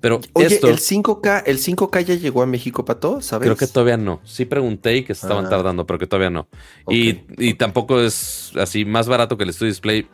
[0.00, 3.46] Pero Oye, esto el 5K, el 5K ya llegó a México, Pato, ¿sabes?
[3.46, 4.20] creo que todavía no.
[4.24, 5.50] Sí pregunté y que se estaban Ah.
[5.50, 6.48] tardando, pero que todavía no.
[6.88, 10.06] Y, y tampoco es así más barato que el Studio Display.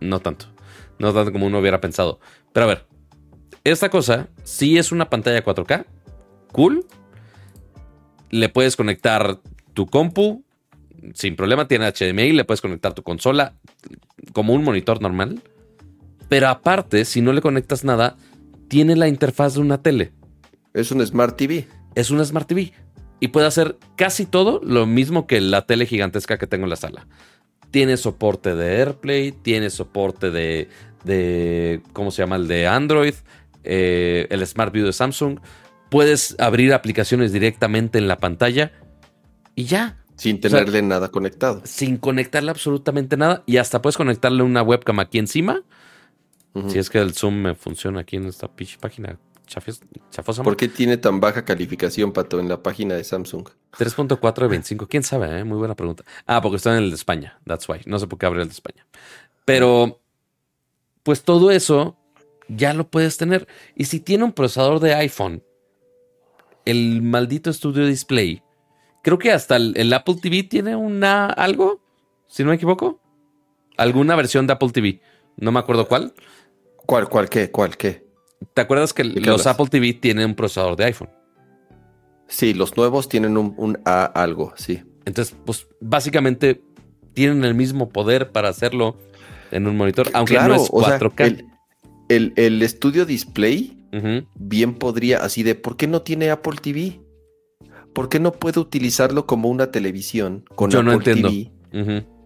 [0.00, 0.46] No tanto.
[0.98, 2.18] No tanto como uno hubiera pensado.
[2.52, 2.86] Pero a ver,
[3.62, 5.86] esta cosa sí es una pantalla 4K.
[6.50, 6.84] Cool.
[8.30, 9.38] Le puedes conectar
[9.74, 10.44] tu compu
[11.14, 11.68] sin problema.
[11.68, 12.32] Tiene HDMI.
[12.32, 13.54] Le puedes conectar tu consola
[14.32, 15.40] como un monitor normal.
[16.28, 18.16] Pero aparte, si no le conectas nada,
[18.68, 20.12] tiene la interfaz de una tele
[20.74, 21.66] Es un Smart TV.
[21.94, 22.72] es una Smart TV
[23.20, 26.76] y puede hacer casi todo lo mismo que la tele gigantesca que tengo en la
[26.76, 27.06] sala.
[27.72, 30.68] Tiene soporte de AirPlay, tiene soporte de,
[31.04, 32.36] de ¿cómo se llama?
[32.36, 33.14] El de Android,
[33.64, 35.40] eh, el Smart View de Samsung.
[35.90, 38.70] Puedes abrir aplicaciones directamente en la pantalla
[39.56, 41.60] y ya, Sin sea- tenerle nada conectado.
[41.64, 43.42] sin conectarle absolutamente nada.
[43.46, 45.62] Y hasta puedes conectarle una webcam aquí encima.
[46.68, 48.48] Si es que el Zoom me funciona aquí en esta
[48.80, 50.42] página chafosa.
[50.42, 53.48] ¿Por qué tiene tan baja calificación, Pato, en la página de Samsung?
[53.78, 54.86] 3.4 de 25.
[54.88, 55.38] ¿Quién sabe?
[55.38, 55.44] eh?
[55.44, 56.04] Muy buena pregunta.
[56.26, 57.38] Ah, porque está en el de España.
[57.46, 57.80] That's why.
[57.86, 58.86] No sé por qué abre el de España.
[59.44, 60.00] Pero,
[61.02, 61.96] pues todo eso
[62.48, 63.48] ya lo puedes tener.
[63.74, 65.42] Y si tiene un procesador de iPhone,
[66.64, 68.42] el maldito Studio Display,
[69.02, 71.80] creo que hasta el, el Apple TV tiene una algo,
[72.26, 73.00] si no me equivoco.
[73.76, 75.00] Alguna versión de Apple TV.
[75.36, 76.12] No me acuerdo cuál.
[76.88, 78.02] ¿Cuál, cuál, qué, cuál, qué?
[78.54, 79.60] ¿Te acuerdas que ¿De qué los hablas?
[79.60, 81.10] Apple TV tienen un procesador de iPhone?
[82.28, 84.82] Sí, los nuevos tienen un, un A algo, sí.
[85.04, 86.62] Entonces, pues básicamente
[87.12, 88.96] tienen el mismo poder para hacerlo
[89.50, 91.26] en un monitor, aunque no es o sea, 4K.
[91.26, 91.46] el,
[92.08, 93.76] el, el estudio display
[94.36, 97.02] bien podría, así de, ¿por qué no tiene Apple TV?
[97.92, 101.28] ¿Por qué no puede utilizarlo como una televisión con Yo no Apple entiendo.
[101.70, 102.17] TV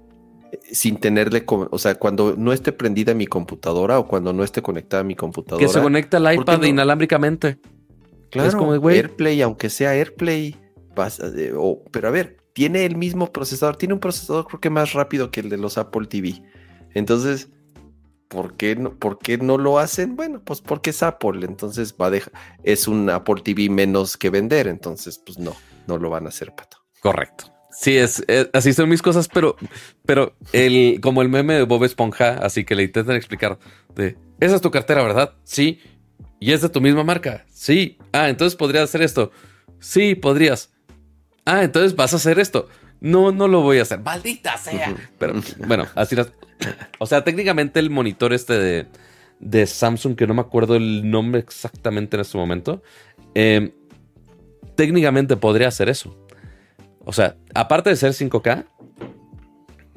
[0.70, 5.03] sin tenerle, o sea, cuando no esté prendida mi computadora o cuando no esté conectada
[5.05, 5.65] mi computadora?
[5.66, 6.66] Que se conecta al ¿por qué iPad no?
[6.66, 7.59] inalámbricamente.
[8.31, 8.97] Claro, Es como de, güey.
[8.97, 10.57] AirPlay, aunque sea AirPlay,
[10.95, 14.61] vas a- eh, o- pero a ver, tiene el mismo procesador, tiene un procesador creo
[14.61, 16.43] que más rápido que el de los Apple TV.
[16.95, 17.51] Entonces,
[18.29, 20.16] ¿por qué no, por qué no lo hacen?
[20.16, 24.31] Bueno, pues porque es Apple, entonces va a dejar, es un Apple TV menos que
[24.31, 25.55] vender, entonces pues no,
[25.87, 26.79] no lo van a hacer, pato.
[27.01, 27.47] Correcto.
[27.73, 29.57] Sí, es, es- así son mis cosas, pero,
[30.07, 33.59] pero el, como el meme de Bob Esponja, así que le intentan explicar
[33.94, 35.35] de esa es tu cartera, ¿verdad?
[35.44, 35.81] Sí.
[36.40, 37.44] Y es de tu misma marca.
[37.53, 37.99] Sí.
[38.12, 39.31] Ah, entonces podrías hacer esto.
[39.78, 40.73] Sí, podrías.
[41.44, 42.69] Ah, entonces vas a hacer esto.
[43.01, 44.01] No, no lo voy a hacer.
[44.01, 44.94] Maldita sea.
[45.19, 45.35] Pero
[45.66, 46.32] bueno, así las.
[46.99, 48.86] O sea, técnicamente el monitor este de,
[49.40, 52.82] de Samsung, que no me acuerdo el nombre exactamente en este momento,
[53.35, 53.73] eh,
[54.77, 56.16] técnicamente podría hacer eso.
[57.05, 58.66] O sea, aparte de ser 5K,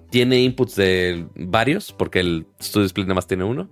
[0.10, 3.70] tiene inputs de varios, porque el Studio Display nada más tiene uno.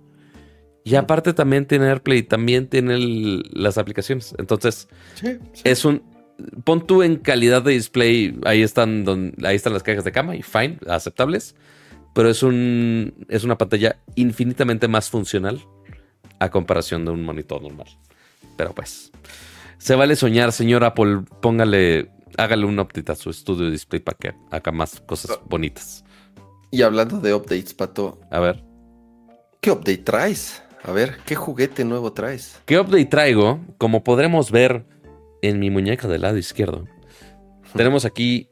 [0.84, 4.34] Y aparte también tiene AirPlay, también tiene el- las aplicaciones.
[4.38, 5.62] Entonces, Sí, sí.
[5.64, 6.02] es un
[6.64, 9.04] pon tú en calidad de display, ahí están,
[9.44, 11.54] ahí están las cajas de cama y fine, aceptables.
[12.12, 15.60] Pero es, un, es una pantalla infinitamente más funcional
[16.38, 17.86] a comparación de un monitor normal.
[18.56, 19.10] Pero pues,
[19.78, 21.20] se vale soñar, señor Apple.
[21.40, 25.42] Póngale, hágale un update a su estudio de display para que haga más cosas ah.
[25.48, 26.04] bonitas.
[26.70, 28.20] Y hablando de updates, Pato.
[28.30, 28.62] A ver.
[29.60, 30.62] ¿Qué update traes?
[30.82, 32.60] A ver, ¿qué juguete nuevo traes?
[32.66, 33.60] ¿Qué update traigo?
[33.78, 34.84] Como podremos ver
[35.40, 36.84] en mi muñeca del lado izquierdo,
[37.74, 38.50] tenemos aquí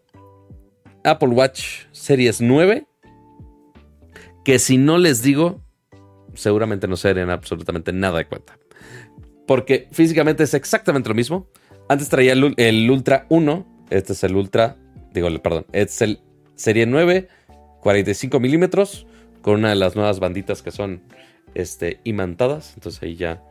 [1.05, 2.87] Apple Watch Series 9.
[4.45, 5.63] Que si no les digo,
[6.35, 8.59] seguramente no se darían absolutamente nada de cuenta.
[9.47, 11.49] Porque físicamente es exactamente lo mismo.
[11.89, 13.72] Antes traía el, Ultra 1.
[13.93, 14.77] Este es el Ultra.
[15.13, 15.67] Digo, perdón.
[15.73, 16.21] Este es el
[16.55, 17.29] Serie 9,
[17.81, 19.07] 45 milímetros.
[19.43, 21.03] Con una de las nuevas banditas que son
[21.55, 22.73] este, imantadas.
[22.75, 23.43] Entonces ahí ya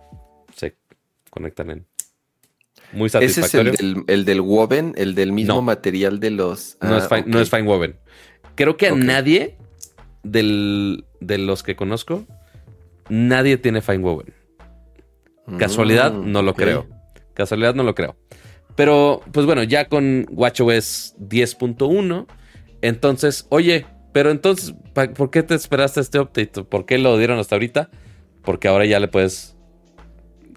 [0.55, 0.75] se
[1.29, 1.85] conectan en.
[2.93, 3.73] Muy satisfactorio.
[3.73, 4.93] ¿Ese es el del, Woven?
[4.97, 6.77] ¿El del mismo material de los.?
[6.81, 7.95] no, es ah, no, es fine, Woven.
[8.55, 9.57] Creo que a nadie
[10.23, 12.25] de los que conozco,
[13.09, 14.33] nadie tiene fine woven.
[15.57, 16.87] Casualidad, mm, no lo creo.
[17.33, 18.15] Casualidad, no lo creo.
[18.81, 22.25] Pero, pues bueno, ya con WatchOS 10.1,
[22.81, 24.73] entonces, oye, pero entonces,
[25.15, 26.63] ¿por qué te esperaste este update?
[26.63, 27.91] ¿Por qué lo dieron hasta ahorita?
[28.43, 29.55] Porque ahora ya le puedes.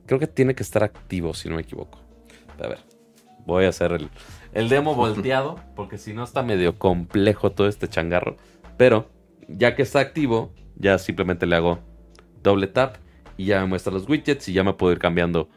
[0.06, 2.00] Creo que tiene que estar activo, si no me equivoco.
[2.64, 2.78] A ver,
[3.44, 4.08] voy a hacer el,
[4.54, 8.38] el demo volteado, porque si no está medio complejo todo este changarro.
[8.78, 9.10] Pero,
[9.48, 11.78] ya que está activo, ya simplemente le hago
[12.42, 12.96] doble tap
[13.36, 15.50] y ya me muestra los widgets y ya me puedo ir cambiando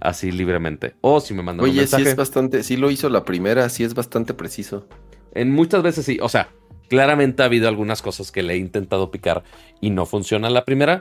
[0.00, 0.94] así libremente.
[1.00, 2.04] O si me mandan un mensaje.
[2.04, 4.86] sí es bastante, sí lo hizo la primera, sí es bastante preciso.
[5.34, 6.48] En muchas veces sí, o sea,
[6.88, 9.44] claramente ha habido algunas cosas que le he intentado picar
[9.80, 11.00] y no funciona la primera,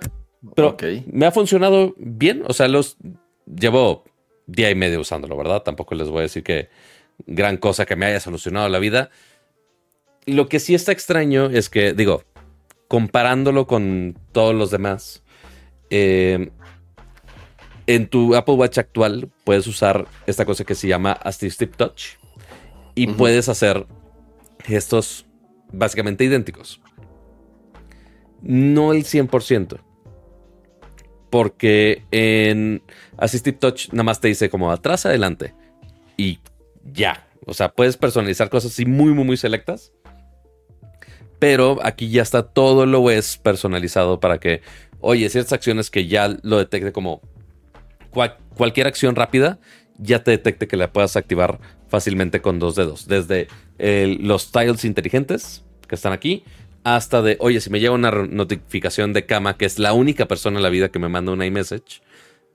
[0.55, 0.77] pero
[1.11, 2.97] me ha funcionado bien, o sea, los
[3.45, 4.03] llevo
[4.45, 5.63] día y medio usándolo, ¿verdad?
[5.63, 6.69] Tampoco les voy a decir que
[7.26, 9.09] gran cosa que me haya solucionado la vida.
[10.26, 12.23] Lo que sí está extraño es que, digo,
[12.88, 15.23] comparándolo con todos los demás,
[15.89, 16.51] eh,
[17.90, 22.18] en tu Apple Watch actual puedes usar esta cosa que se llama Assistive Touch
[22.94, 23.88] y puedes hacer
[24.64, 25.26] gestos
[25.74, 26.82] básicamente idénticos.
[28.44, 29.80] No el 100%.
[31.32, 32.84] Porque en
[33.18, 35.56] Assistive Touch nada más te dice como atrás, adelante.
[36.16, 36.40] Y
[36.84, 37.28] ya.
[37.48, 39.94] O sea, puedes personalizar cosas así muy, muy, muy selectas.
[41.40, 44.61] Pero aquí ya está todo lo es personalizado para que
[45.02, 47.22] oye, ciertas acciones que ya lo detecte como
[48.11, 49.60] cualquier acción rápida,
[49.98, 53.07] ya te detecte que la puedas activar fácilmente con dos dedos.
[53.07, 56.44] Desde los tiles inteligentes que están aquí,
[56.84, 60.57] hasta de, oye, si me llega una notificación de cama, que es la única persona
[60.57, 62.02] en la vida que me manda una iMessage,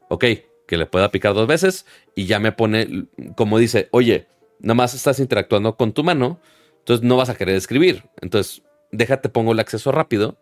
[0.08, 0.24] ok,
[0.66, 3.06] que le pueda picar dos veces y ya me pone,
[3.36, 4.26] como dice, oye,
[4.60, 6.40] nada más estás interactuando con tu mano,
[6.78, 8.04] entonces no vas a querer escribir.
[8.20, 8.62] Entonces,
[8.92, 10.38] déjate, pongo el acceso rápido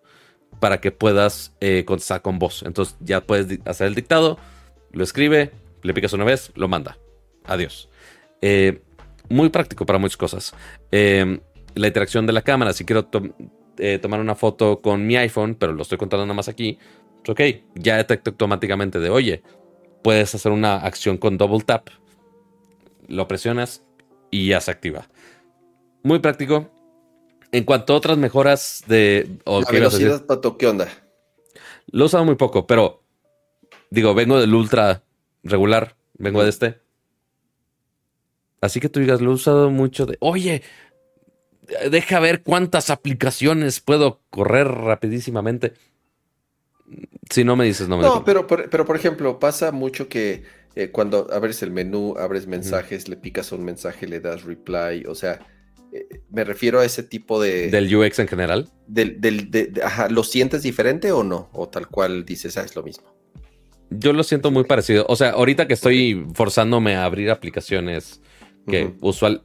[0.60, 2.62] para que puedas eh, contestar con voz.
[2.62, 4.38] Entonces ya puedes hacer el dictado,
[4.92, 5.52] lo escribe,
[5.82, 6.98] le picas una vez, lo manda.
[7.44, 7.88] Adiós.
[8.40, 8.82] Eh,
[9.28, 10.54] muy práctico para muchas cosas.
[10.90, 11.40] Eh,
[11.74, 15.82] la interacción de la cámara, si quiero tomar una foto con mi iPhone, pero lo
[15.82, 16.78] estoy contando nada más aquí,
[17.24, 19.42] pues ok, ya detecta automáticamente de, oye,
[20.02, 21.88] puedes hacer una acción con double tap,
[23.08, 23.82] lo presionas
[24.30, 25.08] y ya se activa.
[26.02, 26.70] Muy práctico,
[27.52, 29.38] en cuanto a otras mejoras de.
[29.46, 30.88] la velocidad, Pato, ¿qué onda?
[31.86, 33.01] Lo he usado muy poco, pero
[33.92, 35.02] digo, vengo del ultra
[35.42, 36.78] regular, vengo de este.
[38.60, 40.16] Así que tú digas, lo he usado mucho de.
[40.20, 40.62] Oye,
[41.90, 45.74] deja ver cuántas aplicaciones puedo correr rapidísimamente.
[47.30, 50.44] Si no me dices, no me No, pero, pero por ejemplo, pasa mucho que
[50.74, 55.14] eh, cuando abres el menú, abres mensajes, le picas un mensaje, le das reply, o
[55.14, 55.40] sea
[56.30, 57.70] me refiero a ese tipo de...
[57.70, 58.68] ¿Del UX en general?
[58.86, 59.20] Del,
[60.10, 61.50] ¿Lo sientes diferente o no?
[61.52, 63.14] O tal cual dices, ah, es lo mismo.
[63.98, 65.06] Yo lo siento muy parecido.
[65.08, 68.20] O sea, ahorita que estoy forzándome a abrir aplicaciones
[68.66, 69.42] que usual...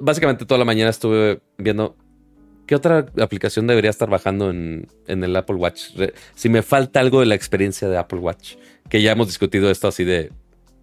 [0.00, 1.96] básicamente toda la mañana estuve viendo
[2.66, 5.90] qué otra aplicación debería estar bajando en, en el Apple Watch.
[6.34, 8.54] Si me falta algo de la experiencia de Apple Watch,
[8.88, 10.30] que ya hemos discutido esto así de,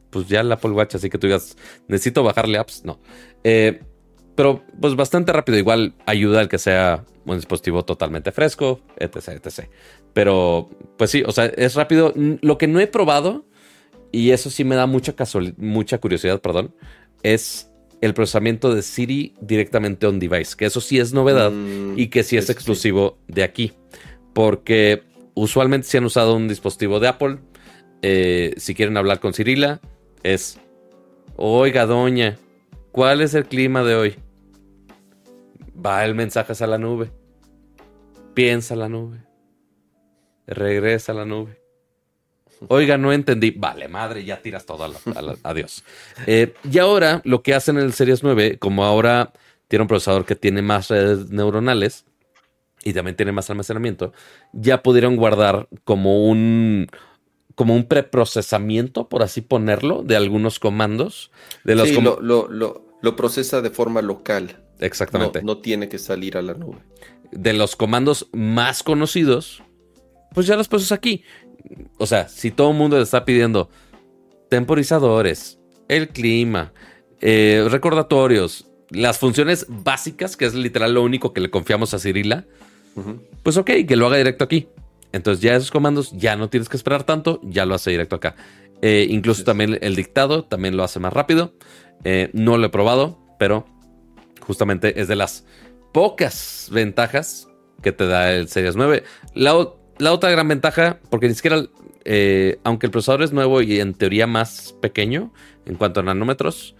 [0.09, 2.83] pues ya el Apple Watch, así que tú digas, necesito bajarle apps.
[2.83, 2.99] No.
[3.43, 3.81] Eh,
[4.39, 5.57] pero pues bastante rápido.
[5.57, 9.67] Igual ayuda al que sea un dispositivo totalmente fresco, etc, etc.
[10.13, 12.13] Pero pues sí, o sea, es rápido.
[12.15, 13.43] Lo que no he probado,
[14.13, 15.13] y eso sí me da mucha,
[15.57, 16.73] mucha curiosidad, perdón,
[17.21, 22.07] es el procesamiento de Siri directamente on device, que eso sí es novedad mm, y
[22.07, 23.73] que sí es exclusivo de aquí.
[24.33, 25.03] Porque
[25.33, 27.39] usualmente si han usado un dispositivo de Apple,
[28.01, 29.81] eh, si quieren hablar con Cirila,
[30.23, 30.57] es
[31.35, 32.37] Oiga, doña,
[32.93, 34.15] ¿cuál es el clima de hoy?
[35.85, 37.11] Va el mensaje a la nube.
[38.33, 39.23] Piensa la nube.
[40.47, 41.59] Regresa a la nube.
[42.67, 43.51] Oiga, no entendí.
[43.51, 44.89] Vale, madre, ya tiras todo a
[45.43, 45.83] adiós.
[46.27, 49.31] Eh, y ahora lo que hacen en el Series 9, como ahora
[49.67, 52.05] tiene un procesador que tiene más redes neuronales
[52.83, 54.13] y también tiene más almacenamiento,
[54.51, 56.87] ya pudieron guardar como un
[57.55, 61.29] como un preprocesamiento, por así ponerlo, de algunos comandos.
[61.65, 64.63] De los sí, lo, lo, procesa de forma local.
[64.79, 65.41] Exactamente.
[65.41, 66.77] No, no tiene que salir a la nube.
[67.31, 69.61] De los comandos más conocidos,
[70.33, 71.23] pues ya los puedes aquí
[71.97, 73.69] o sea, si todo el mundo le está pidiendo
[74.49, 76.73] temporizadores, el clima,
[77.21, 82.45] eh, recordatorios, las funciones básicas, que es literal lo único que le confiamos a Cirila,
[83.43, 84.67] pues ok, que lo haga directo aquí.
[85.11, 88.35] Entonces ya esos comandos ya no tienes que esperar tanto, ya lo hace directo acá.
[88.81, 91.53] Eh, incluso también el dictado también lo hace más rápido.
[92.03, 93.65] Eh, no lo he probado, pero
[94.49, 95.45] justamente es de las
[95.93, 97.47] pocas ventajas
[97.83, 99.03] que te da el Series 9.
[99.35, 99.53] La,
[99.99, 101.65] la otra gran ventaja, porque ni siquiera,
[102.03, 105.31] eh, aunque el procesador es nuevo y en teoría más pequeño
[105.67, 106.75] en cuanto a nanómetros,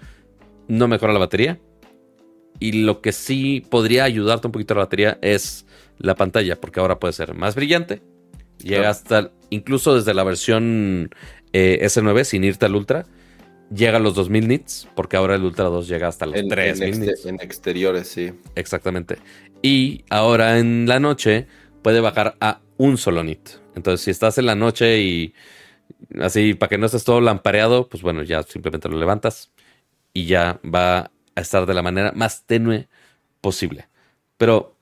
[0.68, 1.60] no mejora la batería.
[2.58, 5.68] Y lo que sí podría ayudarte un poquito a la batería es
[6.00, 8.02] la pantalla, porque ahora puede ser más brillante.
[8.64, 11.12] Llega hasta, incluso desde la versión
[11.54, 13.06] eh, S9, sin irte al Ultra,
[13.74, 17.26] llega a los 2000 nits, porque ahora el Ultra 2 llega hasta los 3000 nits.
[17.26, 18.32] En exteriores, sí.
[18.56, 19.18] Exactamente.
[19.62, 21.48] Y ahora en la noche
[21.82, 23.50] puede bajar a un solo nit.
[23.76, 25.34] Entonces, si estás en la noche y
[26.20, 29.52] así, para que no estés todo lampareado, pues bueno, ya simplemente lo levantas
[30.14, 32.88] y ya va a estar de la manera más tenue
[33.42, 33.88] posible.
[34.38, 34.79] Pero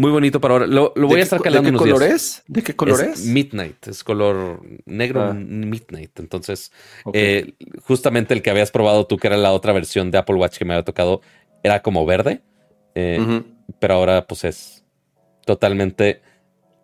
[0.00, 0.66] muy bonito para ahora.
[0.66, 2.42] Lo, voy a estar calando ¿De qué color es?
[2.46, 3.26] ¿De qué color es?
[3.26, 5.34] Midnight, es color negro ah.
[5.34, 6.18] Midnight.
[6.18, 6.72] Entonces,
[7.12, 7.52] eh,
[7.82, 10.64] justamente el que habías probado tú, que era la otra versión de Apple Watch que
[10.64, 11.20] me había tocado,
[11.62, 12.40] era como verde.
[12.94, 13.42] Eh,
[13.78, 14.84] pero ahora, pues es
[15.44, 16.22] totalmente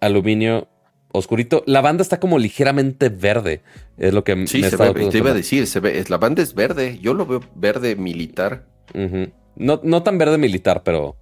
[0.02, 0.68] aluminio
[1.10, 1.62] oscurito.
[1.66, 3.62] La banda está como ligeramente verde.
[3.96, 6.42] Es lo que sí, me se ve, te iba a decir, se ve, la banda
[6.42, 6.98] es verde.
[7.00, 8.66] Yo lo veo verde militar.
[8.92, 11.16] no, no tan verde militar, pero.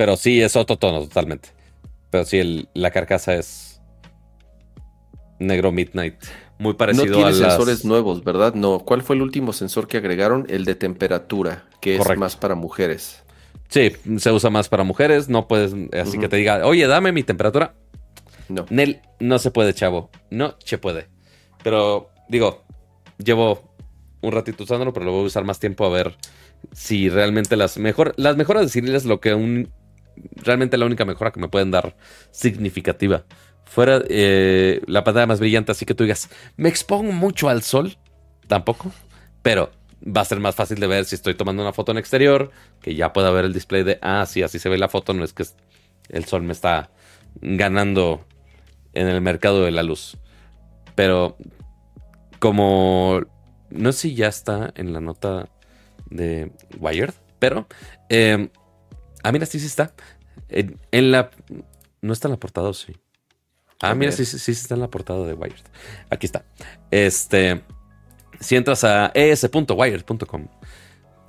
[0.00, 1.50] Pero sí, es otro tono totalmente.
[2.08, 3.82] Pero sí, la carcasa es
[5.38, 6.14] negro midnight.
[6.58, 8.54] Muy parecido no tiene sensores nuevos, ¿verdad?
[8.54, 8.78] No.
[8.78, 10.46] ¿Cuál fue el último sensor que agregaron?
[10.48, 13.22] El de temperatura, que es más para mujeres.
[13.68, 17.22] Sí, se usa más para mujeres, no puedes, así que te diga, oye, dame mi
[17.22, 17.74] temperatura.
[18.48, 18.64] No.
[18.70, 20.08] Nel, no se puede, chavo.
[20.30, 21.08] No se puede.
[21.62, 22.64] Pero, digo,
[23.18, 23.74] llevo
[24.22, 26.16] un ratito usándolo, pero lo voy a usar más tiempo a ver
[26.72, 29.70] si realmente las mejor, las mejoras de Cyril es lo que un,
[30.36, 31.96] realmente la única mejora que me pueden dar
[32.30, 33.24] significativa.
[33.64, 37.96] Fuera eh, la pantalla más brillante, así que tú digas, me expongo mucho al sol,
[38.48, 38.90] tampoco,
[39.42, 39.70] pero
[40.04, 42.94] va a ser más fácil de ver si estoy tomando una foto en exterior, que
[42.94, 45.32] ya pueda ver el display de, ah, sí, así se ve la foto, no es
[45.32, 45.44] que
[46.08, 46.90] el sol me está
[47.40, 48.24] ganando
[48.92, 50.16] en el mercado de la luz.
[50.94, 51.36] Pero
[52.38, 53.20] como,
[53.70, 55.48] no sé si ya está en la nota
[56.06, 57.66] de Wired, pero,
[58.08, 58.48] eh,
[59.22, 59.92] ah, mira, sí, sí está.
[60.48, 61.30] En, la,
[62.00, 62.96] no está en la portada, sí.
[63.82, 65.64] Ah, mira, sí, sí, sí está en la portada de Wired.
[66.10, 66.44] Aquí está.
[66.90, 67.62] Este
[68.40, 70.48] si entras a es.wired.com,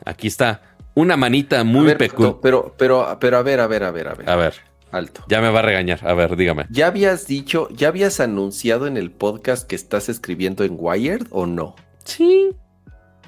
[0.05, 0.61] aquí está
[0.95, 2.37] una manita muy peculiar.
[2.41, 4.29] Pero, pero, pero, a ver, a ver, a ver, a ver.
[4.29, 4.53] A ver.
[4.91, 5.23] Alto.
[5.29, 6.05] Ya me va a regañar.
[6.05, 6.65] A ver, dígame.
[6.69, 11.45] ¿Ya habías dicho, ya habías anunciado en el podcast que estás escribiendo en Wired o
[11.45, 11.75] no?
[12.03, 12.49] Sí.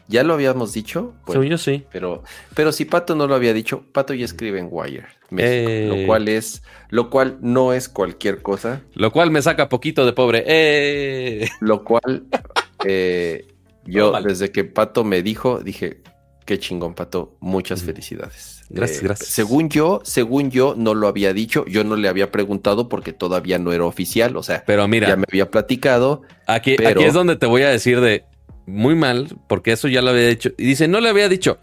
[0.08, 1.14] ¿Ya lo habíamos dicho?
[1.26, 1.84] Bueno, yo sí.
[1.92, 2.24] Pero,
[2.56, 6.06] pero si Pato no lo había dicho, Pato ya escribe en Wired, México, lo eh.
[6.06, 8.82] cual es, lo cual no es cualquier cosa.
[8.94, 10.44] Lo cual me saca poquito de pobre.
[10.46, 11.50] Eh.
[11.62, 12.26] Lo cual
[12.86, 13.48] eh,
[13.86, 16.02] yo, desde que Pato me dijo, dije,
[16.46, 18.64] qué chingón, Pato, muchas felicidades.
[18.70, 19.30] Gracias, eh, gracias.
[19.30, 23.58] Según yo, según yo, no lo había dicho, yo no le había preguntado porque todavía
[23.60, 26.24] no era oficial, o sea, pero mira, ya me había platicado.
[26.46, 28.26] Aquí, aquí es donde te voy a decir de
[28.66, 30.52] muy mal, porque eso ya lo había dicho.
[30.58, 31.60] Y dice, no le había dicho,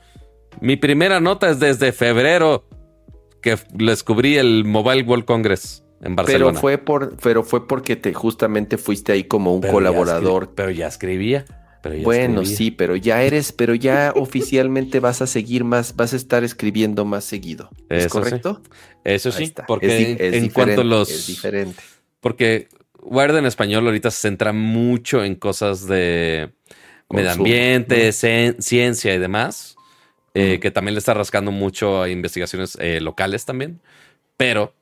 [0.60, 2.66] mi primera nota es desde febrero
[3.42, 5.84] que descubrí el Mobile World Congress.
[6.02, 6.52] En Barcelona.
[6.52, 10.54] Pero fue por, pero fue porque te justamente fuiste ahí como un colaborador.
[10.54, 11.44] pero ya escribía
[12.02, 16.44] bueno, sí, pero ya eres, pero ya oficialmente vas a seguir más, vas a estar
[16.44, 17.70] escribiendo más seguido.
[17.88, 18.62] ¿Es correcto?
[19.04, 21.10] Eso sí, porque en, cuanto los.
[21.10, 21.82] Es diferente.
[22.20, 22.68] Porque
[23.02, 26.52] Wired en español ahorita se centra mucho en cosas de
[27.10, 29.76] medio ambiente, ciencia y demás.
[30.32, 33.80] Eh, que también le está rascando mucho a investigaciones eh, locales también.
[34.36, 34.74] Pero,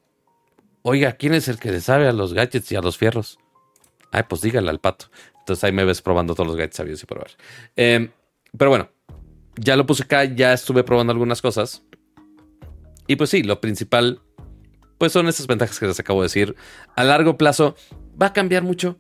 [0.83, 3.39] oiga, ¿quién es el que le sabe a los gadgets y a los fierros?
[4.13, 5.07] Ay, pues dígale al pato.
[5.39, 7.31] Entonces ahí me ves probando todos los gadgets sabios y probar.
[7.77, 8.11] Eh,
[8.57, 8.91] pero bueno,
[9.57, 11.83] ya lo puse acá, ya estuve probando algunas cosas.
[13.07, 14.21] Y pues sí, lo principal,
[14.99, 16.57] pues son esas ventajas que les acabo de decir.
[16.95, 17.75] A largo plazo,
[18.21, 18.99] va a cambiar mucho.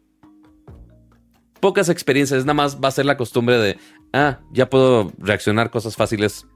[1.60, 3.78] Pocas experiencias, nada más va a ser la costumbre de,
[4.12, 6.46] ah, ya puedo reaccionar cosas fáciles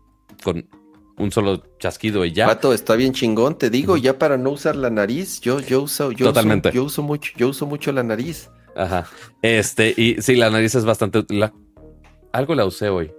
[0.44, 0.68] con
[1.18, 2.46] un solo chasquido y ya.
[2.46, 6.12] Pato, está bien chingón, te digo, ya para no usar la nariz, yo, yo uso,
[6.12, 6.68] yo Totalmente.
[6.70, 8.50] Uso, yo uso mucho, yo uso mucho la nariz.
[8.76, 9.06] Ajá.
[9.42, 11.24] Este, y sí, la nariz es bastante.
[11.28, 11.52] la-
[12.32, 13.12] algo la usé hoy.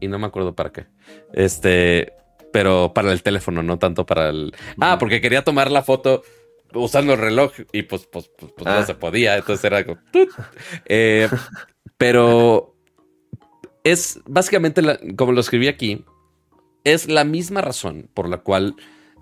[0.00, 0.86] Y no me acuerdo para qué.
[1.32, 2.12] Este,
[2.52, 4.54] pero para el teléfono, no tanto para el.
[4.80, 6.22] Ah, porque quería tomar la foto
[6.74, 8.80] usando el reloj y pues, pues, pues, pues Ah.
[8.80, 9.36] no se podía.
[9.36, 10.00] Entonces era como.
[10.86, 11.28] Eh,
[11.96, 12.76] pero
[13.84, 16.04] es básicamente, la- como lo escribí aquí,
[16.84, 18.76] es la misma razón por la cual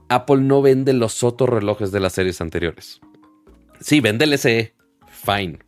[0.09, 3.01] Apple no vende los otros relojes de las series anteriores.
[3.81, 4.75] Sí, vende el SE,
[5.09, 5.59] fine.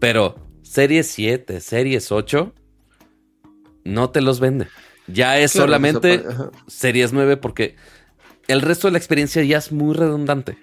[0.00, 2.52] Pero Series 7, Series 8,
[3.84, 4.68] no te los vende.
[5.06, 6.22] Ya es Claro, solamente.
[6.66, 7.76] Series 9 porque
[8.48, 10.58] el resto de la experiencia ya es muy redundante.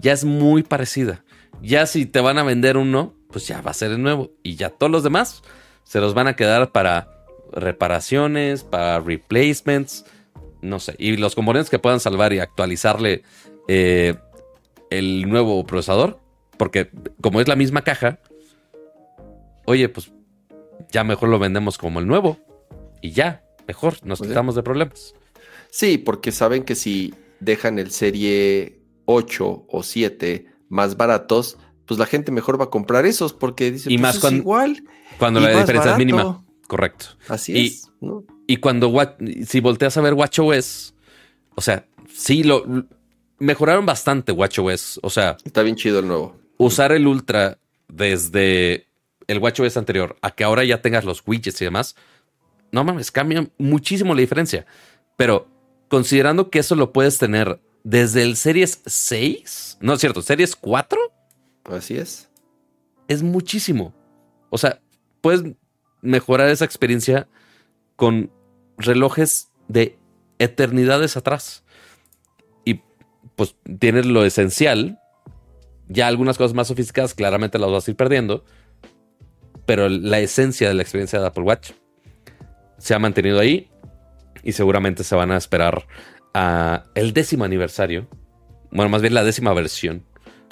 [0.00, 1.24] Ya es muy parecida.
[1.62, 4.30] Ya si te van a vender uno, pues ya va a ser el nuevo.
[4.42, 5.42] Y ya todos los demás
[5.84, 7.08] se los van a quedar para
[7.52, 10.04] reparaciones, para replacements,
[10.62, 10.94] no sé.
[10.98, 13.22] Y los componentes que puedan salvar y actualizarle
[13.68, 14.14] eh,
[14.90, 16.18] el nuevo procesador,
[16.56, 16.90] porque
[17.20, 18.18] como es la misma caja,
[19.66, 20.12] oye, pues
[20.90, 22.38] ya mejor lo vendemos como el nuevo.
[23.02, 25.14] Y ya, mejor, nos Pues quitamos de problemas.
[25.70, 28.79] Sí, porque saben que si dejan el serie
[29.14, 33.90] 8 o 7 más baratos, pues la gente mejor va a comprar esos porque dice,
[33.92, 34.84] Y pues más es cuando- igual.
[35.18, 36.44] Cuando y la diferencia es mínima.
[36.68, 37.06] Correcto.
[37.28, 37.90] Así Y- es.
[38.00, 38.24] ¿no?
[38.46, 38.92] Y cuando
[39.46, 40.94] si volteas a ver WatchOS,
[41.56, 42.64] o sea, sí lo
[43.38, 45.00] mejoraron bastante WatchOS.
[45.02, 46.36] O sea, Está bien chido el nuevo.
[46.58, 47.58] usar el Ultra
[47.88, 48.86] desde
[49.26, 51.96] el WatchOS anterior a que ahora ya tengas los widgets y demás,
[52.72, 54.66] no mames, cambia muchísimo la diferencia.
[55.16, 55.48] Pero
[55.88, 60.98] considerando que eso lo puedes tener desde el Series 6, no es cierto, Series 4,
[61.64, 62.28] Así es.
[63.08, 63.94] es muchísimo.
[64.50, 64.80] O sea,
[65.20, 65.44] puedes
[66.02, 67.28] mejorar esa experiencia
[67.96, 68.30] con
[68.76, 69.98] relojes de
[70.38, 71.64] eternidades atrás.
[72.64, 72.82] Y
[73.36, 74.98] pues tienes lo esencial.
[75.88, 78.44] Ya algunas cosas más sofisticadas claramente las vas a ir perdiendo.
[79.66, 81.72] Pero la esencia de la experiencia de Apple Watch
[82.78, 83.70] se ha mantenido ahí.
[84.42, 85.86] Y seguramente se van a esperar
[86.34, 88.08] a el décimo aniversario.
[88.70, 90.04] Bueno, más bien la décima versión.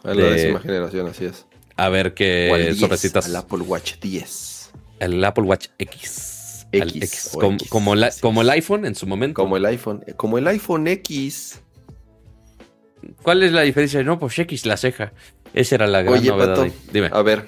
[0.04, 1.46] A la De- décima generación, así es.
[1.76, 3.26] A ver qué 10, sorpresitas.
[3.26, 4.70] Al Apple Watch 10.
[5.00, 6.66] El Apple Watch X.
[6.72, 9.40] Al X Como, X, como la- así como el iPhone en su momento.
[9.40, 10.02] Como el iPhone.
[10.06, 11.60] eh, Como el iPhone X.
[13.22, 14.02] ¿Cuál es la diferencia?
[14.02, 15.12] No, pues X la ceja.
[15.54, 16.56] Esa era la gran Oye, novedad.
[16.56, 16.72] Pato.
[16.92, 17.08] Dime.
[17.12, 17.46] A ver.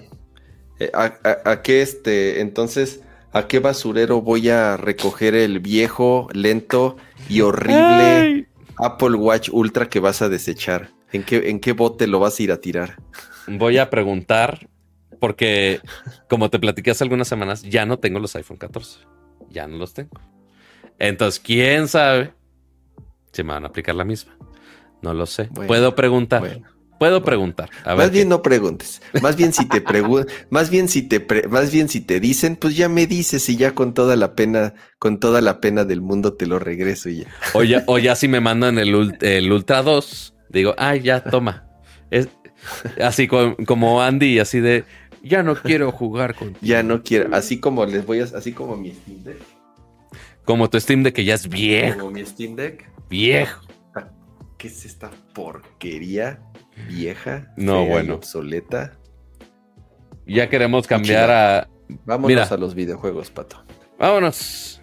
[0.79, 2.41] eh, ¿A, a- a qué este?
[2.41, 3.01] Entonces,
[3.33, 6.97] ¿a qué basurero voy a recoger el viejo, lento
[7.29, 8.47] y horrible Ay.
[8.77, 10.91] Apple Watch Ultra que vas a desechar?
[11.13, 12.97] ¿En qué, ¿En qué bote lo vas a ir a tirar?
[13.47, 14.69] Voy a preguntar,
[15.19, 15.81] porque
[16.29, 19.01] como te platiqué hace algunas semanas, ya no tengo los iPhone 14.
[19.51, 20.21] Ya no los tengo.
[20.99, 22.33] Entonces, quién sabe
[23.33, 24.37] si me van a aplicar la misma.
[25.03, 25.49] No lo sé.
[25.51, 26.41] Bueno, Puedo preguntar.
[26.41, 26.69] bueno.
[27.01, 27.71] Puedo preguntar.
[27.85, 29.01] A ver más qué- bien no preguntes.
[29.23, 32.57] Más bien si te pregun- más bien si te pre- más bien si te dicen,
[32.57, 36.03] pues ya me dices y ya con toda la pena, con toda la pena del
[36.03, 37.27] mundo te lo regreso y ya.
[37.55, 41.67] O ya, o ya si me mandan el, el Ultra 2, digo, ay, ya, toma.
[42.11, 42.29] Es
[43.03, 44.85] así co- como Andy, así de,
[45.23, 48.77] ya no quiero jugar con Ya no quiero, así como les voy a, así como
[48.77, 49.39] mi Steam Deck,
[50.45, 52.91] Como tu Steam de que ya es viejo, como mi Steam Deck.
[53.09, 53.63] viejo.
[54.59, 56.39] ¿Qué es esta porquería
[56.89, 57.53] vieja?
[57.57, 58.15] No, fea y bueno.
[58.15, 58.99] obsoleta.
[60.27, 61.69] Ya queremos cambiar a...
[62.05, 62.45] Vámonos Mira.
[62.45, 63.65] a los videojuegos, pato.
[63.99, 64.81] Vámonos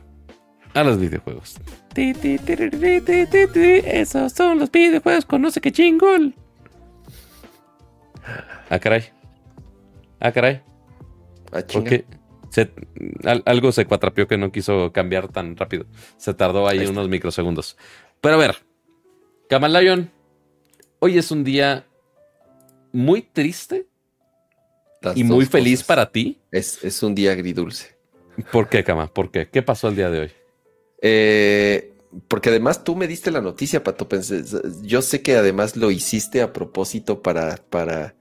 [0.73, 1.57] a los videojuegos.
[3.85, 6.35] Esos son los videojuegos con no sé qué chingol.
[8.69, 9.05] Ah, caray.
[10.19, 10.61] Ah, caray.
[11.51, 11.81] Ah, chinga.
[11.83, 12.05] Porque
[12.49, 12.71] se-
[13.23, 15.85] al- algo se cuatrapió que no quiso cambiar tan rápido.
[16.17, 17.77] Se tardó ahí, Ahí unos microsegundos.
[18.19, 18.57] Pero a ver,
[19.49, 20.11] Camalayon,
[20.99, 21.86] hoy es un día
[22.91, 23.87] muy triste
[25.01, 26.39] Las y muy feliz para ti.
[26.51, 27.97] Es, es un día agridulce.
[28.51, 29.07] ¿Por qué, Cama?
[29.07, 29.47] ¿Por qué?
[29.49, 30.31] ¿Qué pasó el día de hoy?
[31.01, 31.93] Eh,
[32.27, 34.07] porque además tú me diste la noticia, Pato.
[34.07, 34.43] Pensé-
[34.83, 38.15] yo sé que además lo hiciste a propósito para, para,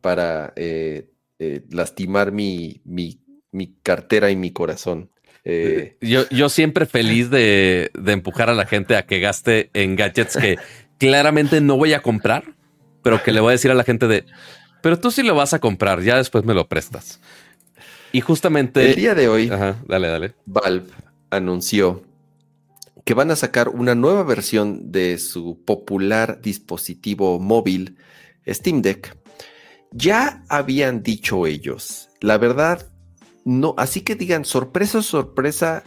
[0.00, 3.20] para eh, eh, lastimar mi, mi,
[3.52, 5.10] mi cartera y mi corazón.
[5.44, 9.96] Eh, Yo, yo siempre feliz de, de empujar a la gente a que gaste en
[9.96, 10.56] gadgets que
[10.98, 12.44] claramente no voy a comprar,
[13.02, 14.24] pero que le voy a decir a la gente de,
[14.82, 17.20] pero tú sí lo vas a comprar, ya después me lo prestas.
[18.12, 18.88] Y justamente...
[18.88, 20.34] el día de hoy, Ajá, dale, dale.
[20.46, 20.86] Valve
[21.30, 22.02] anunció
[23.04, 27.96] que van a sacar una nueva versión de su popular dispositivo móvil
[28.46, 29.16] Steam Deck.
[29.92, 32.90] Ya habían dicho ellos, la verdad,
[33.46, 35.84] no, así que digan sorpresa, sorpresa,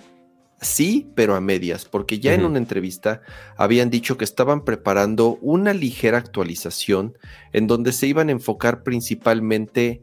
[0.62, 3.22] sí, pero a medias, porque ya en una entrevista
[3.58, 7.18] habían dicho que estaban preparando una ligera actualización
[7.52, 10.02] en donde se iban a enfocar principalmente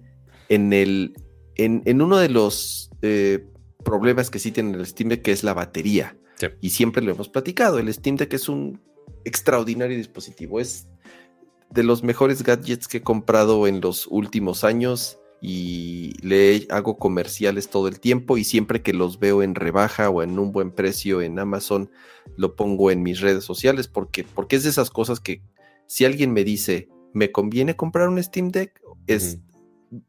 [0.49, 1.15] en el,
[1.55, 3.47] en, uno de los eh,
[3.85, 6.17] problemas que sí tiene el Steam Deck, que es la batería.
[6.61, 8.81] Y siempre lo hemos platicado, el Steam Deck es un
[9.25, 10.89] extraordinario dispositivo, es
[11.71, 17.69] de los mejores gadgets que he comprado en los últimos años y le hago comerciales
[17.69, 21.23] todo el tiempo y siempre que los veo en rebaja o en un buen precio
[21.23, 21.91] en Amazon,
[22.37, 25.43] lo pongo en mis redes sociales porque, porque es de esas cosas que
[25.87, 28.81] si alguien me dice, ¿me conviene comprar un Steam Deck?
[29.07, 29.39] Es,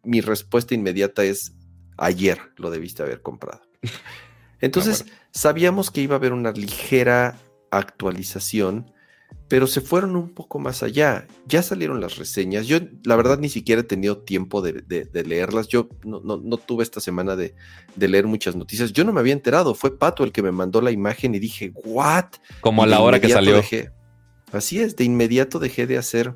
[0.04, 1.54] Mi respuesta inmediata es,
[1.98, 3.62] ayer lo debiste haber comprado.
[4.62, 7.40] Entonces, sabíamos que iba a haber una ligera
[7.72, 8.92] actualización,
[9.48, 11.28] pero se fueron un poco más allá.
[11.48, 12.68] Ya salieron las reseñas.
[12.68, 14.84] Yo, la verdad, ni siquiera he tenido tiempo de,
[15.26, 15.68] leerlas.
[15.68, 17.56] Yo no, tuve esta semana de,
[17.98, 18.94] leer muchas noticias.
[18.94, 19.74] Yo no me había enterado.
[19.74, 22.26] Fue Pato el que me mandó la imagen y dije, ¿what?
[22.62, 23.62] Como a la hora que salió.
[24.52, 26.36] así es, de inmediato dejé de hacer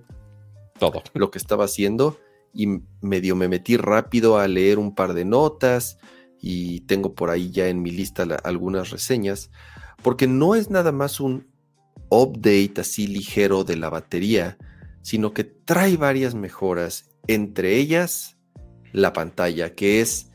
[0.80, 2.18] todo lo que estaba haciendo
[2.54, 2.68] y
[3.02, 5.98] medio me metí rápido a leer un par de notas
[6.40, 9.50] y tengo por ahí ya en mi lista algunas reseñas,
[10.02, 11.53] porque no es nada más un
[12.10, 14.58] update así ligero de la batería,
[15.02, 18.38] sino que trae varias mejoras, entre ellas
[18.92, 20.30] la pantalla, que es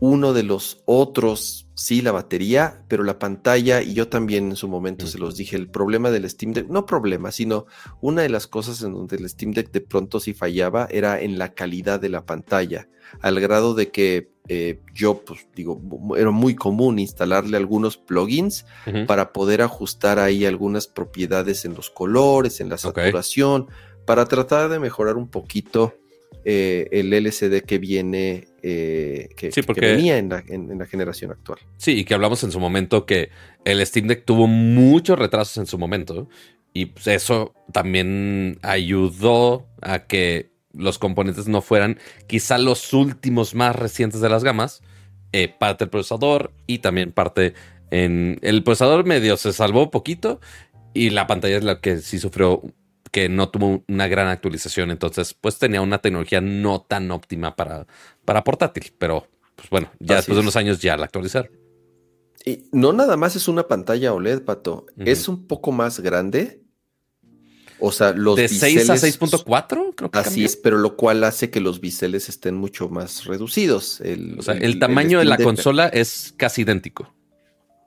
[0.00, 4.66] uno de los otros, sí, la batería, pero la pantalla, y yo también en su
[4.66, 7.66] momento se los dije, el problema del Steam Deck, no problema, sino
[8.00, 11.38] una de las cosas en donde el Steam Deck de pronto sí fallaba era en
[11.38, 12.88] la calidad de la pantalla,
[13.20, 15.80] al grado de que eh, yo, pues digo,
[16.16, 18.66] era muy común instalarle algunos plugins
[19.06, 23.68] para poder ajustar ahí algunas propiedades en los colores, en la saturación,
[24.04, 25.94] para tratar de mejorar un poquito
[26.50, 31.58] eh, el LCD que viene, eh, que, venía en la, generación actual.
[31.76, 33.28] Sí, y que hablamos en su momento que
[33.66, 36.26] el Steam Deck tuvo muchos retrasos en su momento.
[36.72, 43.76] Y pues, eso también ayudó a que los componentes no fueran quizá los últimos más
[43.76, 44.80] recientes de las gamas,
[45.32, 47.52] eh, parte del procesador y también parte
[47.90, 50.40] en el procesador medio se salvó poquito
[50.94, 52.62] y la pantalla es la que sí sufrió
[53.10, 57.86] que no tuvo una gran actualización, entonces pues tenía una tecnología no tan óptima para,
[58.24, 59.26] para portátil, pero
[59.56, 61.50] pues bueno, ya después de unos años ya la actualizaron.
[62.44, 66.62] Y no nada más es una pantalla OLED, Pato, es un poco más grande
[67.80, 71.50] o sea, los De 6 a 6.4, creo que Así es, pero lo cual hace
[71.50, 74.00] que los biseles estén mucho más reducidos.
[74.00, 77.14] El, o sea, el, tamaño de la consola es casi idéntico.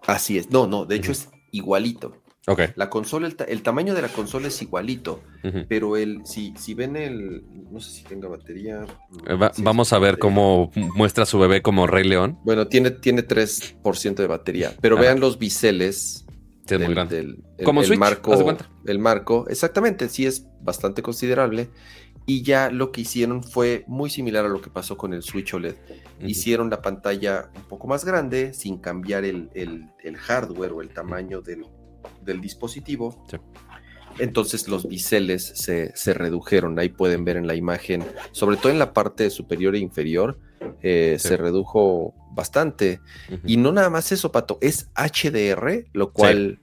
[0.07, 0.49] Así es.
[0.49, 2.15] No, no, de hecho es igualito.
[2.47, 2.61] Ok.
[2.75, 5.21] La consola, el, tamaño de la consola es igualito,
[5.67, 8.83] pero el, si, si ven el, no sé si tenga batería.
[9.27, 12.39] Eh, vamos a ver cómo muestra su bebé como Rey León.
[12.43, 16.25] Bueno, tiene, tiene 3% de batería, pero vean los biseles
[16.65, 21.69] del, Como el marco, el marco, exactamente, sí es bastante considerable.
[22.25, 25.53] Y ya lo que hicieron fue muy similar a lo que pasó con el Switch
[25.53, 25.75] OLED.
[26.21, 29.49] Hicieron la pantalla un poco más grande sin cambiar el,
[30.17, 31.65] hardware o el tamaño del,
[32.41, 33.25] dispositivo.
[34.19, 36.77] Entonces los biseles se, se, redujeron.
[36.79, 40.37] Ahí pueden ver en la imagen, sobre todo en la parte superior e inferior,
[40.81, 42.99] eh, se redujo bastante.
[43.45, 46.59] Y no nada más eso, Pato, es HDR, lo cual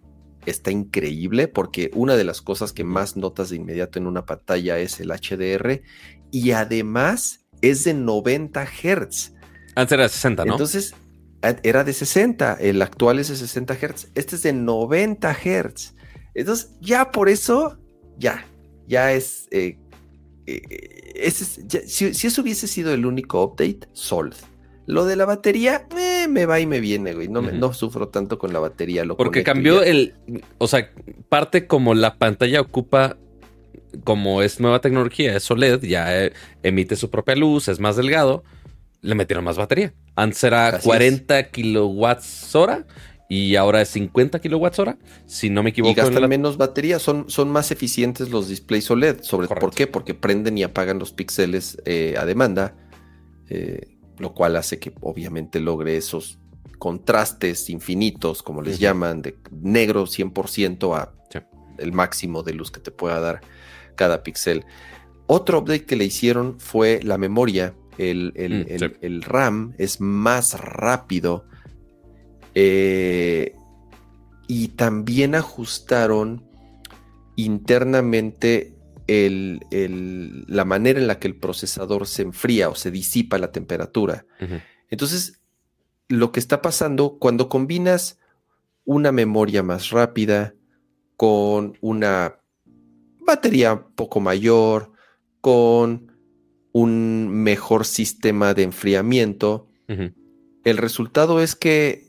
[0.47, 4.79] está increíble porque una de las cosas que más notas de inmediato en una pantalla
[4.79, 5.83] es el HDR
[6.31, 9.35] y además es de 90 Hz.
[9.75, 10.53] Antes era de 60, ¿no?
[10.53, 10.95] Entonces,
[11.43, 15.95] era de 60, el actual es de 60 Hz, este es de 90 Hz.
[16.35, 17.79] Entonces, ya por eso,
[18.17, 18.47] ya,
[18.87, 19.49] ya es...
[19.51, 19.79] Eh,
[20.47, 24.35] eh, si, eso hubiese sido el único update, sold.
[24.87, 27.29] Lo de la batería, eh, me va y me viene, güey.
[27.29, 29.05] No, me, no sufro tanto con la batería.
[29.05, 30.15] Lo Porque cambió el.
[30.57, 30.91] O sea,
[31.29, 33.19] parte como la pantalla ocupa.
[34.05, 36.31] Como es nueva tecnología, es OLED, ya
[36.63, 38.45] emite su propia luz, es más delgado.
[39.03, 39.93] Le metieron más batería.
[40.19, 42.85] Antes era 40 kilowatts hora
[43.29, 45.93] y ahora es 50 kilowatts hora, si no me equivoco.
[45.93, 49.23] Y gastan menos batería, son, son más eficientes los displays OLED.
[49.23, 49.87] Sobre, ¿Por qué?
[49.87, 52.75] Porque prenden y apagan los píxeles eh, a demanda.
[53.49, 56.41] Eh, lo cual hace que obviamente logre esos
[56.79, 61.15] contrastes infinitos, como les llaman, de negro 100% a
[61.79, 63.41] el máximo de luz que te pueda dar
[63.95, 64.65] cada píxel.
[65.29, 67.75] Otro update que le hicieron fue la memoria.
[67.99, 71.45] El, el, mm, RAM es más rápido.
[72.55, 73.55] Eh,
[74.47, 76.49] y también ajustaron
[77.37, 78.75] internamente
[79.07, 83.53] el, el, la manera en la que el procesador se enfría o se disipa la
[83.53, 84.27] temperatura.
[84.91, 85.41] Entonces,
[86.09, 88.19] lo que está pasando cuando combinas
[88.85, 90.55] una memoria más rápida
[91.17, 92.41] con una
[93.21, 94.93] batería un poco mayor,
[95.41, 96.08] con
[96.73, 99.69] un mejor sistema de enfriamiento,
[100.65, 102.07] el resultado es que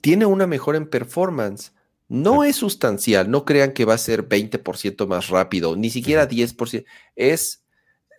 [0.00, 1.72] tiene una mejora en performance.
[2.08, 6.84] No es sustancial, no crean que va a ser 20% más rápido, ni siquiera 10%.
[7.16, 7.64] Es,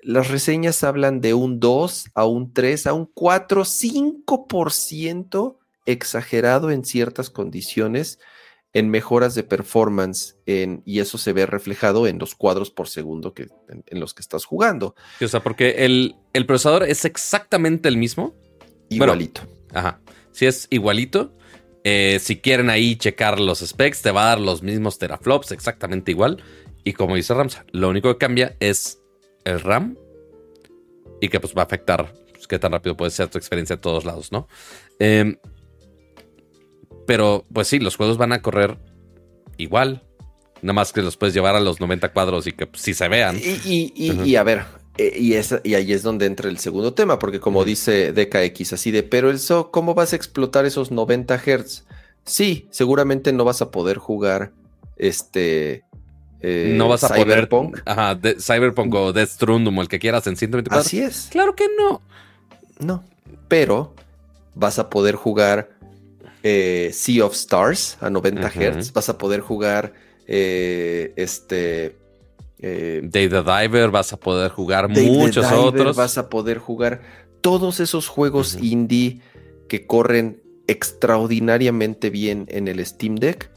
[0.01, 6.83] las reseñas hablan de un 2 a un 3 a un 4, 5% exagerado en
[6.83, 8.19] ciertas condiciones
[8.77, 13.33] en mejoras de performance en- y eso se ve reflejado en los cuadros por segundo
[13.33, 14.93] que, en, en los que estás jugando.
[15.19, 18.35] Sí, o sea, porque el, el procesador es exactamente el mismo.
[18.89, 19.41] Bueno, Igualito.
[19.73, 19.99] Ajá.
[20.31, 21.33] Si es igualito.
[21.83, 26.11] eh, si quieren ahí checar los specs, te va a dar los mismos teraflops, exactamente
[26.11, 26.43] igual.
[26.83, 28.99] Y como dice Ramsa, lo único que cambia es
[29.45, 29.97] el RAM.
[31.21, 33.81] Y que pues va a afectar pues, qué tan rápido puede ser tu experiencia a
[33.81, 34.47] todos lados, ¿no?
[34.99, 35.37] Em,
[37.07, 38.77] pero pues sí, los juegos van a correr
[39.57, 40.03] igual.
[40.61, 43.07] Nada más que los puedes llevar a los 90 cuadros y que pues, sí se
[43.07, 43.37] vean.
[43.37, 44.23] Y, y- y- Ujú.
[44.25, 44.63] y a ver,
[44.97, 48.73] eh, y, esa- y ahí es donde entra el segundo tema, porque como dice DKX,
[48.73, 51.85] así de, pero eso, ¿cómo vas a explotar esos 90 Hz?
[52.25, 54.51] Sí, seguramente no vas a poder jugar
[54.97, 55.83] este.
[56.41, 57.71] eh, no vas a Cyberpunk.
[57.71, 57.83] poder.
[57.85, 60.81] Ajá, de- Cyberpunk o Death Stranding o el que quieras en 124.
[60.85, 61.29] Así es.
[61.31, 62.01] Claro que no.
[62.79, 63.03] No.
[63.47, 63.93] Pero
[64.55, 65.69] vas a poder jugar
[66.49, 68.59] eh, Sea of Stars a 90 Ujú.
[68.79, 68.93] Hz.
[68.93, 69.93] Vas a poder jugar
[70.27, 71.97] eh, este.
[72.59, 75.95] eh, Day the Diver, vas a poder jugar the muchos Diver, otros.
[75.97, 77.01] Vas a poder jugar
[77.41, 79.19] todos esos juegos indie
[79.67, 83.49] que corren extraordinariamente bien en el Steam Deck.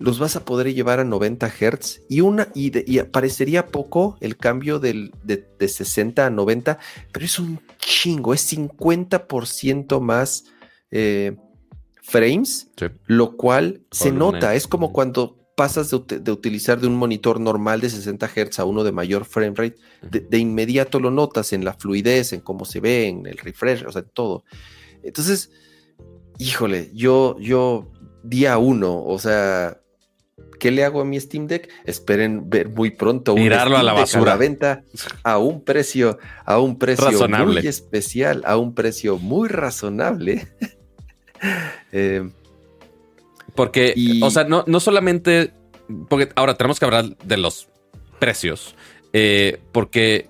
[0.00, 4.16] Los vas a poder llevar a 90 Hz y una y, de- y parecería poco
[4.20, 6.78] el cambio del- de, de 60 a 90,
[7.12, 10.44] pero es un chingo, es 50% más
[10.92, 11.36] eh,
[12.08, 12.86] frames, Sí.
[13.06, 14.54] lo cual se nota.
[14.54, 18.58] Es como cuando pasas de, ut- de utilizar de un monitor normal de 60 Hz
[18.60, 19.74] a uno de mayor frame rate,
[20.08, 23.84] de, de inmediato lo notas en la fluidez, en cómo se ve, en el refresh,
[23.84, 24.44] o sea, en todo.
[25.02, 25.50] Entonces,
[26.38, 27.90] híjole, yo, yo,
[28.22, 29.80] día uno, o sea,
[30.60, 31.68] ¿qué le hago a mi Steam Deck?
[31.84, 34.24] Esperen ver muy pronto un Tirarlo a la Deck basura.
[34.32, 34.82] la venta
[35.24, 37.60] a un precio, a un precio Razonable.
[37.60, 40.46] muy especial, a un precio muy razonable.
[41.92, 42.28] Eh,
[43.54, 45.52] Porque, Y- o sea, no, no solamente.
[46.08, 47.68] Porque ahora tenemos que hablar de los
[48.18, 48.74] precios.
[49.14, 50.28] eh, porque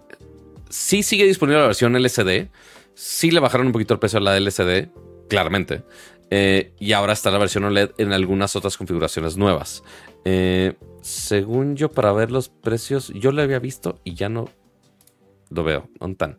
[0.71, 2.49] sí sigue disponible la versión LCD.
[2.95, 4.89] Sí le bajaron un poquito el precio a la LCD,
[5.29, 5.83] claramente.
[6.31, 9.83] eh, y ahora está la versión OLED en algunas otras configuraciones nuevas.
[10.25, 14.49] Eh, según yo, para ver los precios, yo lo había visto y ya no
[15.51, 15.89] lo veo.
[15.99, 16.37] ¿Dónde?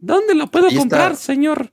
[0.00, 0.80] ¿Dónde lo puedo Ahí está.
[0.82, 1.72] comprar, señor?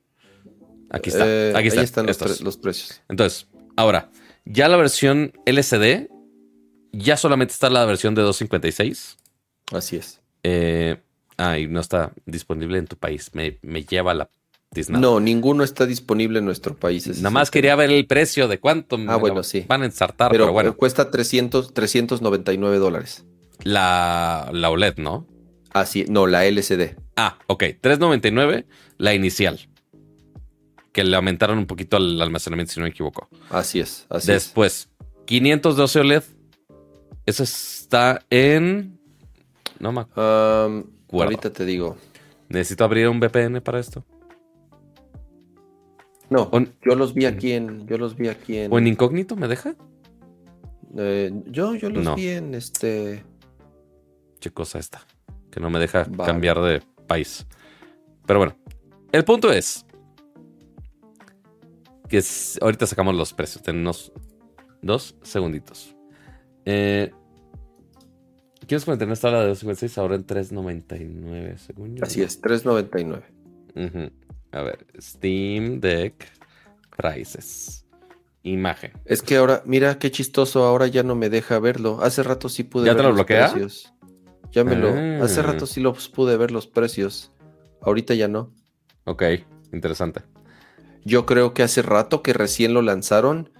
[0.89, 1.25] Aquí está.
[1.27, 1.81] eh, Aquí está.
[1.81, 2.37] Ahí están los, Estos.
[2.37, 3.01] pre- los precios.
[3.09, 4.09] Entonces, ahora,
[4.45, 6.09] ya la versión LCD,
[6.91, 9.17] ya solamente está la versión de 256.
[9.71, 10.21] Así es.
[10.43, 10.97] Eh,
[11.37, 13.29] ah, y no está disponible en tu país.
[13.33, 14.29] Me, me lleva la
[14.73, 14.99] tiznada.
[15.01, 17.07] No, ninguno está disponible en nuestro país.
[17.17, 19.65] Nada más quería ver el precio de cuánto Ah, bueno, sí.
[19.67, 23.25] van a ensartar, Pero, pero, bueno, cuesta 300, 399 dólares.
[23.63, 25.27] la, la OLED, ¿no?
[25.71, 26.95] Así, no, la LCD.
[27.15, 28.65] Ah, ok, 399,
[28.97, 29.59] la inicial.
[30.91, 33.29] Que le aumentaron un poquito el almacenamiento, si no me equivoco.
[33.49, 34.45] Así es, así es.
[34.45, 34.89] Después,
[35.25, 36.23] 512 OLED.
[37.25, 38.99] Eso está en.
[39.79, 40.85] No me acuerdo.
[41.11, 41.95] Ahorita te digo.
[42.49, 44.03] Necesito abrir un VPN para esto.
[46.29, 46.49] No,
[46.85, 49.75] yo los vi aquí en, yo los vi aquí en, o en incógnito, ¿me deja?
[50.97, 52.15] eh, yo, yo los No.
[52.15, 53.23] vi en este,
[54.39, 55.05] Qué cosa esta.
[55.51, 56.31] Que no me deja Vale.
[56.31, 57.47] cambiar de país.
[58.27, 58.55] Pero bueno,
[59.11, 59.85] el punto es.
[62.09, 63.63] Que es- ahorita sacamos los precios.
[63.63, 64.11] Tenemos
[64.81, 65.95] dos segunditos.
[66.65, 67.11] Eh,
[68.67, 72.03] ¿Quieres mantener esta la de 256 ahora en 3.99 según yo?
[72.03, 73.23] así es, 399.
[73.75, 74.11] Ujú.
[74.51, 76.25] A ver, Steam Deck
[76.97, 77.85] Prices.
[78.43, 78.91] Imagen.
[79.05, 81.99] Es que ahora, mira qué chistoso, ahora ya no me deja verlo.
[82.01, 83.51] Hace rato sí pude ¿Ya ver te lo los bloquea?
[83.51, 83.93] precios.
[84.51, 85.23] Ya me lo, Ah.
[85.25, 87.31] hace rato sí los pude ver los precios.
[87.81, 88.53] Ahorita ya no.
[89.05, 89.23] Ok,
[89.73, 90.21] interesante.
[91.05, 93.51] Yo creo que hace rato que recién lo lanzaron,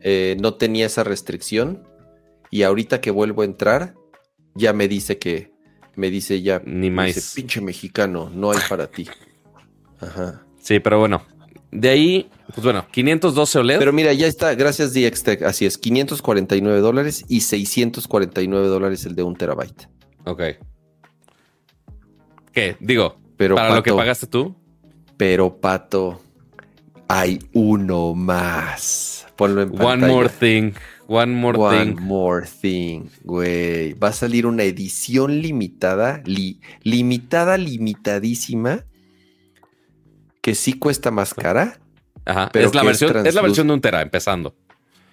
[0.00, 1.82] eh, no tenía esa restricción.
[2.50, 3.94] Y ahorita que vuelvo a entrar,
[4.54, 5.52] ya me dice que,
[5.96, 7.06] me dice ya, Ni más.
[7.06, 9.08] dice, pinche mexicano, no hay para ti.
[10.00, 10.44] Ajá.
[10.60, 11.22] Sí, pero bueno,
[11.70, 13.78] De ahí, pues bueno, 512 OLED.
[13.78, 19.22] Pero mira, ya está, gracias DXTech, así es, 549 dólares y 649 dólares el de
[19.24, 19.88] un terabyte.
[20.24, 20.42] Ok.
[22.52, 22.76] ¿Qué?
[22.78, 24.54] Digo, pero para lo que pagaste tú.
[25.16, 26.20] Pero, Pato,
[27.08, 29.26] hay uno más.
[29.36, 29.94] Ponlo en pantalla.
[29.94, 30.72] One more thing.
[31.06, 31.96] One more thing.
[31.96, 33.92] One more thing, güey.
[33.94, 38.84] Va a salir una edición limitada, limitada, limitadísima,
[40.40, 41.78] que sí cuesta más cara.
[42.24, 42.48] Ajá.
[42.52, 44.56] Pero es la, versión, es, la versión de un tera, empezando.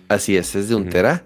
[0.07, 1.25] Así es, es de un tera.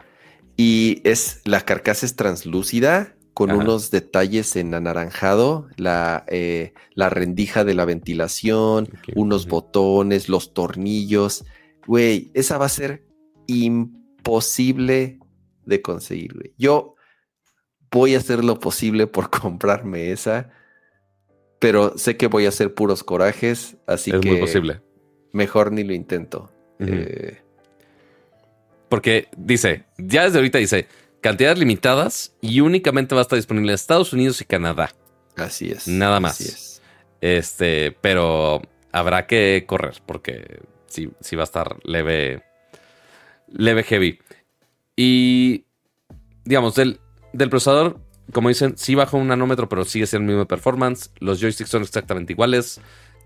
[0.58, 7.66] Y es la carcasa es translúcida con unos detalles en anaranjado, la, eh, la rendija
[7.66, 11.44] de la ventilación, unos botones, los tornillos.
[11.86, 13.03] Güey, esa va a ser
[13.48, 15.20] imposible
[15.66, 16.53] de conseguir, güey.
[16.57, 16.95] Yo
[17.91, 20.49] voy a hacer lo posible por comprarme esa,
[21.60, 24.18] pero sé que voy a hacer puros corajes, así que...
[24.18, 24.82] Es muy posible.
[25.34, 26.49] Mejor ni lo intento.
[26.80, 27.41] Eh,
[28.88, 30.88] Porque dice, ya desde ahorita dice,
[31.26, 34.91] cantidades limitadas y únicamente va a estar disponible en Estados Unidos y Canadá.
[35.35, 35.88] Así es.
[35.88, 36.34] Nada más.
[36.34, 36.84] Así es.
[37.19, 38.61] Este, pero
[38.91, 42.43] habrá que correr porque sí, sí va a estar leve,
[43.47, 44.19] leve heavy.
[44.95, 45.65] Y
[46.43, 46.99] digamos, del,
[47.34, 47.99] del procesador,
[48.31, 51.10] como dicen, sí bajó un nanómetro, pero sigue siendo el mismo performance.
[51.18, 52.80] Los joysticks son exactamente iguales.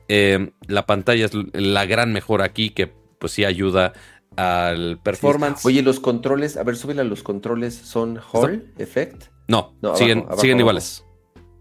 [0.07, 3.91] Eh, la pantalla es la gran mejora aquí, que pues sí ayuda
[4.39, 5.65] al performance.
[5.65, 9.25] Oye, los controles, a ver, súbela, los controles son Hall Effect.
[9.47, 11.03] No, siguen, siguen iguales.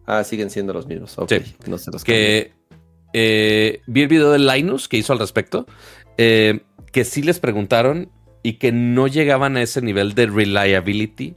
[0.06, 1.18] Ah, siguen siendo los mismos.
[1.18, 1.32] Ok,
[1.66, 2.52] no se los Que
[3.12, 5.66] eh, vi el video de Linus que hizo al respecto,
[6.18, 6.60] eh,
[6.92, 11.34] que sí les preguntaron y que no llegaban a ese nivel de reliability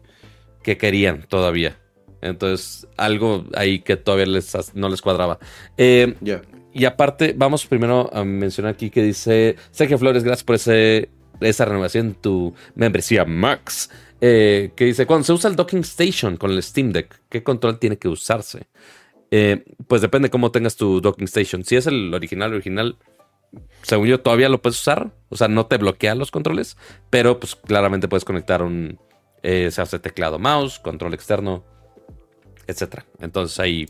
[0.62, 1.80] que querían todavía.
[2.22, 5.40] Entonces, algo ahí que todavía les, no les cuadraba.
[5.78, 6.16] Eh,
[6.72, 11.10] y aparte, vamos primero a mencionar aquí que dice Sergio Flores, gracias por ese
[11.42, 13.90] esa renovación tu membresía Max.
[14.24, 17.80] Eh, que dice, cuando se usa el docking station con el Steam Deck, ¿qué control
[17.80, 18.68] tiene que usarse?
[19.32, 21.64] Eh, pues depende cómo tengas tu docking station.
[21.64, 22.98] Si es el original, original,
[23.82, 25.12] según yo todavía lo puedes usar.
[25.30, 26.78] O sea, no te bloquea los controles,
[27.10, 29.00] pero pues claramente puedes conectar un,
[29.44, 31.64] eh, se hace teclado mouse, control externo,
[32.68, 33.04] etc.
[33.20, 33.90] Entonces ahí,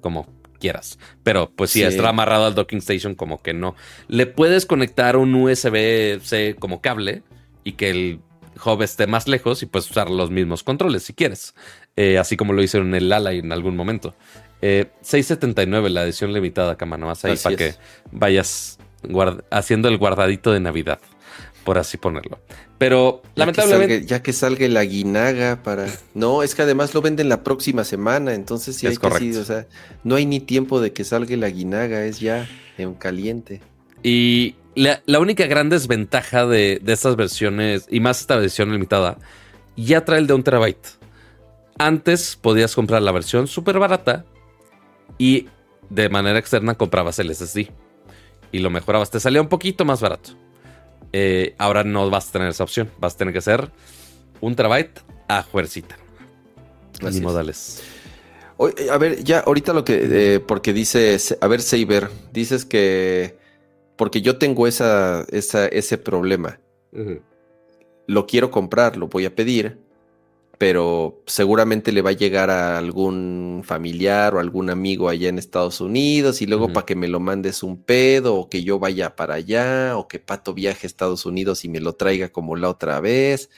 [0.00, 0.26] como
[0.64, 0.98] quieras.
[1.22, 3.76] Pero pues si está amarrado al docking station, como que no.
[4.08, 7.22] Le puedes conectar un USB-C como cable
[7.64, 8.20] y que el
[8.64, 11.54] hub esté más lejos y puedes usar los mismos controles si quieres.
[11.96, 14.14] Eh, así como lo hicieron en el Ala en algún momento.
[14.62, 17.74] 679 eh, la edición limitada, cama, nomás ahí para que
[18.10, 18.78] vayas
[19.50, 20.98] haciendo el guardadito de Navidad
[21.64, 22.38] por así ponerlo.
[22.78, 24.06] Pero lamentablemente.
[24.06, 25.86] ya que salga la guinaga para.
[26.14, 29.66] No, es que además lo venden la próxima semana, entonces sí hay que o sea,
[30.04, 33.62] no hay ni tiempo de que salga la guinaga, es ya en caliente.
[34.02, 39.18] Y la, única gran desventaja de, de, estas versiones, y más esta versión limitada,
[39.76, 40.86] ya trae el de un terabyte.
[41.78, 44.24] Antes podías comprar la versión súper barata
[45.18, 45.48] y
[45.90, 47.70] de manera externa comprabas el SSD.
[48.52, 50.30] Y lo mejorabas, te salía un poquito más barato.
[51.16, 52.90] Eh, ahora no vas a tener esa opción.
[52.98, 53.70] Vas a tener que hacer
[54.40, 55.96] un terabyte a fuercita.
[57.06, 57.84] Así modales.
[58.90, 63.36] a ver, ya ahorita lo que, eh, porque dice, a ver, Saber, dices que,
[63.94, 66.58] porque yo tengo esa, ese problema.
[68.08, 69.78] Lo quiero comprar, lo voy a pedir,
[70.58, 75.80] pero seguramente le va a llegar a algún familiar o algún amigo allá en Estados
[75.80, 79.34] Unidos y luego para que me lo mandes un pedo o que yo vaya para
[79.34, 83.00] allá o que Pato viaje a Estados Unidos y me lo traiga como la otra
[83.00, 83.50] vez.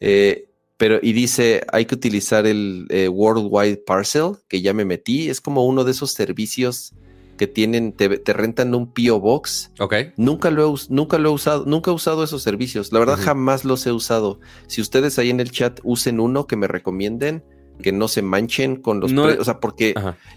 [0.00, 5.28] Eh, pero y dice, hay que utilizar el eh, Worldwide Parcel, que ya me metí,
[5.28, 6.94] es como uno de esos servicios
[7.36, 9.20] que tienen, te, rentan un P.O.
[9.20, 9.72] Box.
[9.80, 9.94] Ok.
[10.16, 12.92] Nunca lo, he, nunca lo he usado, nunca he usado esos servicios.
[12.92, 14.40] La verdad, jamás los he usado.
[14.66, 17.44] Si ustedes ahí en el chat usen uno que me recomienden,
[17.82, 19.40] que no se manchen con los precios.
[19.40, 19.94] O sea, porque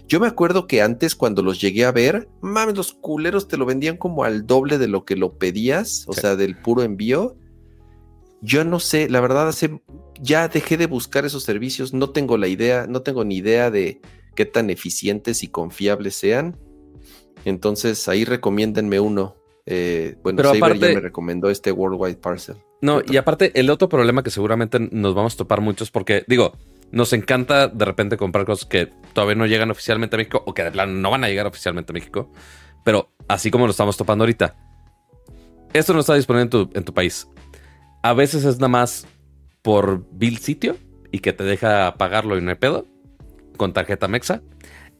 [0.08, 3.66] yo me acuerdo que antes, cuando los llegué a ver, mames, los culeros te lo
[3.66, 7.36] vendían como al doble de lo que lo pedías, o sea, del puro envío.
[8.40, 9.80] Yo no sé, la verdad, hace,
[10.20, 14.00] ya dejé de buscar esos servicios, no tengo la idea, no tengo ni idea de
[14.36, 16.56] qué tan eficientes y confiables sean.
[17.48, 19.36] Entonces ahí recomiéndenme uno.
[19.66, 22.56] Eh, bueno, Saber ya me recomendó este Worldwide Parcel.
[22.80, 26.52] No, y aparte, el otro problema que seguramente nos vamos a topar muchos, porque digo,
[26.90, 30.64] nos encanta de repente comprar cosas que todavía no llegan oficialmente a México o que
[30.64, 32.30] de plano no van a llegar oficialmente a México.
[32.84, 34.56] Pero así como lo estamos topando ahorita,
[35.72, 37.28] esto no está disponible en tu, en tu país.
[38.02, 39.06] A veces es nada más
[39.62, 40.76] por bill sitio
[41.10, 42.86] y que te deja pagarlo y no hay pedo
[43.56, 44.40] con tarjeta Mexa.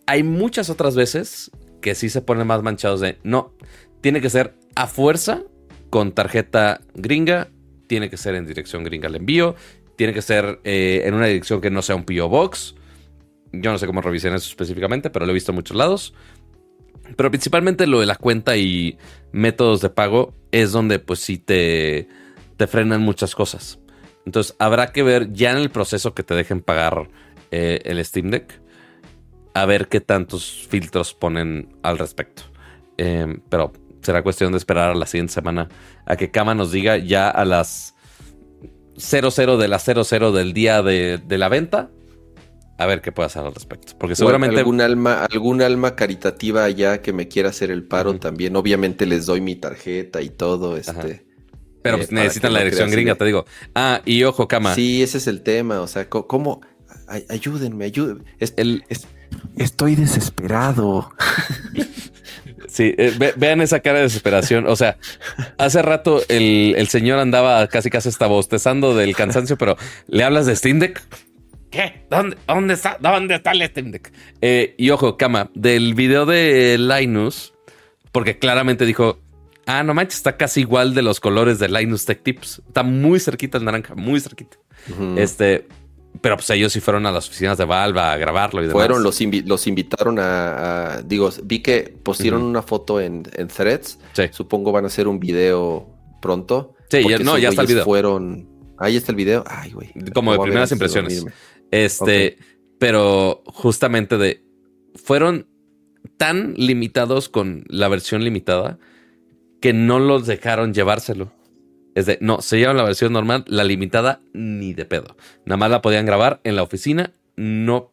[0.07, 3.55] Hay muchas otras veces que sí se ponen más manchados de no,
[4.01, 5.43] tiene que ser a fuerza
[5.91, 7.49] con tarjeta gringa,
[7.87, 9.55] tiene que ser en dirección gringa el envío,
[9.97, 12.75] tiene que ser eh, en una dirección que no sea un PO Box.
[13.53, 16.15] Yo no sé cómo revisen eso específicamente, pero lo he visto en muchos lados.
[17.17, 18.99] Pero principalmente lo de la cuenta y
[19.33, 22.09] métodos de pago es donde pues sí te,
[22.57, 23.79] te frenan muchas cosas.
[24.27, 27.09] Entonces habrá que ver ya en el proceso que te dejen pagar
[27.51, 28.61] eh, el Steam Deck,
[29.55, 32.43] a ver qué tantos filtros ponen al respecto.
[32.97, 33.73] Em, pero
[34.03, 35.69] será cuestión de esperar a la siguiente semana
[36.07, 37.95] a que Kama nos diga ya a las
[38.97, 41.91] 00 de las 00 del día de, de la venta
[42.79, 43.95] a ver qué puede hacer al respecto.
[43.99, 44.57] Porque seguramente.
[44.57, 48.55] algún alma, algún alma caritativa allá que me quiera hacer el paro también.
[48.55, 50.77] Obviamente les doy mi tarjeta y todo.
[50.77, 51.27] Este.
[51.83, 53.45] Pero pues, eh, necesitan la dirección gringa, te digo.
[53.75, 54.77] Ah, y ojo, cama.
[54.77, 55.81] Sí, ese es el tema.
[55.81, 56.61] O sea, ¿cómo?
[57.29, 58.25] Ayúdenme, ayúdenme.
[59.57, 61.11] estoy desesperado.
[62.69, 64.67] Sí, eh, vean esa cara de desesperación.
[64.69, 64.99] O sea,
[65.57, 69.77] hace rato el, el, señor andaba casi casi hasta bostezando del cansancio, pero
[70.07, 71.03] le hablas de Steam Deck.
[71.71, 72.07] ¿Qué?
[72.11, 72.97] ¿Dónde, dónde está?
[73.01, 74.13] ¿Dónde está el Steam Deck?
[74.41, 77.53] Eh, y ojo, cama, del video de Linus,
[78.13, 79.19] porque claramente dijo,
[79.67, 82.63] ah, no manches, está casi igual de los colores de Linus Tech Tips.
[82.67, 84.57] Está muy cerquita el naranja, muy cerquita.
[85.17, 85.67] Este,
[86.21, 88.73] pero pues ellos sí fueron a las oficinas de Valve a grabarlo y demás.
[88.73, 93.99] Fueron, los, los invitaron a, Digo, vi que pusieron una foto en, Threads.
[94.31, 95.89] Supongo van a hacer un video
[96.21, 96.75] pronto.
[96.91, 97.85] Sí, ya, no, ya está el video.
[97.85, 98.49] Fueron.
[98.79, 99.45] Ahí está el video.
[99.47, 99.93] Ay, güey.
[100.15, 101.27] Como de primeras impresiones.
[101.71, 102.39] Este,
[102.79, 104.45] pero justamente de.
[104.95, 105.47] Fueron
[106.17, 108.79] tan limitados con la versión limitada
[109.61, 111.33] que no los dejaron llevárselo.
[111.99, 115.17] Es de, no, se llevan la versión normal, la limitada ni de pedo.
[115.45, 117.91] Nada más la podían grabar en la oficina, no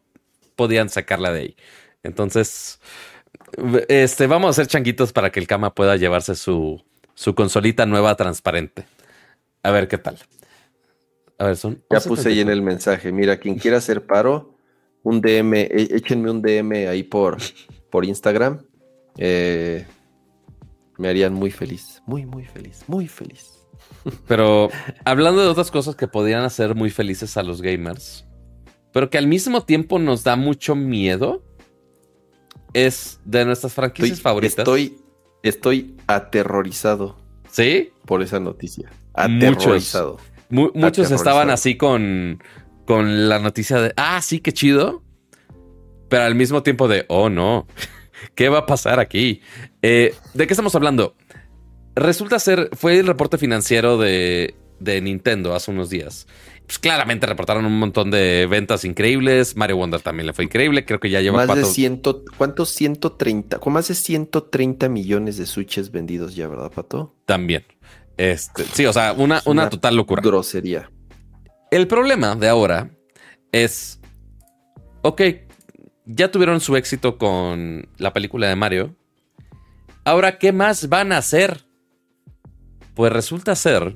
[0.54, 1.56] podían sacarla de ahí.
[2.04, 2.78] Entonces,
[3.88, 6.84] este, vamos a hacer changuitos para que el cama pueda llevarse su,
[7.14, 8.84] su consolita nueva transparente.
[9.64, 10.18] A ver qué tal.
[11.38, 11.82] A ver, son.
[11.90, 13.10] Ya puse ahí en el mensaje.
[13.10, 14.56] Mira, quien quiera hacer paro,
[15.02, 17.38] un DM, e, échenme un DM ahí por,
[17.90, 18.64] por Instagram.
[19.18, 19.84] Eh,
[20.96, 23.55] me harían muy feliz, muy, muy feliz, muy feliz.
[24.26, 24.70] Pero
[25.04, 28.24] hablando de otras cosas que podrían hacer muy felices a los gamers,
[28.92, 31.42] pero que al mismo tiempo nos da mucho miedo,
[32.72, 34.58] es de nuestras franquicias favoritas.
[34.58, 34.98] Estoy,
[35.42, 37.16] estoy aterrorizado.
[37.50, 37.90] ¿Sí?
[38.04, 38.90] Por esa noticia.
[39.14, 40.18] Aterrorizado.
[40.50, 42.42] muchos estaban así con,
[42.84, 45.02] con la noticia de, ah, sí, qué chido.
[46.08, 47.66] Pero al mismo tiempo de, oh no,
[48.34, 49.40] ¿qué va a pasar aquí?
[49.82, 51.16] Eh, ¿De qué estamos hablando?
[51.96, 56.26] Resulta ser, fue el reporte financiero de, Nintendo hace unos días.
[56.66, 59.56] Pues claramente reportaron un montón de ventas increíbles.
[59.56, 60.84] Mario Wonder también le fue increíble.
[60.84, 62.68] Creo que ya lleva más de ciento, ¿cuántos?
[62.70, 67.14] 130, con más de 130 millones de switches vendidos ya, ¿verdad, Pato?
[67.24, 67.64] También.
[68.18, 70.20] Este, sí, o sea, una, una total locura.
[70.22, 70.90] Grosería.
[71.70, 72.90] El problema de ahora
[73.52, 74.00] es,
[75.02, 75.22] ok,
[76.04, 78.96] ya tuvieron su éxito con la película de Mario.
[80.04, 81.65] Ahora, ¿qué más van a hacer?
[82.96, 83.94] Pues resulta ser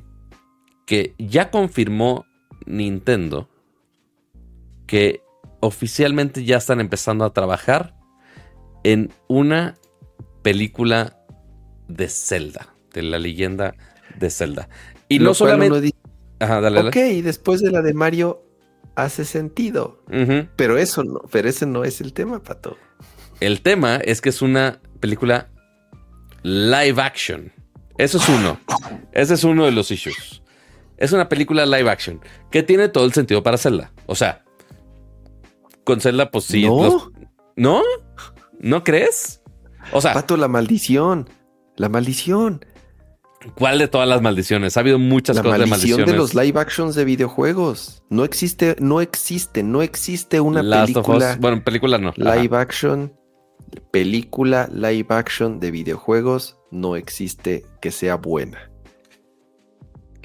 [0.86, 2.26] que ya confirmó
[2.66, 3.48] Nintendo
[4.86, 5.22] que
[5.60, 7.96] oficialmente ya están empezando a trabajar
[8.84, 9.78] en una
[10.42, 11.16] película
[11.88, 13.74] de Zelda, de la leyenda
[14.18, 14.68] de Zelda.
[15.08, 15.94] Y no solamente...
[16.38, 18.42] Ajá, dale, ok, después de la de Mario
[18.96, 20.02] hace sentido.
[20.56, 22.76] Pero eso no, pero ese no es el tema, Pato.
[23.40, 25.48] El tema es que es una película
[26.42, 27.52] live action.
[28.00, 28.58] Eso es uno.
[29.12, 30.42] Ese es uno de los issues.
[30.96, 32.18] Es una película live action
[32.50, 33.92] que tiene todo el sentido para Zelda.
[34.06, 34.42] O sea,
[35.84, 36.64] con Zelda, pues sí.
[36.64, 37.12] ¿No?
[37.56, 37.82] ¿No?
[38.58, 39.42] ¿No crees?
[39.92, 40.14] O sea.
[40.14, 41.28] Pato, la maldición.
[41.76, 42.64] La maldición.
[43.54, 44.78] ¿Cuál de todas las maldiciones?
[44.78, 46.06] Ha habido muchas cosas de maldiciones.
[46.06, 48.02] de los live actions de videojuegos.
[48.08, 51.36] No existe, no existe, no existe una película.
[51.38, 52.14] Bueno, película no.
[52.16, 53.12] Live action,
[53.90, 58.70] película live action de videojuegos no existe que sea buena.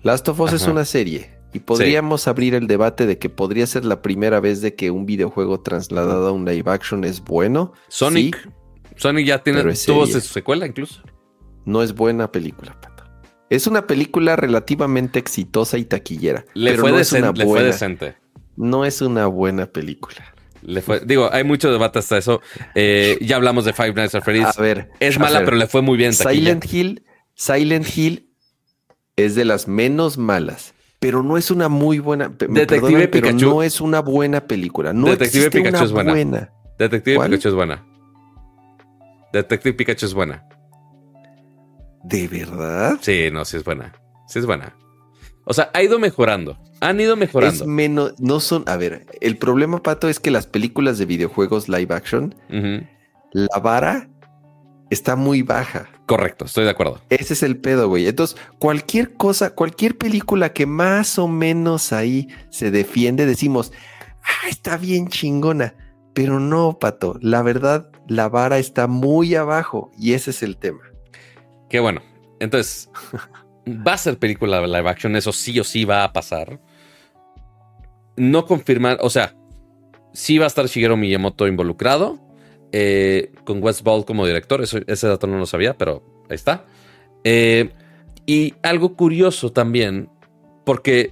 [0.03, 3.85] Last of Us es una serie y podríamos abrir el debate de que podría ser
[3.85, 7.73] la primera vez de que un videojuego trasladado a un live action es bueno.
[7.87, 8.49] Sonic.
[8.97, 11.01] Sonic ya tiene tuvo su secuela incluso.
[11.65, 13.05] No es buena película, Pato.
[13.49, 16.45] Es una película relativamente exitosa y taquillera.
[16.53, 18.17] Le, fue, no es una buena, decente.
[18.57, 20.34] No es una buena película.
[20.65, 22.41] Le fue, digo, hay mucho debate hasta eso.
[22.73, 24.57] Eh, ya hablamos de Five Nights at Freddy's.
[24.57, 24.89] A ver.
[24.99, 26.13] Es mala, pero le fue muy bien.
[26.13, 27.03] Silent Hill,
[27.35, 28.29] Silent Hill
[29.15, 32.29] es de las menos malas, pero no es una muy buena.
[32.29, 33.37] Detective Pikachu.
[33.37, 34.91] Pero no es una buena película.
[34.91, 36.13] No Detective Pikachu es buena.
[36.79, 37.85] Detective Pikachu es buena.
[39.31, 40.43] Detective Pikachu es buena.
[42.03, 42.97] ¿De verdad?
[43.01, 43.93] Sí, no, sí es buena.
[44.27, 44.75] Sí es buena.
[45.45, 46.57] O sea, ha ido mejorando.
[46.81, 47.63] Han ido mejorando.
[47.63, 51.69] Es menos, no son, a ver, el problema, Pato, es que las películas de videojuegos
[51.69, 52.35] live action,
[53.31, 54.09] la vara
[54.89, 55.87] está muy baja.
[56.05, 57.01] Correcto, estoy de acuerdo.
[57.09, 58.07] Ese es el pedo, güey.
[58.07, 63.71] Entonces, cualquier cosa, cualquier película que más o menos ahí se defiende, decimos,
[64.23, 65.75] ah, está bien chingona.
[66.13, 70.81] Pero no, Pato, la verdad, la vara está muy abajo y ese es el tema.
[71.69, 72.01] Qué bueno.
[72.39, 72.89] Entonces,
[73.67, 76.59] va a ser película live action, eso sí o sí va a pasar.
[78.17, 79.35] No confirmar, o sea,
[80.13, 82.19] sí va a estar Shigeru Miyamoto involucrado,
[82.71, 86.65] eh, con Wes Ball como director, ese dato no lo sabía, pero ahí está.
[87.23, 87.71] Eh,
[88.25, 90.09] y algo curioso también,
[90.65, 91.11] porque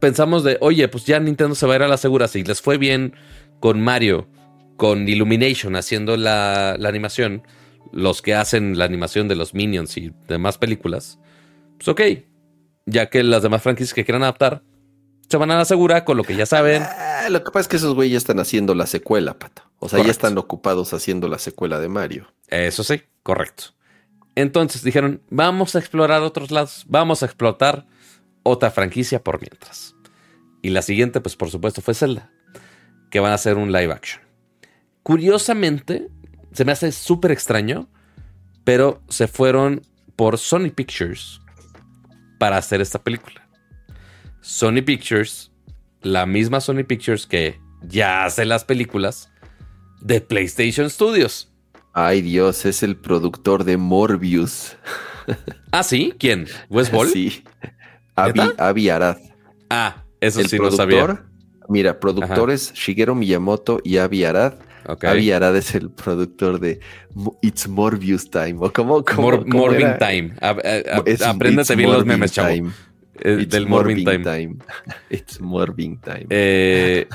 [0.00, 2.60] pensamos de, oye, pues ya Nintendo se va a ir a la segura, si les
[2.60, 3.14] fue bien
[3.60, 4.28] con Mario,
[4.76, 7.42] con Illumination haciendo la animación,
[7.92, 11.18] los que hacen la animación de los Minions y demás películas,
[11.84, 12.24] pues ok,
[12.86, 14.62] ya que las demás franquicias que quieran adaptar
[15.28, 16.82] se van a la segura con lo que ya saben.
[16.82, 19.62] Ah, lo que pasa es que esos güeyes ya están haciendo la secuela, Pato.
[19.78, 22.32] O sea, ya están ocupados haciendo la secuela de Mario.
[22.48, 23.64] Eso sí, correcto.
[24.34, 27.86] Entonces dijeron, vamos a explorar otros lados, vamos a explotar
[28.42, 29.94] otra franquicia por mientras.
[30.60, 32.30] Y la siguiente, pues por supuesto, fue Zelda,
[33.10, 34.22] que van a hacer un live action.
[35.02, 36.08] Curiosamente,
[36.52, 37.88] se me hace súper extraño,
[38.64, 39.82] pero se fueron
[40.14, 41.41] por Sony Pictures
[42.42, 43.48] para hacer esta película.
[44.40, 45.52] Sony Pictures,
[46.00, 49.30] la misma Sony Pictures que ya hace las películas
[50.00, 51.52] de PlayStation Studios.
[51.92, 54.76] Ay, Dios, es el productor de Morbius.
[55.70, 56.48] Ah, sí, ¿quién?
[56.68, 57.08] ¿Wes Ball?
[57.10, 57.44] Sí.
[58.16, 59.18] Avi Arad.
[59.70, 60.76] Ah, eso el sí productor.
[60.76, 61.24] sabía.
[61.68, 64.54] Mira, productores Shigeru Miyamoto y Avi Arad.
[64.86, 65.04] Ok.
[65.04, 66.80] Avi Arad es el productor de
[67.40, 68.56] It's Morbius Time.
[68.58, 69.98] ¿O cómo, cómo- Mor- cómo Morbin era?
[69.98, 70.34] Time.
[70.40, 71.20] A- a- Es-
[71.76, 72.48] bien los memes, chavo.
[72.48, 72.70] Time.
[73.20, 74.56] Eh, It's del Morbin Time.
[75.10, 76.26] It's Morbin Time.
[76.30, 77.06] Eh,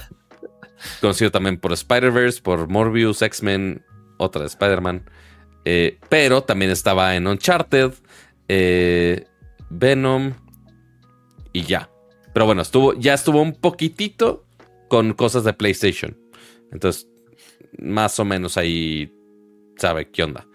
[1.02, 3.84] conocido también por Spider-Verse, por Morbius, X-Men,
[4.18, 5.10] otra de Spider-Man.
[5.66, 7.92] Eh, pero también estaba en Uncharted,
[8.48, 9.26] eh,
[9.70, 10.34] Venom
[11.52, 11.90] y ya.
[12.34, 14.46] Pero bueno, estuvo, ya estuvo un poquitito
[14.88, 16.16] con cosas de PlayStation.
[16.72, 17.08] Entonces,
[17.80, 19.12] más o menos ahí
[19.78, 20.48] sabe qué onda.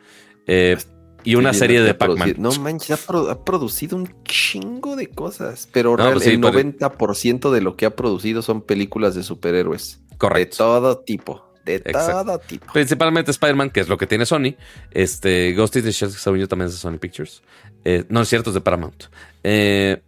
[0.46, 0.76] Eh,
[1.24, 2.34] y una Sí, serie de Pac-Man.
[2.38, 5.68] No manches, ha, pro- ha producido un chingo de cosas.
[5.72, 9.14] Pero No, real- pues sí, el pero- 90% de lo que ha producido son películas
[9.14, 10.00] de superhéroes.
[10.18, 10.56] Correcto.
[10.64, 11.52] De todo tipo.
[11.64, 12.24] De Exacto.
[12.24, 12.72] todo tipo.
[12.72, 14.56] Principalmente Spider-Man, que es lo que tiene Sony.
[14.90, 17.42] Este, Ghost in the Shell, según yo, también es de Sony Pictures.
[17.84, 19.04] Eh, no es cierto, es de Paramount.
[19.44, 20.02] Eh,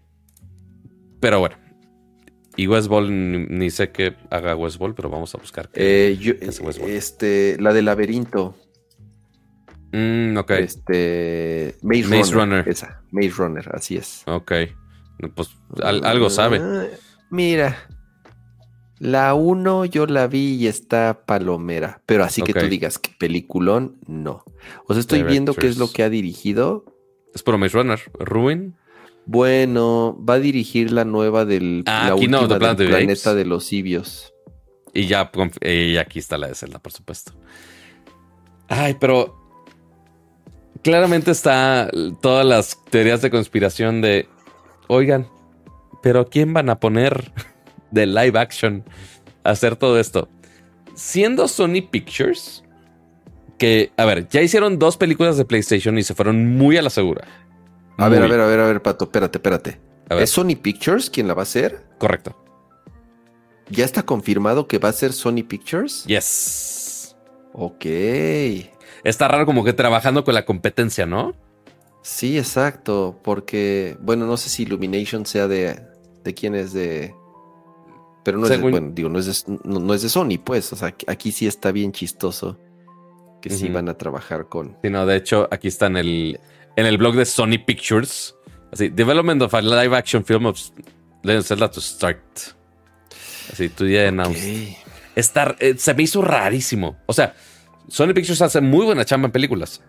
[1.21, 1.57] pero bueno.
[2.57, 5.69] Y West Ball, ni, ni sé qué haga West Ball, pero vamos a buscar.
[5.71, 6.91] qué- Eh, yo- qué hace West Ball.
[6.91, 8.55] este, la del laberinto.
[9.93, 12.69] Mm, ok, Este, Maze, Maze Runner, Runner.
[12.69, 14.23] Esa, Maze Runner, así es.
[14.27, 14.53] ok.
[15.35, 15.51] Pues
[15.83, 16.59] al- algo sabe.
[16.61, 16.87] Ah,
[17.31, 17.77] Mira,
[18.99, 23.99] la 1 yo la vi y está palomera, pero así que tú digas que peliculón,
[24.07, 24.45] no.
[24.87, 26.85] O sea, estoy viendo qué es lo que ha dirigido.
[27.35, 28.01] Es puro Maze Runner.
[28.19, 28.75] Ruin.
[29.27, 33.35] Bueno, va a dirigir la nueva del Ah, la no, última Planet planeta Apes.
[33.37, 34.33] de los Sibios.
[34.93, 35.31] Y ya,
[35.63, 37.33] y aquí está la de Zelda, por supuesto.
[38.69, 39.35] Ay, pero
[40.83, 41.91] claramente está
[42.21, 44.29] todas las teorías de conspiración de,
[44.89, 45.27] oigan,
[46.03, 47.33] pero ¿quién van a poner
[47.91, 48.85] de live action
[49.43, 50.29] a hacer todo esto?
[50.95, 52.63] Siendo Sony Pictures,
[53.59, 56.91] que, a ver, ya hicieron dos películas de PlayStation y se fueron muy a la
[56.91, 57.27] segura.
[57.97, 59.81] A ver, a ver, a ver, a ver, Pato, espérate, espérate.
[60.11, 61.85] ¿Es Sony Pictures quien la va a hacer?
[61.99, 62.37] correcto.
[63.71, 66.05] ¿Ya está confirmado que va a ser Sony Pictures?
[66.05, 67.17] Yes.
[67.55, 67.87] Ok.
[69.05, 71.35] Está raro como que trabajando con la competencia, ¿no?
[72.03, 75.81] Sí, exacto, porque, bueno, no sé si Illumination sea de,
[76.23, 77.15] de quién es de...
[78.23, 80.71] Pero no es de, bueno, digo, no es de, no, no es de Sony, pues,
[80.73, 82.59] o sea, aquí- sí está bien chistoso
[83.41, 84.77] que sí van a trabajar con...
[84.83, 86.41] Sí, no, de hecho, aquí está en el,
[86.77, 88.35] en el blog de Sony Pictures.
[88.73, 90.59] Así, development of a live action film of
[91.23, 92.19] Legend of Zelda to start.
[93.53, 94.43] Así, tu día announced.
[94.43, 94.79] Ok.
[95.17, 96.97] Está, eh, se me hizo rarísimo.
[97.07, 97.35] O sea,
[97.89, 99.81] Sony Pictures hace muy buena chamba en películas.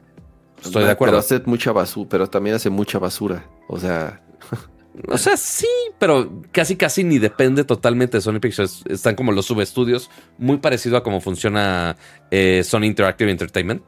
[0.64, 1.14] Estoy de acuerdo.
[1.14, 4.22] Pero hace mucha basura, pero también hace mucha basura, o sea...
[5.10, 5.68] O sea, sí,
[6.00, 8.82] pero casi casi ni depende totalmente de Sony Pictures.
[8.88, 11.98] Están como los subestudios, muy parecido a cómo funciona
[12.32, 13.84] eh, Sony Interactive Entertainment,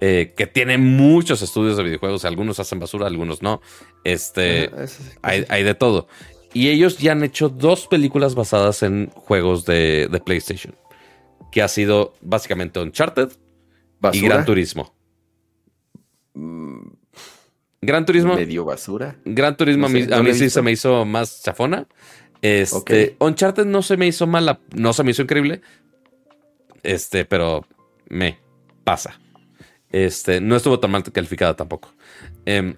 [0.00, 2.24] eh, que tiene muchos estudios de videojuegos.
[2.24, 3.60] Algunos hacen basura, algunos no.
[4.04, 6.08] Este, sí, hay, hay de todo.
[6.54, 10.74] Y ellos ya han hecho dos películas basadas en juegos de, de PlayStation,
[11.52, 13.30] que ha sido básicamente Uncharted
[14.12, 14.20] y.
[14.20, 14.94] Gran Turismo.
[17.80, 18.34] Gran Turismo.
[18.34, 19.16] Medio basura.
[19.24, 21.86] Gran Turismo a mí, sí se me hizo más chafona.
[22.40, 25.60] Este, Uncharted no se me hizo mala, no se me hizo increíble.
[26.82, 27.66] Este, pero
[28.08, 28.38] me
[28.84, 29.20] pasa.
[29.90, 31.92] Este, no estuvo tan mal calificada tampoco.
[32.46, 32.74] Eh,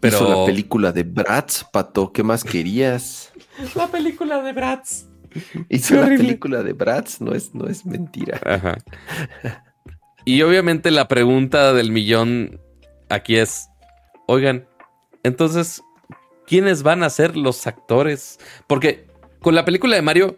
[0.00, 0.16] pero...
[0.16, 2.12] Hizo la película de Bratz, Pato.
[2.12, 3.32] ¿Qué más querías?
[3.74, 5.06] La película de Bratz.
[5.68, 8.40] Hizo la película de Bratz, no es, no es mentira.
[8.44, 8.78] Ajá.
[10.24, 12.60] Y obviamente la pregunta del millón
[13.08, 13.68] aquí es,
[14.26, 14.66] oigan,
[15.22, 15.82] entonces,
[16.46, 18.38] ¿quiénes van a ser los actores?
[18.66, 19.06] Porque
[19.40, 20.36] con la película de Mario,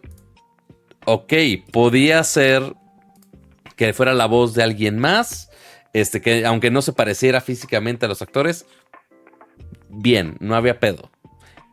[1.05, 1.33] ok,
[1.71, 2.75] podía ser
[3.75, 5.48] que fuera la voz de alguien más,
[5.93, 8.65] este, que aunque no se pareciera físicamente a los actores,
[9.89, 11.09] bien, no había pedo.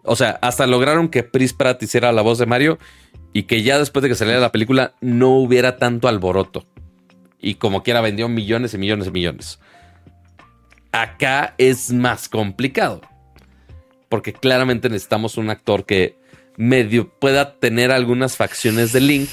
[0.03, 2.79] O sea, hasta lograron que Chris Pratt hiciera la voz de Mario
[3.33, 6.65] y que ya después de que saliera la película no hubiera tanto alboroto.
[7.41, 9.59] Y como quiera vendió millones y millones y millones.
[10.93, 13.03] Acá es más complicado.
[14.09, 16.17] Porque claramente necesitamos un actor que
[16.57, 19.29] medio pueda tener algunas facciones de Link.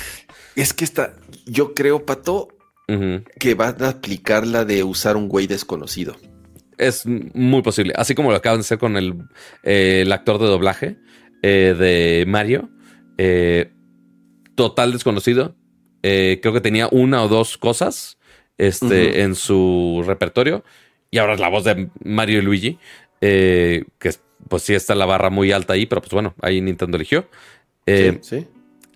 [0.56, 1.14] Es que está,
[1.46, 2.50] yo creo, Pato,
[2.88, 6.16] que va a aplicar la de usar un güey desconocido.
[6.78, 7.94] Es muy posible.
[7.96, 9.16] Así como lo acaban de hacer con el,
[9.64, 10.98] eh, actor de doblaje
[11.42, 12.70] eh, de Mario.
[13.18, 13.72] Eh,
[14.56, 15.56] total desconocido.
[16.02, 18.18] creo que tenía una o dos cosas
[18.58, 20.64] este, en su repertorio.
[21.12, 22.80] Y ahora es la voz de Mario y Luigi.
[23.20, 23.86] que
[24.50, 27.28] pues sí está la barra muy alta ahí, pero pues bueno, ahí Nintendo eligió.
[27.86, 28.48] sí,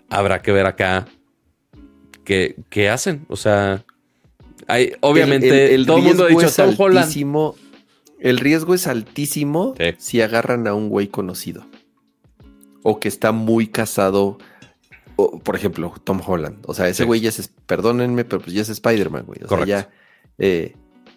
[0.09, 1.07] Habrá que ver acá
[2.27, 3.25] qué, qué hacen.
[3.29, 3.85] O sea,
[4.67, 7.11] hay, obviamente, el, todo el mundo ha dicho Tom Holland
[8.19, 11.65] el riesgo es altísimo si agarran a un güey conocido.
[12.83, 14.39] O que está muy casado.
[15.15, 16.57] por ejemplo, Tom Holland.
[16.65, 19.39] O sea, ese güey ya es, perdónenme, pero pues ya es Spider-Man, güey.
[19.43, 19.89] O sea, ya
[20.39, 20.75] eh,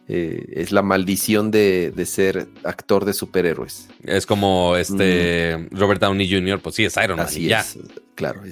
[0.08, 3.88] eh, es la maldición de, ser actor de superhéroes.
[4.04, 5.76] Es como este mm.
[5.76, 7.26] Robert Downey Jr., pues sí, es Iron Man.
[7.26, 7.60] Así ya.
[7.60, 7.78] es,
[8.20, 8.42] claro,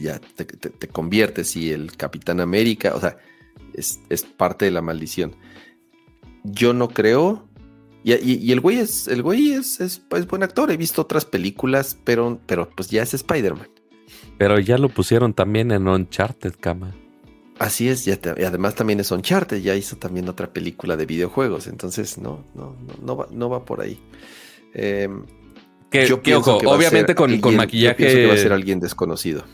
[0.00, 3.18] ya te, conviertes y el Capitán América, o sea,
[3.74, 5.36] es, es parte de la maldición.
[6.42, 7.50] Yo no creo
[8.02, 10.70] y, el güey es, el güey es, es, buen actor.
[10.70, 13.68] He visto otras películas, pero, pero pues ya es Spider-Man.
[14.38, 16.94] Pero ya lo pusieron también en Uncharted, cama.
[17.58, 22.16] Así es, y además también es Uncharted, ya hizo también otra película de videojuegos, entonces
[22.16, 24.00] no, no, no, va, no va por ahí.
[25.92, 27.78] Em, yo ojo, obviamente con, maquillaje.
[27.78, 29.44] Yo pienso que va a ser alguien desconocido.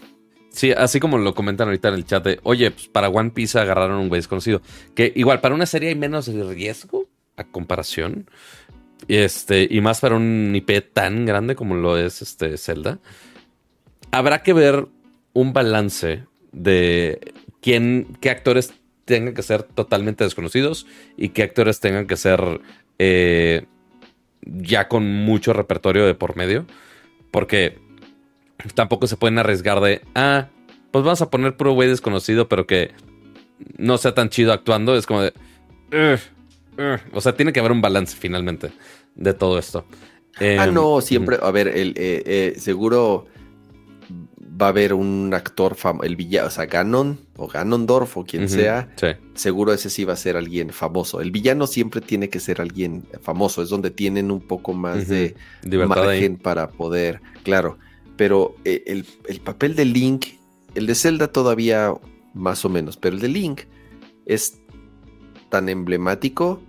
[0.50, 3.58] Sí, así como lo comentan ahorita en el chat de, oye, pues para One Piece
[3.58, 4.62] agarraron un güey desconocido.
[4.94, 7.06] Que igual, para una serie hay menos riesgo
[7.36, 8.30] a comparación.
[9.08, 12.98] Este, y más para un IP tan grande como lo es este Zelda.
[14.10, 14.86] Habrá que ver
[15.34, 18.72] un balance de quién, qué actores
[19.04, 20.86] tengan que ser totalmente desconocidos
[21.16, 22.60] y qué actores tengan que ser
[22.98, 23.66] eh,
[24.46, 26.66] ya con mucho repertorio de por medio.
[27.30, 27.78] Porque
[28.74, 30.48] tampoco se pueden arriesgar de, ah,
[30.90, 32.92] pues vamos a poner puro güey desconocido, pero que
[33.76, 34.96] no sea tan chido actuando.
[34.96, 35.32] Es como de,
[37.12, 38.72] o sea, tiene que haber un balance finalmente
[39.14, 39.84] de todo esto.
[40.36, 43.26] ah, em, no, siempre, a ver, el, eh, eh, seguro
[44.60, 48.48] va a haber un actor famoso, el villano, o sea, Ganon o Ganondorf o quien
[48.48, 48.88] sea,
[49.34, 51.20] seguro ese sí va a ser alguien famoso.
[51.20, 55.34] El villano siempre tiene que ser alguien famoso, es donde tienen un poco más de
[55.86, 57.78] margen para poder, claro,
[58.16, 60.26] pero el, el, papel de Link,
[60.74, 61.92] el de Zelda todavía
[62.32, 63.62] más o menos, pero el de Link
[64.24, 64.58] es
[65.50, 66.60] tan emblemático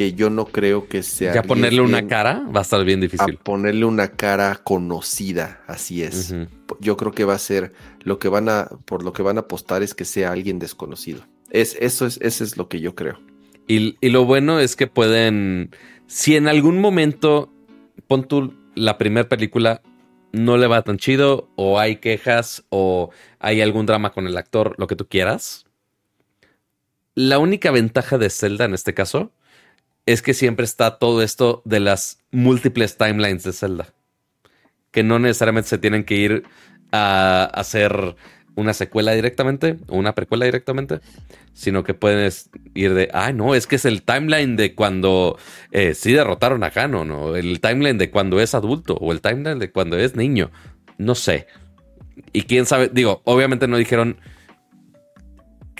[0.00, 1.34] que yo no creo que sea.
[1.34, 3.36] Ya ponerle una cara va a estar bien difícil.
[3.36, 6.34] ponerle una cara conocida, así es.
[6.80, 9.40] Yo creo que va a ser lo que van a, por lo que van a
[9.40, 11.20] apostar es que sea alguien desconocido.
[11.50, 13.20] Es, eso es, eso es lo que yo creo.
[13.68, 17.52] Y, y lo bueno es que pueden, si en algún momento,
[18.06, 19.82] pon tú la primera película,
[20.32, 24.76] no le va tan chido, o hay quejas, o hay algún drama con el actor,
[24.78, 25.66] lo que tú quieras
[27.14, 29.32] la única ventaja de Zelda en este caso
[30.12, 33.94] es que siempre está todo esto de las múltiples timelines de Zelda.
[34.90, 36.44] Que no necesariamente se tienen que ir
[36.92, 38.16] a hacer
[38.56, 41.00] una secuela directamente o una precuela directamente,
[41.52, 45.38] sino que puedes ir de, ah, no, es que es el timeline de cuando
[45.70, 49.58] eh, sí derrotaron a Ganon, o el timeline de cuando es adulto, o el timeline
[49.58, 50.50] de cuando es niño.
[50.98, 51.46] No sé.
[52.32, 54.18] Y quién sabe, digo, obviamente no dijeron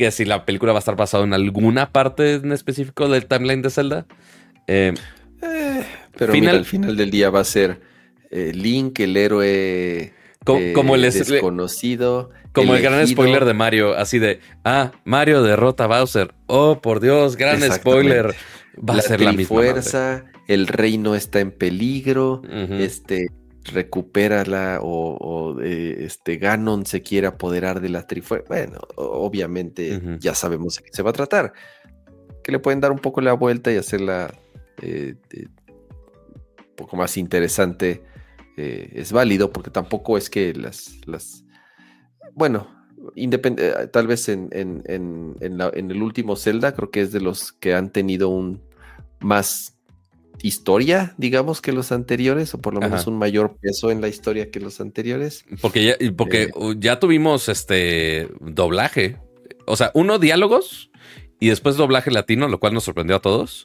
[0.00, 3.60] que si la película va a estar basada en alguna parte en específico del timeline
[3.60, 4.06] de Zelda.
[4.66, 4.94] Eh,
[5.42, 5.84] eh,
[6.16, 7.82] pero al final del día va a ser
[8.30, 12.30] eh, Link, el héroe como, el desconocido.
[12.52, 16.32] Como el gran spoiler de Mario, así de, ah, Mario derrota a Bowser.
[16.46, 18.34] Oh, por Dios, gran spoiler.
[18.78, 19.54] Va a ser la misma.
[19.54, 22.40] fuerza, el reino está en peligro,
[22.78, 23.26] este,
[23.72, 28.46] recupérala o, o este Ganon se quiere apoderar de la trifuerza.
[28.48, 31.52] Bueno, obviamente ya sabemos de qué se va a tratar.
[32.42, 34.32] Que le pueden dar un poco la vuelta y hacerla
[34.82, 38.02] eh, un poco más interesante.
[38.56, 41.44] Eh, es válido porque tampoco es que las, las
[42.34, 42.68] bueno,
[43.16, 47.52] eh, tal vez en, en, en, en, el último Zelda creo que es de los
[47.52, 48.60] que han tenido un
[49.20, 49.78] más
[50.42, 54.50] historia, digamos, que los anteriores, o por lo menos un mayor peso en la historia
[54.50, 55.44] que los anteriores.
[55.60, 59.18] Porque ya, porque eh, ya tuvimos este doblaje.
[59.66, 60.90] O sea, uno diálogos
[61.38, 63.64] y después doblaje latino, lo cual nos sorprendió a todos.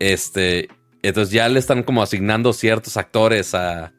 [0.00, 0.68] Este,
[1.02, 3.92] entonces ya le están como asignando ciertos actores a,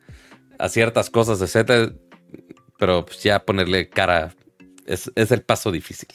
[0.60, 1.94] a ciertas cosas, etcétera.
[2.78, 4.36] Pero pues ya ponerle cara
[4.86, 6.10] es, es el paso difícil.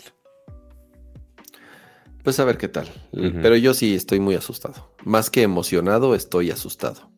[2.22, 2.88] Pues a ver qué tal.
[3.12, 4.94] Pero yo sí estoy muy asustado.
[5.04, 7.10] Más que emocionado, estoy asustado.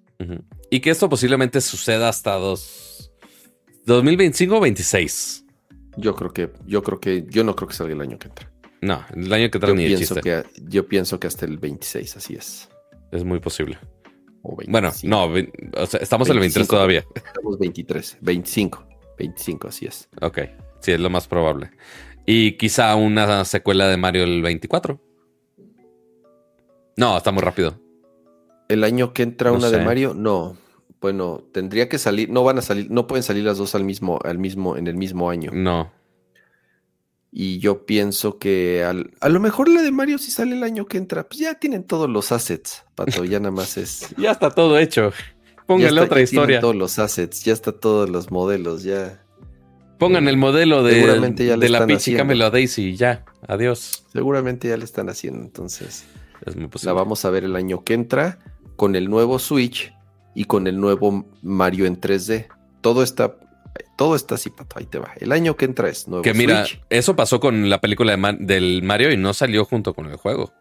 [0.70, 3.12] Y que esto posiblemente suceda hasta dos...
[3.86, 5.44] 2025 o 26.
[5.96, 8.50] Yo creo que, yo creo que, yo no creo que salga el año que entra.
[8.80, 12.34] No, el año que entra ni pienso Que, yo pienso que hasta el 26, así
[12.34, 12.68] es.
[13.10, 13.78] Es muy posible.
[14.42, 15.36] bueno, no,
[16.00, 17.04] estamos en el 23 todavía.
[17.14, 18.86] Estamos 23, 25,
[19.18, 20.08] 25, así es.
[20.20, 20.38] Ok,
[20.80, 21.70] sí, es lo más probable.
[22.26, 25.00] Y quizá una secuela de Mario el 24.
[26.96, 27.78] No, está muy rápido.
[28.68, 30.56] El año que entra una de Mario, no.
[31.00, 34.20] Bueno, tendría que salir, no van a salir, no pueden salir las dos al mismo,
[34.24, 35.50] al mismo, en el mismo año.
[35.52, 35.90] No.
[37.34, 40.98] Y yo pienso que a lo mejor la de Mario si sale el año que
[40.98, 44.14] entra, pues ya tienen todos los assets, Pato, ya nada más es.
[44.18, 45.12] ya está todo hecho.
[45.66, 46.60] Póngale otra historia.
[46.60, 49.21] Todos los assets, ya está todos los modelos, ya.
[50.02, 53.24] Pongan el modelo de, de la Peachy Camelo Daisy y ya.
[53.46, 54.04] Adiós.
[54.12, 56.06] Seguramente ya le están haciendo, entonces.
[56.44, 56.92] Es muy posible.
[56.92, 58.40] La vamos a ver el año que entra
[58.74, 59.94] con el nuevo Switch
[60.34, 62.48] y con el nuevo Mario en 3D.
[62.80, 63.36] Todo está
[63.96, 64.76] todo está así, pato.
[64.76, 65.12] Ahí te va.
[65.20, 66.22] El año que entra es nuevo.
[66.22, 70.16] Que mira, eso pasó con la película del Mario y no salió junto con el
[70.16, 70.52] juego.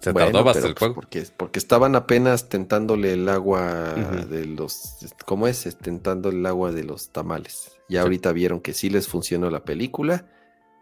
[0.00, 0.94] Se tardó bastante el pues, juego.
[0.94, 3.94] Porque, porque estaban apenas tentándole el agua
[4.28, 4.96] de los.
[5.26, 5.76] ¿Cómo es?
[5.80, 7.79] Tentando el agua de los tamales.
[7.90, 10.24] Ya ahorita vieron que sí les funcionó la película.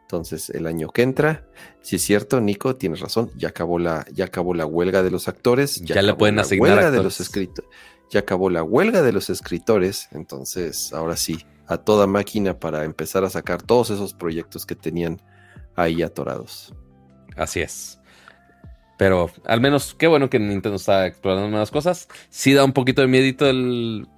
[0.02, 1.48] Entonces, el año que entra,
[1.80, 5.26] si es cierto, Nico, tienes razón, ya acabó la, ya acabó la huelga de los
[5.26, 5.80] actores.
[5.82, 7.70] Ya, le pueden asignar huelga de los escritores.
[8.10, 10.08] Ya acabó la huelga de los escritores.
[10.12, 15.20] Entonces, ahora sí, a toda máquina para empezar a sacar todos esos proyectos que tenían
[15.76, 16.74] ahí atorados.
[17.36, 17.98] Así es.
[18.98, 22.08] Pero al menos, qué bueno que Nintendo está explorando nuevas cosas.
[22.30, 24.08] Sí da un poquito de miedito el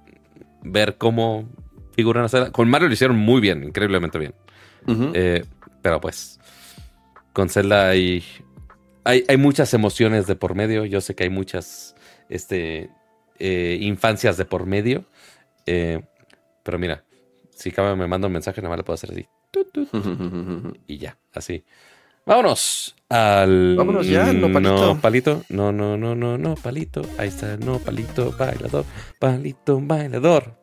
[0.63, 1.47] ver cómo
[2.51, 4.33] Con Mario lo hicieron muy bien, increíblemente bien.
[5.13, 5.43] Eh,
[5.81, 6.39] pero pues,
[7.33, 8.23] con Zelda hay,
[9.03, 10.85] hay, muchas emociones de por medio.
[10.85, 11.95] Yo sé que hay muchas
[12.29, 12.89] este,
[13.39, 15.05] eh, infancias de por medio.
[15.65, 16.01] Eh,
[16.63, 17.03] pero mira,
[17.49, 19.27] si cabe me manda un mensaje, nada más le puedo hacer así.
[20.87, 21.63] y ya, así.
[22.25, 23.75] Vámonos al.
[23.75, 24.93] Vámonos ya, no palito.
[24.93, 25.43] No, palito.
[25.49, 27.01] No, no, no, no, no, palito.
[27.17, 28.85] Ahí está, no, palito, bailador.
[29.19, 30.60] Palito, bailador.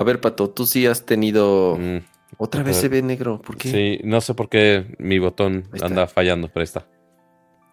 [0.00, 1.76] A ver, Pato, tú sí has tenido.
[1.78, 1.98] Mm,
[2.38, 3.38] Otra vez se ve negro.
[3.42, 3.70] ¿Por qué?
[3.70, 6.88] Sí, no sé por qué mi botón anda fallando, pero ahí está.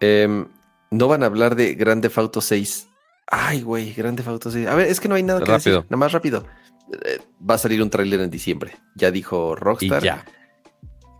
[0.00, 0.46] Em,
[0.90, 2.88] no van a hablar de Grande Auto 6.
[3.28, 4.66] Ay, güey, Grande Auto 6.
[4.66, 5.72] A ver, es que no hay nada que decir.
[5.72, 6.44] Nada más rápido.
[6.92, 7.18] Eh,
[7.48, 8.74] va a salir un tráiler en diciembre.
[8.94, 10.02] Ya dijo Rockstar.
[10.02, 10.26] ya.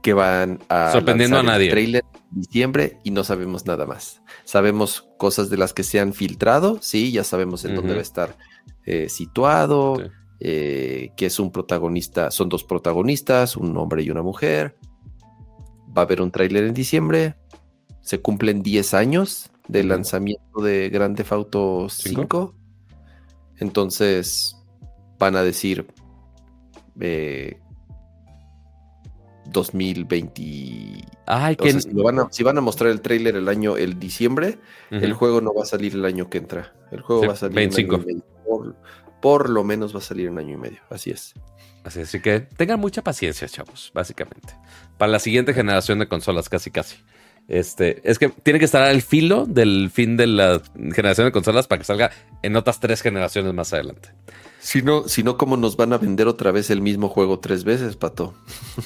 [0.02, 0.92] Que van a.
[0.92, 1.70] Sorprendiendo a nadie.
[1.70, 2.04] Trailer
[2.34, 4.20] en diciembre y no sabemos nada más.
[4.44, 6.78] Sabemos cosas de las que se han filtrado.
[6.82, 8.36] Sí, ya sabemos en dónde va a estar
[8.84, 9.96] eh, situado.
[10.40, 14.76] Eh, que es un protagonista, son dos protagonistas, un hombre y una mujer.
[15.96, 17.34] Va a haber un tráiler en diciembre.
[18.00, 22.54] Se cumplen 10 años del lanzamiento de Grand Theft Auto 5.
[23.56, 24.56] Entonces
[25.18, 25.86] van a decir
[29.46, 30.42] 2020.
[30.42, 31.80] Eh, Ay, que...
[31.80, 34.58] si, van a, mostrar el tráiler el año, el diciembre,
[34.90, 36.72] el juego no va a salir el año que entra.
[36.92, 37.98] El juego va a salir 25
[39.20, 40.80] por lo menos va a salir un año y medio.
[40.90, 41.34] Así es.
[41.84, 44.54] Así, que tengan mucha paciencia, chavos, básicamente.
[44.98, 46.96] Para la siguiente generación de consolas, casi casi.
[47.46, 50.60] Este, es que tiene que estar al filo del fin de la
[50.92, 52.10] generación de consolas para que salga
[52.42, 54.10] en otras tres generaciones más adelante.
[54.60, 57.64] Si no, si no, ¿cómo nos van a vender otra vez el mismo juego tres
[57.64, 58.34] veces, Pato?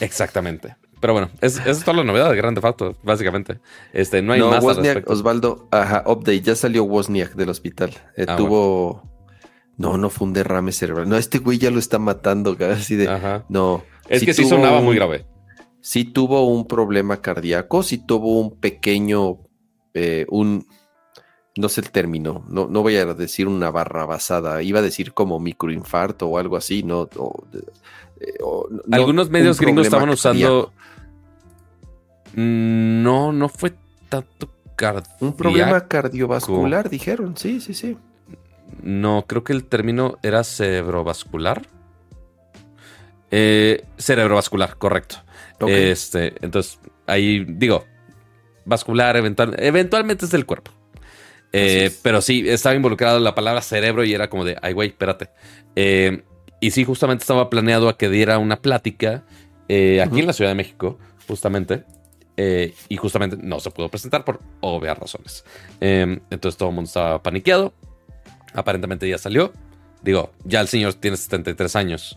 [0.00, 0.76] Exactamente.
[1.00, 3.58] Pero bueno, es, es toda la novedad de Grande Facto, básicamente.
[3.92, 7.90] Este, no hay más Wozniak, Osvaldo, ajá, update, ya salió Wozniak del hospital.
[8.16, 9.11] Eh, ah, tuvo
[9.76, 11.08] No, no fue un derrame cerebral.
[11.08, 13.44] No, este güey ya lo está matando, así de.
[13.48, 13.82] No.
[14.08, 15.26] Es que sí sonaba muy grave.
[15.80, 19.38] Sí tuvo un problema cardíaco, sí tuvo un pequeño,
[19.94, 20.64] eh, un,
[21.56, 25.12] no sé el término, no, no voy a decir una barra basada, iba a decir
[25.12, 27.08] como microinfarto o algo así, no.
[28.20, 28.38] Eh,
[28.92, 30.72] Algunos medios gringos estaban usando.
[32.34, 33.74] Mm, no, no fue
[34.08, 35.16] tanto cardíaco.
[35.18, 37.96] Un problema cardiovascular, dijeron, sí, sí, sí.
[38.82, 41.62] No, creo que el término era cerebrovascular.
[43.30, 45.16] Eh, cerebrovascular, correcto.
[45.60, 47.84] Este, entonces, ahí digo,
[48.64, 50.72] vascular, eventual, eventualmente es del cuerpo.
[51.52, 55.30] Eh, pero sí, estaba involucrado la palabra cerebro y era como de, ay, güey, espérate.
[55.76, 56.24] Eh,
[56.60, 59.24] y sí, justamente estaba planeado a que diera una plática
[59.64, 60.98] aquí en la Ciudad de México,
[61.28, 61.84] justamente.
[62.36, 65.44] y justamente no se pudo presentar por obvias razones.
[65.80, 67.72] entonces todo el mundo estaba paniqueado.
[68.54, 69.52] Aparentemente ya salió.
[70.02, 72.16] Digo, ya el señor tiene 73 años.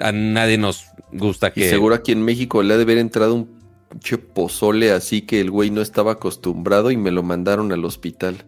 [0.00, 1.66] A nadie nos gusta que.
[1.66, 5.40] Y seguro aquí en México le ha de haber entrado un pinche pozole así que
[5.40, 8.44] el güey no estaba acostumbrado y me lo mandaron al hospital.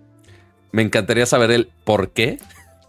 [0.73, 2.39] Me encantaría saber el por qué.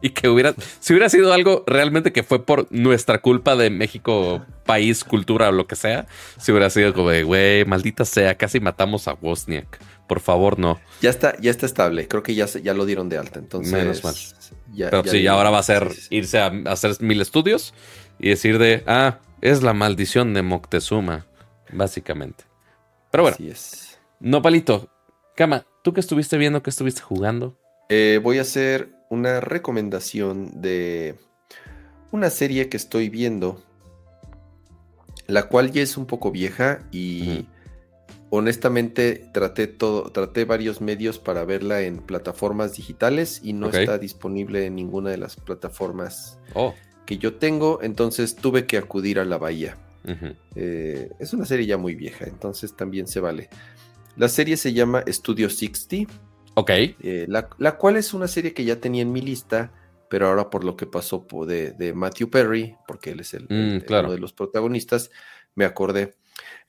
[0.02, 4.46] Y que hubiera, si hubiera sido algo realmente que fue por nuestra culpa de México,
[4.66, 6.06] país, cultura o lo que sea,
[6.38, 9.80] si hubiera sido como de, güey, maldita sea, casi matamos a Wozniak.
[10.08, 10.80] Por favor, no.
[11.02, 12.08] Ya está, ya está estable.
[12.08, 13.40] Creo que ya, ya lo dieron de alta.
[13.40, 14.14] Entonces, menos mal.
[14.78, 17.74] Pero sí, ahora va a ser irse a, hacer mil estudios
[18.20, 21.26] y decir de, ah, es la maldición de Moctezuma,
[21.72, 22.44] básicamente.
[23.12, 24.00] Pero bueno, Así es.
[24.20, 24.90] no palito.
[25.36, 26.62] Cama, ¿tú qué estuviste viendo?
[26.62, 27.58] ¿Qué estuviste jugando?
[27.90, 31.16] Eh, voy a hacer una recomendación de
[32.12, 33.64] una serie que estoy viendo,
[35.28, 37.48] la cual ya es un poco vieja y
[38.36, 44.66] honestamente traté todo, traté varios medios para verla en plataformas digitales y no está disponible
[44.66, 46.74] en ninguna de las plataformas oh.
[47.06, 49.78] que yo tengo, entonces tuve que acudir a la bahía.
[50.56, 53.50] Eh, es una serie ya muy vieja, entonces también se vale.
[54.16, 56.14] La serie se llama Studio 60.
[56.54, 56.70] Ok.
[56.70, 59.74] Eh, la, cual es una serie que ya tenía en mi lista,
[60.10, 63.86] pero ahora por lo que pasó de, de Matthew Perry, porque él es el, mm,
[63.90, 65.10] uno de los protagonistas,
[65.56, 66.16] me acordé.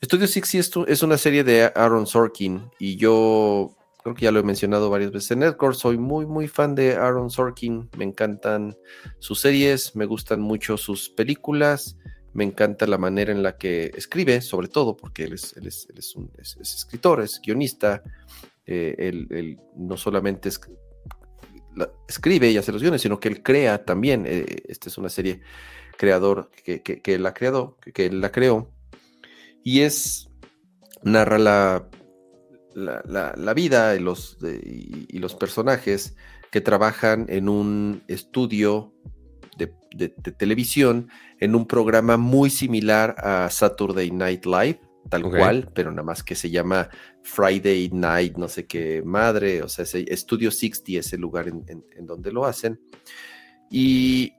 [0.05, 4.43] Studio 60 es una serie de Aaron Sorkin y yo creo que ya lo he
[4.43, 5.31] mencionado varias veces.
[5.31, 8.77] En Nerdcore, soy muy muy fan de Aaron Sorkin, me encantan
[9.21, 11.97] sus series, me gustan mucho sus películas,
[12.35, 16.15] me encanta la manera en la que escribe, sobre todo porque él es, él es,
[16.15, 18.03] un, escritor, es guionista,
[18.67, 20.51] eh, él, no solamente
[22.07, 25.41] escribe y hace los guiones, sino que él crea también, eh, esta es una serie
[25.97, 28.76] creador que, que, que él creado, que, que él la creó
[29.67, 30.31] y es,
[31.03, 31.89] narra la,
[32.73, 36.15] la, vida y los, y, los personajes
[36.53, 38.95] que trabajan en un estudio
[39.59, 41.09] de, televisión,
[41.41, 46.37] en un programa muy similar a Saturday Night Live, tal cual, pero nada más que
[46.37, 46.89] se llama
[47.25, 51.65] Friday Night, no sé qué madre, o sea, ese Studio 60 es el lugar en,
[51.67, 52.81] en donde lo hacen.
[53.69, 54.33] Y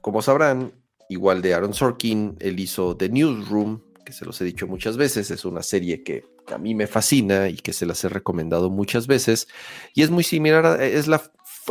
[0.00, 0.72] como sabrán,
[1.08, 5.30] igual de Aaron Sorkin, él hizo The Newsroom, que se los he dicho muchas veces,
[5.30, 9.06] es una serie que a mí me fascina y que se las he recomendado muchas
[9.06, 9.48] veces.
[9.94, 11.22] Y es muy similar, es, la,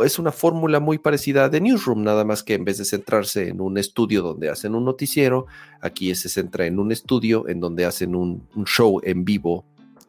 [0.04, 3.60] es una fórmula muy parecida de Newsroom, nada más que en vez de centrarse en
[3.60, 5.46] un estudio donde hacen un noticiero,
[5.80, 9.64] aquí se centra en un estudio en donde hacen un, show en vivo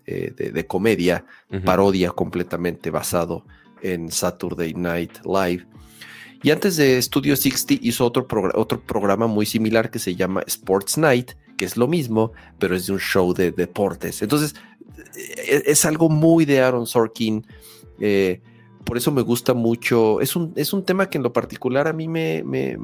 [0.05, 1.25] eh, de, comedia,
[1.63, 3.45] parodia completamente basado
[3.81, 5.65] en Saturday Night Live.
[6.43, 10.97] Y antes de Studio 60 hizo otro, otro programa muy similar que se llama Sports
[10.97, 14.21] Night, que es lo mismo, pero es de un show de deportes.
[14.21, 14.55] Entonces,
[15.15, 17.45] e-, es, algo muy de Aaron Sorkin.
[17.99, 18.41] Eh,
[18.83, 20.21] por eso me gusta mucho.
[20.21, 22.77] Es un, es un tema que en lo particular a mí me, me,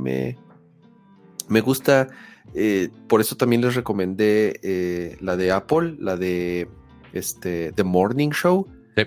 [1.48, 2.08] me, gusta.
[2.54, 6.68] Eh, por eso también les recomendé eh, la de Apple, la de
[7.14, 8.68] este, The Morning Show.
[8.98, 9.04] Sí,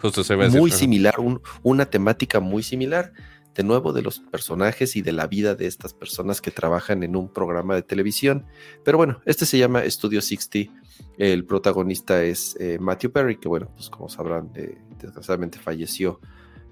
[0.00, 1.14] justo se ve Muy similar,
[1.62, 3.12] una temática muy similar
[3.58, 7.16] de nuevo de los personajes y de la vida de estas personas que trabajan en
[7.16, 8.46] un programa de televisión.
[8.84, 10.70] Pero bueno, este se llama Studio 60.
[11.18, 16.20] El protagonista es eh, Matthew Perry, que bueno, pues como sabrán, eh, desgraciadamente falleció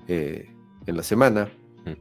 [0.07, 0.49] eh,
[0.87, 1.51] en la semana.
[1.85, 1.93] Mm.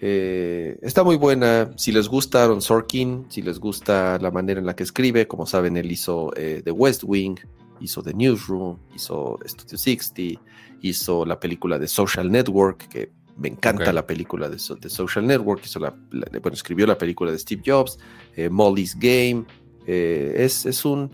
[0.00, 1.70] está muy buena.
[1.76, 5.46] Si les gusta Aaron Sorkin, si les gusta la manera en la que escribe, como
[5.46, 7.36] saben, él hizo The West Wing,
[7.78, 10.42] hizo The Newsroom, hizo Studio 60,
[10.80, 15.80] hizo la película de Social Network, que me encanta la película de, Social Network, hizo
[15.80, 17.98] la, bueno, escribió la película de Steve Jobs,
[18.36, 19.44] eh, Molly's Game.
[19.86, 21.10] Eh, es, un.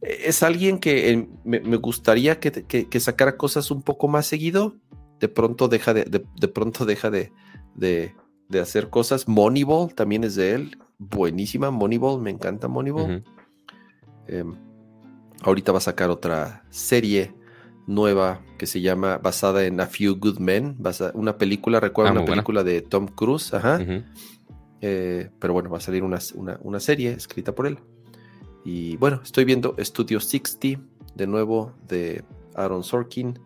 [0.00, 4.76] Es alguien que me, gustaría que, sacara cosas un poco más seguido.
[5.20, 7.32] De pronto deja de, de, pronto deja de,
[7.74, 8.14] de,
[8.48, 9.26] de hacer cosas.
[9.26, 10.78] Moneyball también es de él.
[10.98, 13.24] Buenísima, Moneyball, me encanta Moneyball.
[14.26, 14.54] Em,
[15.42, 17.34] ahorita va a sacar otra serie
[17.88, 20.76] nueva que se llama basada en A Few Good Men,
[21.14, 23.80] una película, recuerda ah, una película de Tom Cruise, ajá.
[24.80, 26.18] Eh, pero bueno, va a salir una,
[26.62, 27.78] una, serie escrita por él.
[28.64, 30.80] Y bueno, estoy viendo Studio 60,
[31.14, 32.22] de nuevo, de
[32.54, 33.38] Aaron Sorkin.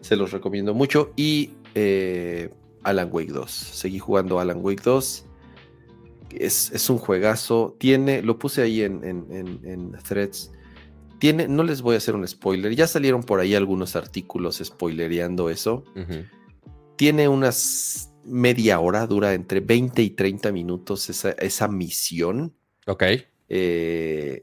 [0.00, 1.12] Se los recomiendo mucho.
[1.16, 2.50] Y eh,
[2.82, 3.50] Alan Wake 2.
[3.50, 5.26] Seguí jugando Alan Wake 2.
[6.30, 7.74] Es, un juegazo.
[7.78, 10.52] Tiene, lo puse ahí en, en, threads.
[11.18, 12.74] Tiene, no les voy a hacer un spoiler.
[12.74, 15.84] Ya salieron por ahí algunos artículos spoilereando eso.
[16.96, 22.54] Tiene unas media hora, dura entre 20 y 30 minutos esa, esa misión.
[22.86, 23.04] Ok.
[23.48, 24.42] Eh,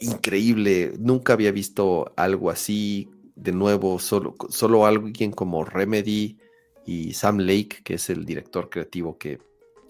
[0.00, 0.94] increíble.
[0.98, 3.10] Nunca había visto algo así.
[3.34, 6.38] De nuevo, solo, solo alguien como Remedy
[6.86, 9.38] y Sam Lake, que es el director creativo que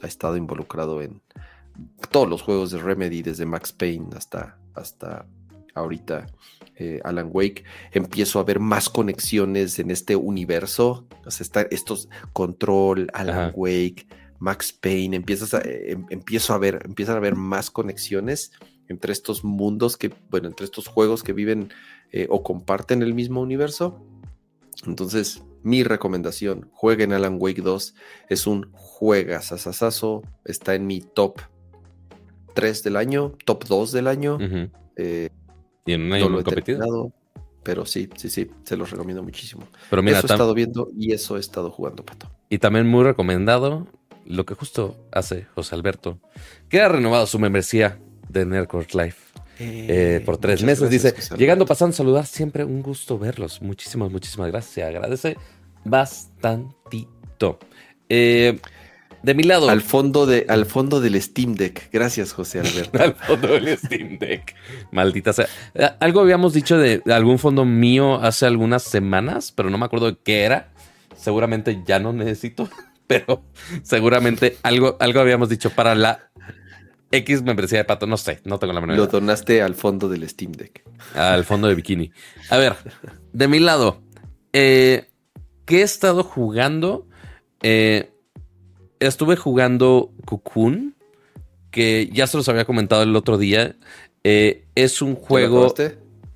[0.03, 1.23] ha estado involucrado en
[2.11, 5.27] todos los juegos de Remedy, desde Max Payne hasta, hasta
[5.77, 6.27] ahorita
[6.77, 11.07] eh, Alan Wake, empiezo a ver más conexiones en este universo.
[11.25, 14.07] O sea, está estos Control, Alan Wake,
[14.39, 18.53] Max Payne, empiezas a, em, empiezo a ver, empiezan a ver más conexiones
[18.89, 21.71] entre estos mundos que, bueno, entre estos juegos que viven
[22.13, 24.05] eh, o comparten el mismo universo.
[24.87, 27.95] Entonces, mi recomendación, jueguen Alan Wake 2.
[28.29, 30.23] Es un juegazazazazo.
[30.45, 31.41] Está en mi top
[32.55, 34.39] 3 del año, top 2 del año.
[34.97, 35.31] Eh,
[35.87, 37.13] y en un año no competido.
[37.63, 39.65] Pero sí, sí, sí, se los recomiendo muchísimo.
[39.91, 42.31] Pero mira, eso he estado viendo y eso he estado jugando, Pato.
[42.49, 43.89] Y también muy recomendado
[44.25, 46.19] lo que justo hace José Alberto,
[46.69, 47.99] que ha renovado su membresía
[48.29, 49.27] de Nerdcore Life.
[49.59, 50.91] Eh, por tres meses.
[50.91, 53.63] Dice, llegando, pasando, saludar, siempre un gusto verlos.
[53.63, 54.87] Muchísimas, muchísimas gracias.
[54.89, 55.37] Agradece
[55.85, 57.59] bastantito.
[58.09, 58.61] Eh,
[59.23, 59.69] de mi lado.
[59.69, 61.91] Al fondo, de, al fondo del Steam Deck.
[61.93, 62.99] Gracias, José Alberto.
[63.03, 64.55] al fondo del Steam Deck.
[64.93, 65.47] Maldita sea.
[65.75, 70.07] Eh, algo habíamos dicho de algún fondo mío hace algunas semanas, pero no me acuerdo
[70.07, 70.71] de qué era.
[71.17, 72.69] Seguramente ya no necesito,
[73.07, 73.43] pero
[73.83, 76.31] seguramente algo, algo habíamos dicho para la
[77.11, 78.07] X membresía de pato.
[78.07, 80.85] No sé, no tengo la menor Lo donaste al fondo del Steam Deck.
[81.15, 82.13] Al fondo de bikini.
[82.51, 82.77] A ver,
[83.33, 84.03] de mi lado.
[84.53, 85.09] Eh,
[85.65, 87.09] ¿Qué he estado jugando?
[87.63, 88.13] Eh,
[89.01, 90.95] estuve jugando Cocoon,
[91.71, 93.77] que ya se los había comentado el otro día.
[94.25, 95.73] Eh, es un juego.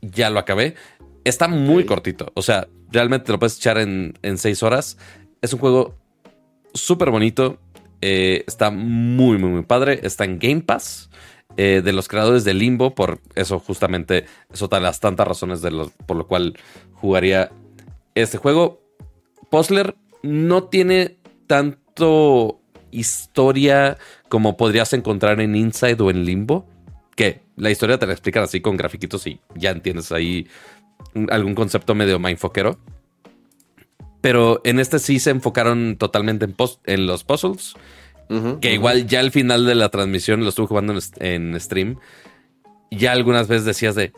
[0.02, 0.74] ¿Ya lo acabé.
[1.24, 2.32] Está muy cortito.
[2.34, 4.96] O sea, realmente te lo puedes echar en, seis horas.
[5.42, 5.94] Es un juego
[6.72, 7.58] súper bonito.
[8.00, 10.00] Eh, está muy, muy, muy padre.
[10.02, 11.10] Está en Game Pass.
[11.56, 12.94] de los creadores de Limbo.
[12.94, 15.70] Por eso, justamente, eso otra las tantas razones de
[16.06, 16.58] por lo cual
[16.94, 17.50] jugaría
[18.14, 18.80] este juego.
[19.50, 21.18] Puzzler no tiene
[22.00, 23.98] tanto historia
[24.28, 26.66] como podrías encontrar en Inside o en Limbo.
[27.14, 30.46] Que la historia te la explican así con grafiquitos y ya entiendes ahí
[31.30, 32.78] algún concepto medio mindfuckero.
[34.20, 36.54] Pero en este sí se enfocaron totalmente en,
[36.86, 37.74] en los puzzles.
[38.60, 41.00] que igual ya al final de la transmisión lo estuve jugando en,
[41.52, 41.98] en stream.
[42.90, 44.12] Ya algunas veces decías de.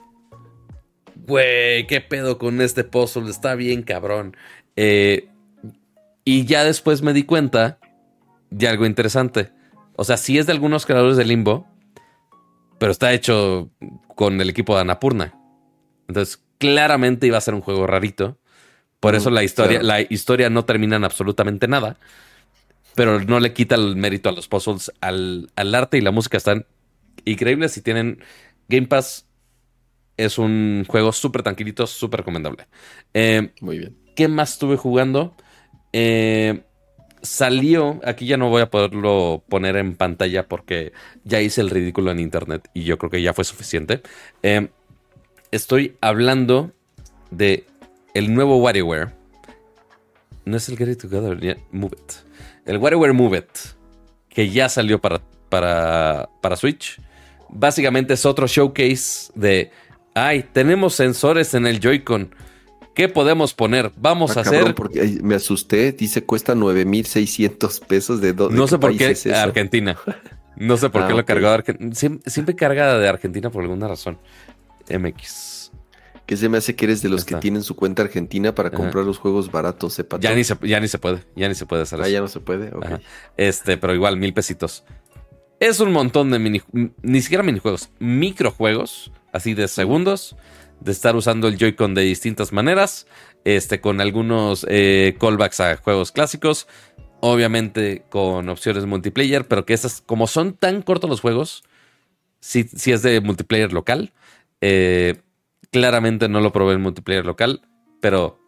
[1.14, 3.30] Güey, qué pedo con este puzzle.
[3.30, 4.36] Está bien cabrón.
[4.76, 5.28] Eh,
[6.24, 7.78] y ya después me di cuenta
[8.50, 9.52] de algo interesante.
[9.96, 11.66] O sea, sí es de algunos creadores de Limbo,
[12.78, 13.70] pero está hecho
[14.14, 15.34] con el equipo de Anapurna.
[16.08, 18.38] Entonces, claramente iba a ser un juego rarito.
[19.00, 21.96] Por eso la historia, la historia no termina en absolutamente nada.
[22.94, 26.66] Pero no le quita el mérito a los puzzles, al, arte y la música están
[27.24, 27.72] increíbles.
[27.72, 28.22] Si tienen
[28.68, 29.26] Game Pass,
[30.16, 32.66] es un juego súper tranquilito, súper recomendable.
[33.14, 33.96] Eh, Muy bien.
[34.14, 35.34] ¿Qué más estuve jugando?
[35.92, 36.62] Eh,
[37.22, 40.92] salió, aquí ya no voy a poderlo poner en pantalla porque
[41.24, 44.02] ya hice el ridículo en internet y yo creo que ya fue suficiente.
[44.42, 44.68] Eh,
[45.50, 46.72] estoy hablando
[47.30, 47.66] de
[48.14, 49.10] el nuevo WarioWare.
[50.44, 51.56] No es el Get It Together.
[52.66, 53.74] El WarioWare Move It,
[54.28, 57.00] que ya salió para, para, para Switch.
[57.48, 59.70] Básicamente es otro showcase de,
[60.14, 62.34] ay, tenemos sensores en el Joy-Con
[62.94, 63.90] ¿Qué podemos poner?
[63.96, 64.74] Vamos ah, a hacer.
[64.74, 65.92] Porque me asusté.
[65.92, 68.56] Dice cuesta 9600 pesos de dónde.
[68.56, 69.96] No sé por qué Argentina.
[70.56, 71.92] No sé por qué ah, lo cargó Argentina.
[72.26, 74.18] Siempre, carga de Argentina por alguna razón.
[74.90, 75.72] MX.
[76.26, 79.04] Que se me hace que eres de los que tienen su cuenta argentina para comprar
[79.04, 80.18] los juegos baratos, sepa.
[80.20, 81.24] Ya ni, se, ya ni se puede.
[81.34, 82.70] Ya ni se puede hacer ah, ya no se puede.
[83.36, 84.84] Este, pero igual, mil pesitos.
[85.58, 86.60] Es un montón de mini.
[87.02, 87.90] Ni siquiera minijuegos.
[87.98, 89.12] Microjuegos.
[89.32, 90.36] Así de segundos
[90.84, 93.06] de estar usando el Joy-Con de distintas maneras,
[93.44, 96.66] este, con algunos eh, callbacks a juegos clásicos.
[97.20, 101.62] Obviamente con opciones multiplayer, pero que esas, como son tan cortos los juegos,
[102.40, 104.12] si, si es de multiplayer local.
[104.60, 105.20] Eh,
[105.70, 107.62] claramente no lo probé en multiplayer local,
[108.00, 108.40] pero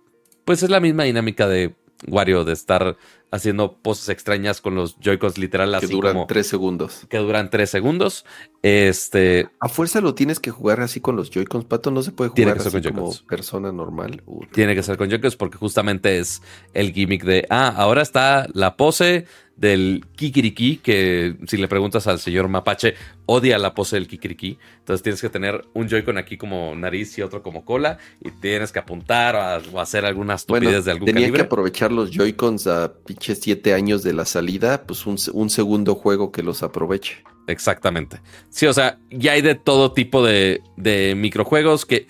[0.44, 1.74] pues es la misma dinámica de
[2.08, 2.96] Wario de estar
[3.30, 7.06] haciendo poses extrañas con los Joy-Cons literal que duran tres segundos.
[7.08, 8.24] Que duran tres segundos.
[8.62, 9.48] Este.
[9.60, 11.90] A fuerza lo tienes que jugar así con los Joy-Cons, Pato.
[11.90, 14.22] No se puede jugar así como persona normal.
[14.52, 16.42] Tiene que ser con Joy-Cons porque justamente es
[16.74, 19.26] el gimmick de ah, ahora está la pose
[19.56, 22.94] del Kikiriki, que si le preguntas al señor Mapache,
[23.26, 24.58] odia la pose del Kikiriki.
[24.78, 28.72] Entonces tienes que tener un Joy-Con aquí como nariz y otro como cola, y tienes
[28.72, 33.40] que apuntar o, hacer algunas estupidez de algún tenía que aprovechar los Joy-Cons a pinches
[33.40, 37.22] siete años de la salida, pues un, un segundo juego que los aproveche.
[37.46, 38.20] Exactamente.
[38.48, 42.06] Sí, o sea, ya hay de todo tipo de, de microjuegos que...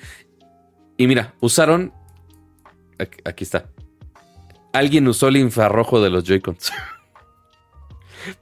[0.96, 1.92] Y mira, usaron...
[3.24, 3.68] Aquí, está.
[4.72, 6.72] Alguien usó el infrarrojo de los Joy-Cons.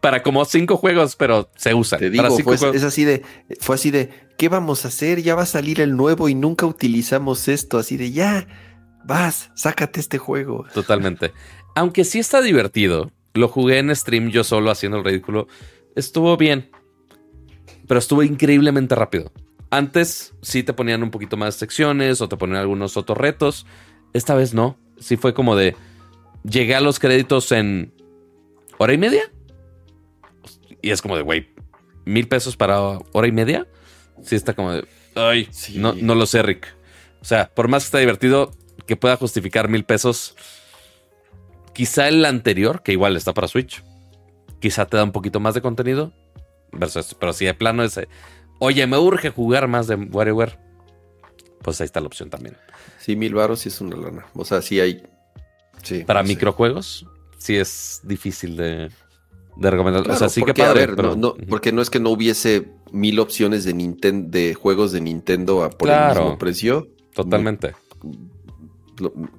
[0.01, 1.99] para como cinco juegos, pero se usa.
[1.99, 3.23] Te digo, fue, es así de,
[3.61, 5.23] fue así de, ¿qué vamos a hacer?
[5.23, 7.79] Ya va a salir el nuevo y nunca utilizamos esto.
[7.79, 8.47] Así de, ya,
[9.05, 10.65] vas, sácate este juego.
[10.75, 11.33] Totalmente.
[11.75, 15.49] Aunque sí está divertido, lo jugué en stream yo solo haciendo el ridículo.
[15.97, 16.71] Estuvo bien,
[17.87, 19.33] pero estuvo increíblemente rápido.
[19.71, 23.67] Antes sí te ponían un poquito más secciones o te ponían algunos otros retos.
[24.13, 24.77] Esta vez no.
[24.99, 25.75] Sí fue como de,
[26.45, 27.93] llegué a los créditos en
[28.79, 29.33] hora y media
[30.83, 31.49] y es como de, güey,
[32.05, 33.67] mil pesos para hora y media.
[34.23, 36.67] Sí, está como de, ay, no, no lo sé, Rick.
[37.21, 38.53] O sea, por más que está divertido,
[38.87, 40.37] que pueda justificar mil pesos.
[41.73, 43.83] Quizá el anterior, que igual está para Switch,
[44.61, 46.13] quizá te da un poquito más de contenido.
[46.73, 48.09] Versus, pero si de plano ese,
[48.59, 50.59] oye, me urge jugar más de WarioWare,
[51.63, 52.57] pues ahí está la opción también.
[52.99, 54.27] Sí, mil baros sí es una lana.
[54.35, 55.03] O sea, sí hay.
[55.83, 57.07] Sí, para microjuegos,
[57.39, 58.91] sí es difícil de,
[59.57, 60.09] de recomendar.
[60.09, 63.75] o sea, sí que padre, no, porque no es que no hubiese mil opciones de
[63.75, 66.89] Nintendo, de juegos de Nintendo a por el mismo precio.
[67.15, 67.75] Totalmente.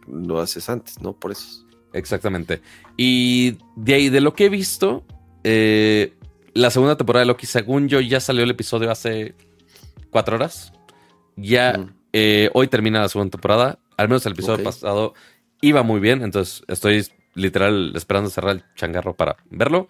[0.08, 1.14] Lo, haces antes, ¿no?
[1.14, 1.66] Por eso.
[1.94, 2.62] Exactamente.
[2.98, 5.04] Y de ahí, de lo que he visto,
[5.44, 6.14] eh,
[6.54, 9.36] la segunda temporada de Loki, según yo, ya salió el episodio hace
[10.10, 10.74] cuatro horas.
[11.36, 13.80] Ya eh, hoy termina la segunda temporada.
[13.98, 15.14] Al menos el episodio pasado
[15.62, 16.22] iba muy bien.
[16.24, 19.88] Entonces estoy literal esperando cerrar el changarro para verlo.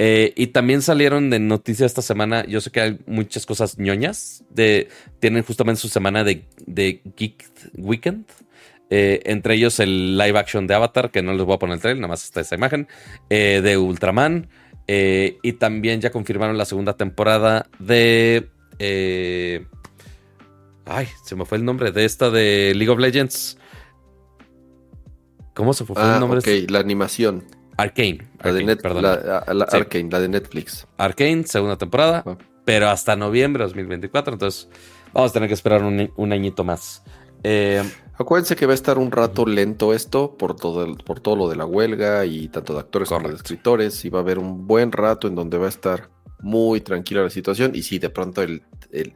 [0.00, 2.44] Eh, y también salieron de noticias esta semana.
[2.46, 4.44] Yo sé que hay muchas cosas ñoñas.
[4.50, 7.44] De, tienen justamente su semana de, de Geek
[7.76, 8.26] Weekend.
[8.90, 11.80] Eh, entre ellos el live action de Avatar, que no les voy a poner el
[11.80, 12.88] trailer, nada más está esa imagen.
[13.28, 14.48] Eh, de Ultraman.
[14.86, 18.48] y también ya confirmaron la segunda temporada de.
[20.86, 23.58] ay, se me fue el nombre de esta de League of Legends.
[25.58, 26.38] ¿Cómo se fue el ah, nombre?
[26.38, 27.42] Ok, la animación.
[27.76, 28.28] Arcane.
[28.44, 29.02] La de perdón.
[29.02, 30.86] La, Arcane, la de Netflix.
[30.98, 32.38] Arcane, segunda temporada, ah.
[32.64, 34.34] pero hasta noviembre de 2024.
[34.34, 34.68] Entonces,
[35.12, 37.02] vamos a tener que esperar un, añito más.
[37.42, 37.82] Eh,
[38.14, 41.56] Acuérdense que va a estar un rato lento esto por todo, por todo lo de
[41.56, 44.04] la huelga y tanto de actores como de escritores.
[44.04, 47.30] Y va a haber un buen rato en donde va a estar muy tranquila la
[47.30, 47.72] situación.
[47.74, 48.62] Y si de pronto el,
[48.92, 49.12] el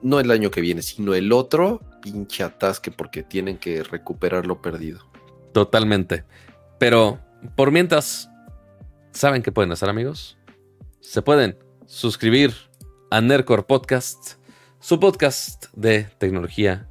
[0.00, 4.62] no el año que viene, sino el otro, pinche atasque porque tienen que recuperar lo
[4.62, 5.00] perdido.
[5.56, 6.24] Totalmente.
[6.78, 7.18] Pero
[7.54, 8.28] por mientras,
[9.12, 10.36] ¿saben qué pueden hacer, amigos?
[11.00, 12.52] Se pueden suscribir
[13.10, 14.34] a Nercor Podcast,
[14.80, 16.90] su podcast de tecnología,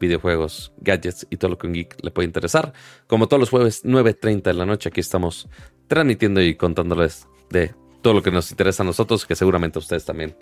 [0.00, 2.72] videojuegos, gadgets y todo lo que un geek le puede interesar.
[3.06, 5.50] Como todos los jueves, 9.30 de la noche, aquí estamos
[5.86, 10.06] transmitiendo y contándoles de todo lo que nos interesa a nosotros, que seguramente a ustedes
[10.06, 10.34] también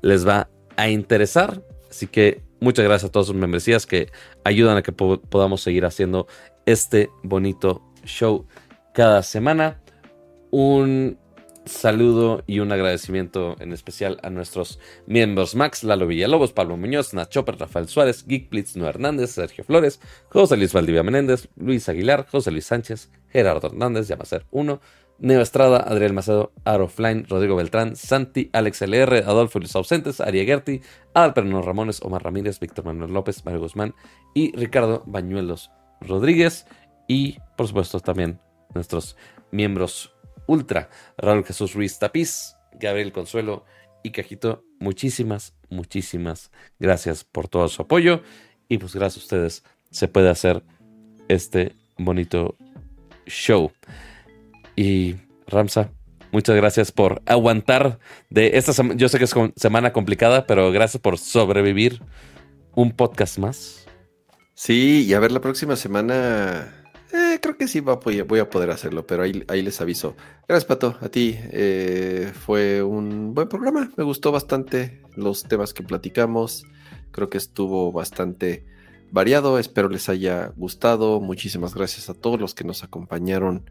[0.00, 1.62] les va a interesar.
[1.90, 4.10] Así que muchas gracias a todas sus membresías que
[4.44, 6.26] ayudan a que podamos seguir haciendo
[6.66, 8.46] este bonito show
[8.94, 9.80] cada semana.
[10.50, 11.18] Un
[11.64, 17.58] saludo y un agradecimiento en especial a nuestros miembros Max, Lalo Villalobos, Pablo Muñoz, Nachoper,
[17.58, 22.50] Rafael Suárez, Geek Blitz, Noé Hernández, Sergio Flores, José Luis Valdivia Menéndez, Luis Aguilar, José
[22.50, 24.80] Luis Sánchez, Gerardo Hernández, Yamacer 1,
[25.18, 30.80] Neo Estrada, Adriel Macedo, Arofline, Rodrigo Beltrán, Santi, Alex LR, Adolfo Luis Ausentes, Aria Gerti,
[31.14, 31.32] Adal
[31.62, 33.94] Ramones, Omar Ramírez, Víctor Manuel López, Mario Guzmán
[34.34, 35.70] y Ricardo Bañuelos
[36.06, 36.66] Rodríguez
[37.08, 38.40] y por supuesto también
[38.74, 39.16] nuestros
[39.50, 40.14] miembros
[40.46, 43.64] ultra, Raúl Jesús Ruiz Tapiz, Gabriel Consuelo
[44.02, 44.64] y Cajito.
[44.80, 48.22] Muchísimas, muchísimas gracias por todo su apoyo
[48.68, 50.64] y pues gracias a ustedes se puede hacer
[51.28, 52.56] este bonito
[53.26, 53.70] show.
[54.74, 55.16] Y
[55.46, 55.90] Ramsa,
[56.32, 57.98] muchas gracias por aguantar
[58.30, 58.96] de esta semana.
[58.96, 62.00] Yo sé que es semana complicada, pero gracias por sobrevivir
[62.74, 63.81] un podcast más.
[64.54, 66.78] Sí, y a ver la próxima semana.
[67.12, 70.16] Eh, creo que sí voy a, poder hacerlo, pero ahí, ahí les aviso.
[70.48, 70.96] Gracias, Pato.
[71.00, 73.90] A ti eh, fue un buen programa.
[73.96, 76.64] Me gustó bastante los temas que platicamos.
[77.10, 78.64] Creo que estuvo bastante
[79.10, 79.58] variado.
[79.58, 81.20] Espero les haya gustado.
[81.20, 83.70] Muchísimas gracias a todos los que nos acompañaron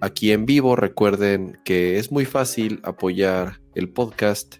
[0.00, 0.76] aquí en vivo.
[0.76, 4.56] Recuerden que es muy fácil apoyar el podcast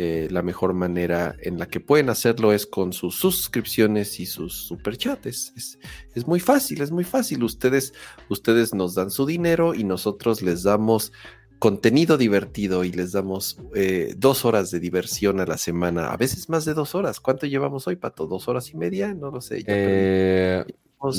[0.00, 4.54] eh, la mejor manera en la que pueden hacerlo es con sus suscripciones y sus
[4.68, 5.26] superchats.
[5.26, 5.78] Es,
[6.14, 7.42] es, muy fácil, es muy fácil.
[7.42, 7.92] Ustedes,
[8.28, 11.12] ustedes nos dan su dinero y nosotros les damos
[11.58, 16.48] contenido divertido y les damos eh, dos horas de diversión a la semana, a veces
[16.48, 17.18] más de dos horas.
[17.18, 18.28] ¿Cuánto llevamos hoy, Pato?
[18.28, 19.12] ¿Dos horas y media?
[19.14, 19.64] No lo sé.
[19.66, 20.64] Eh,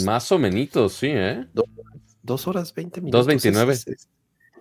[0.05, 1.45] más o menos, sí, ¿eh?
[2.23, 3.19] Dos, horas, veinte minutos.
[3.19, 3.73] Dos veintinueve.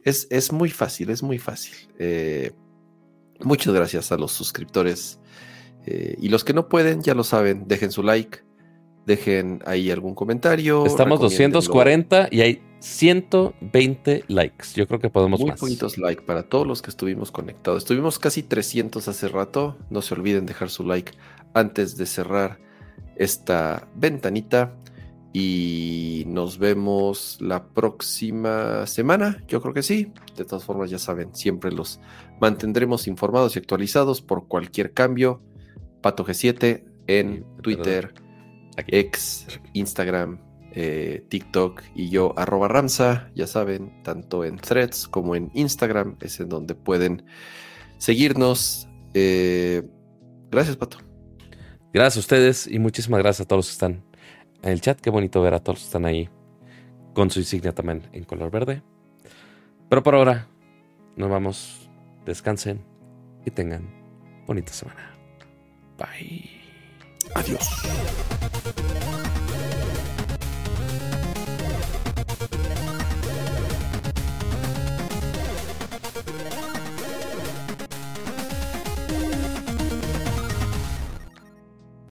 [0.03, 1.75] Es, es, muy fácil, es muy fácil.
[2.01, 2.51] Eh,
[3.41, 5.21] Muchas gracias a los suscriptores.
[5.87, 8.41] Eh, y los que no pueden, ya lo saben, dejen su like,
[9.07, 10.85] dejen ahí algún comentario.
[10.85, 14.69] Estamos 240 y hay 120 likes.
[14.75, 15.61] Yo creo que podemos Muy más.
[15.61, 17.85] poquitos likes para todos los que estuvimos conectados.
[17.85, 19.79] Estuvimos casi 300 hace rato.
[19.91, 21.13] No se olviden dejar su like
[21.55, 22.61] antes de cerrar
[23.17, 24.75] esta ventanita.
[25.33, 29.45] Y nos vemos la próxima semana.
[29.47, 30.13] Yo creo que sí.
[30.37, 32.01] De todas formas, ya saben, siempre los
[32.41, 35.43] mantendremos informados y actualizados por cualquier cambio.
[36.01, 38.15] Pato G7 en Twitter,
[38.77, 40.41] X, Instagram,
[40.73, 43.31] eh, TikTok y yo arroba Ramsa.
[43.35, 47.25] Ya saben, tanto en threads como en Instagram es en donde pueden
[47.99, 48.89] seguirnos.
[49.13, 49.83] Eh,
[50.51, 50.99] gracias, Pato.
[51.93, 54.08] Gracias a ustedes y muchísimas gracias a todos los que están
[54.63, 55.01] en el chat.
[55.01, 56.29] Qué bonito ver a todos que están ahí
[57.15, 58.83] con su insignia también en color verde.
[59.89, 60.49] Pero por ahora,
[61.17, 61.91] nos vamos.
[62.25, 62.85] Descansen
[63.47, 63.89] y tengan
[64.47, 65.15] bonita semana.
[65.97, 66.51] Bye.
[67.35, 67.67] Adiós.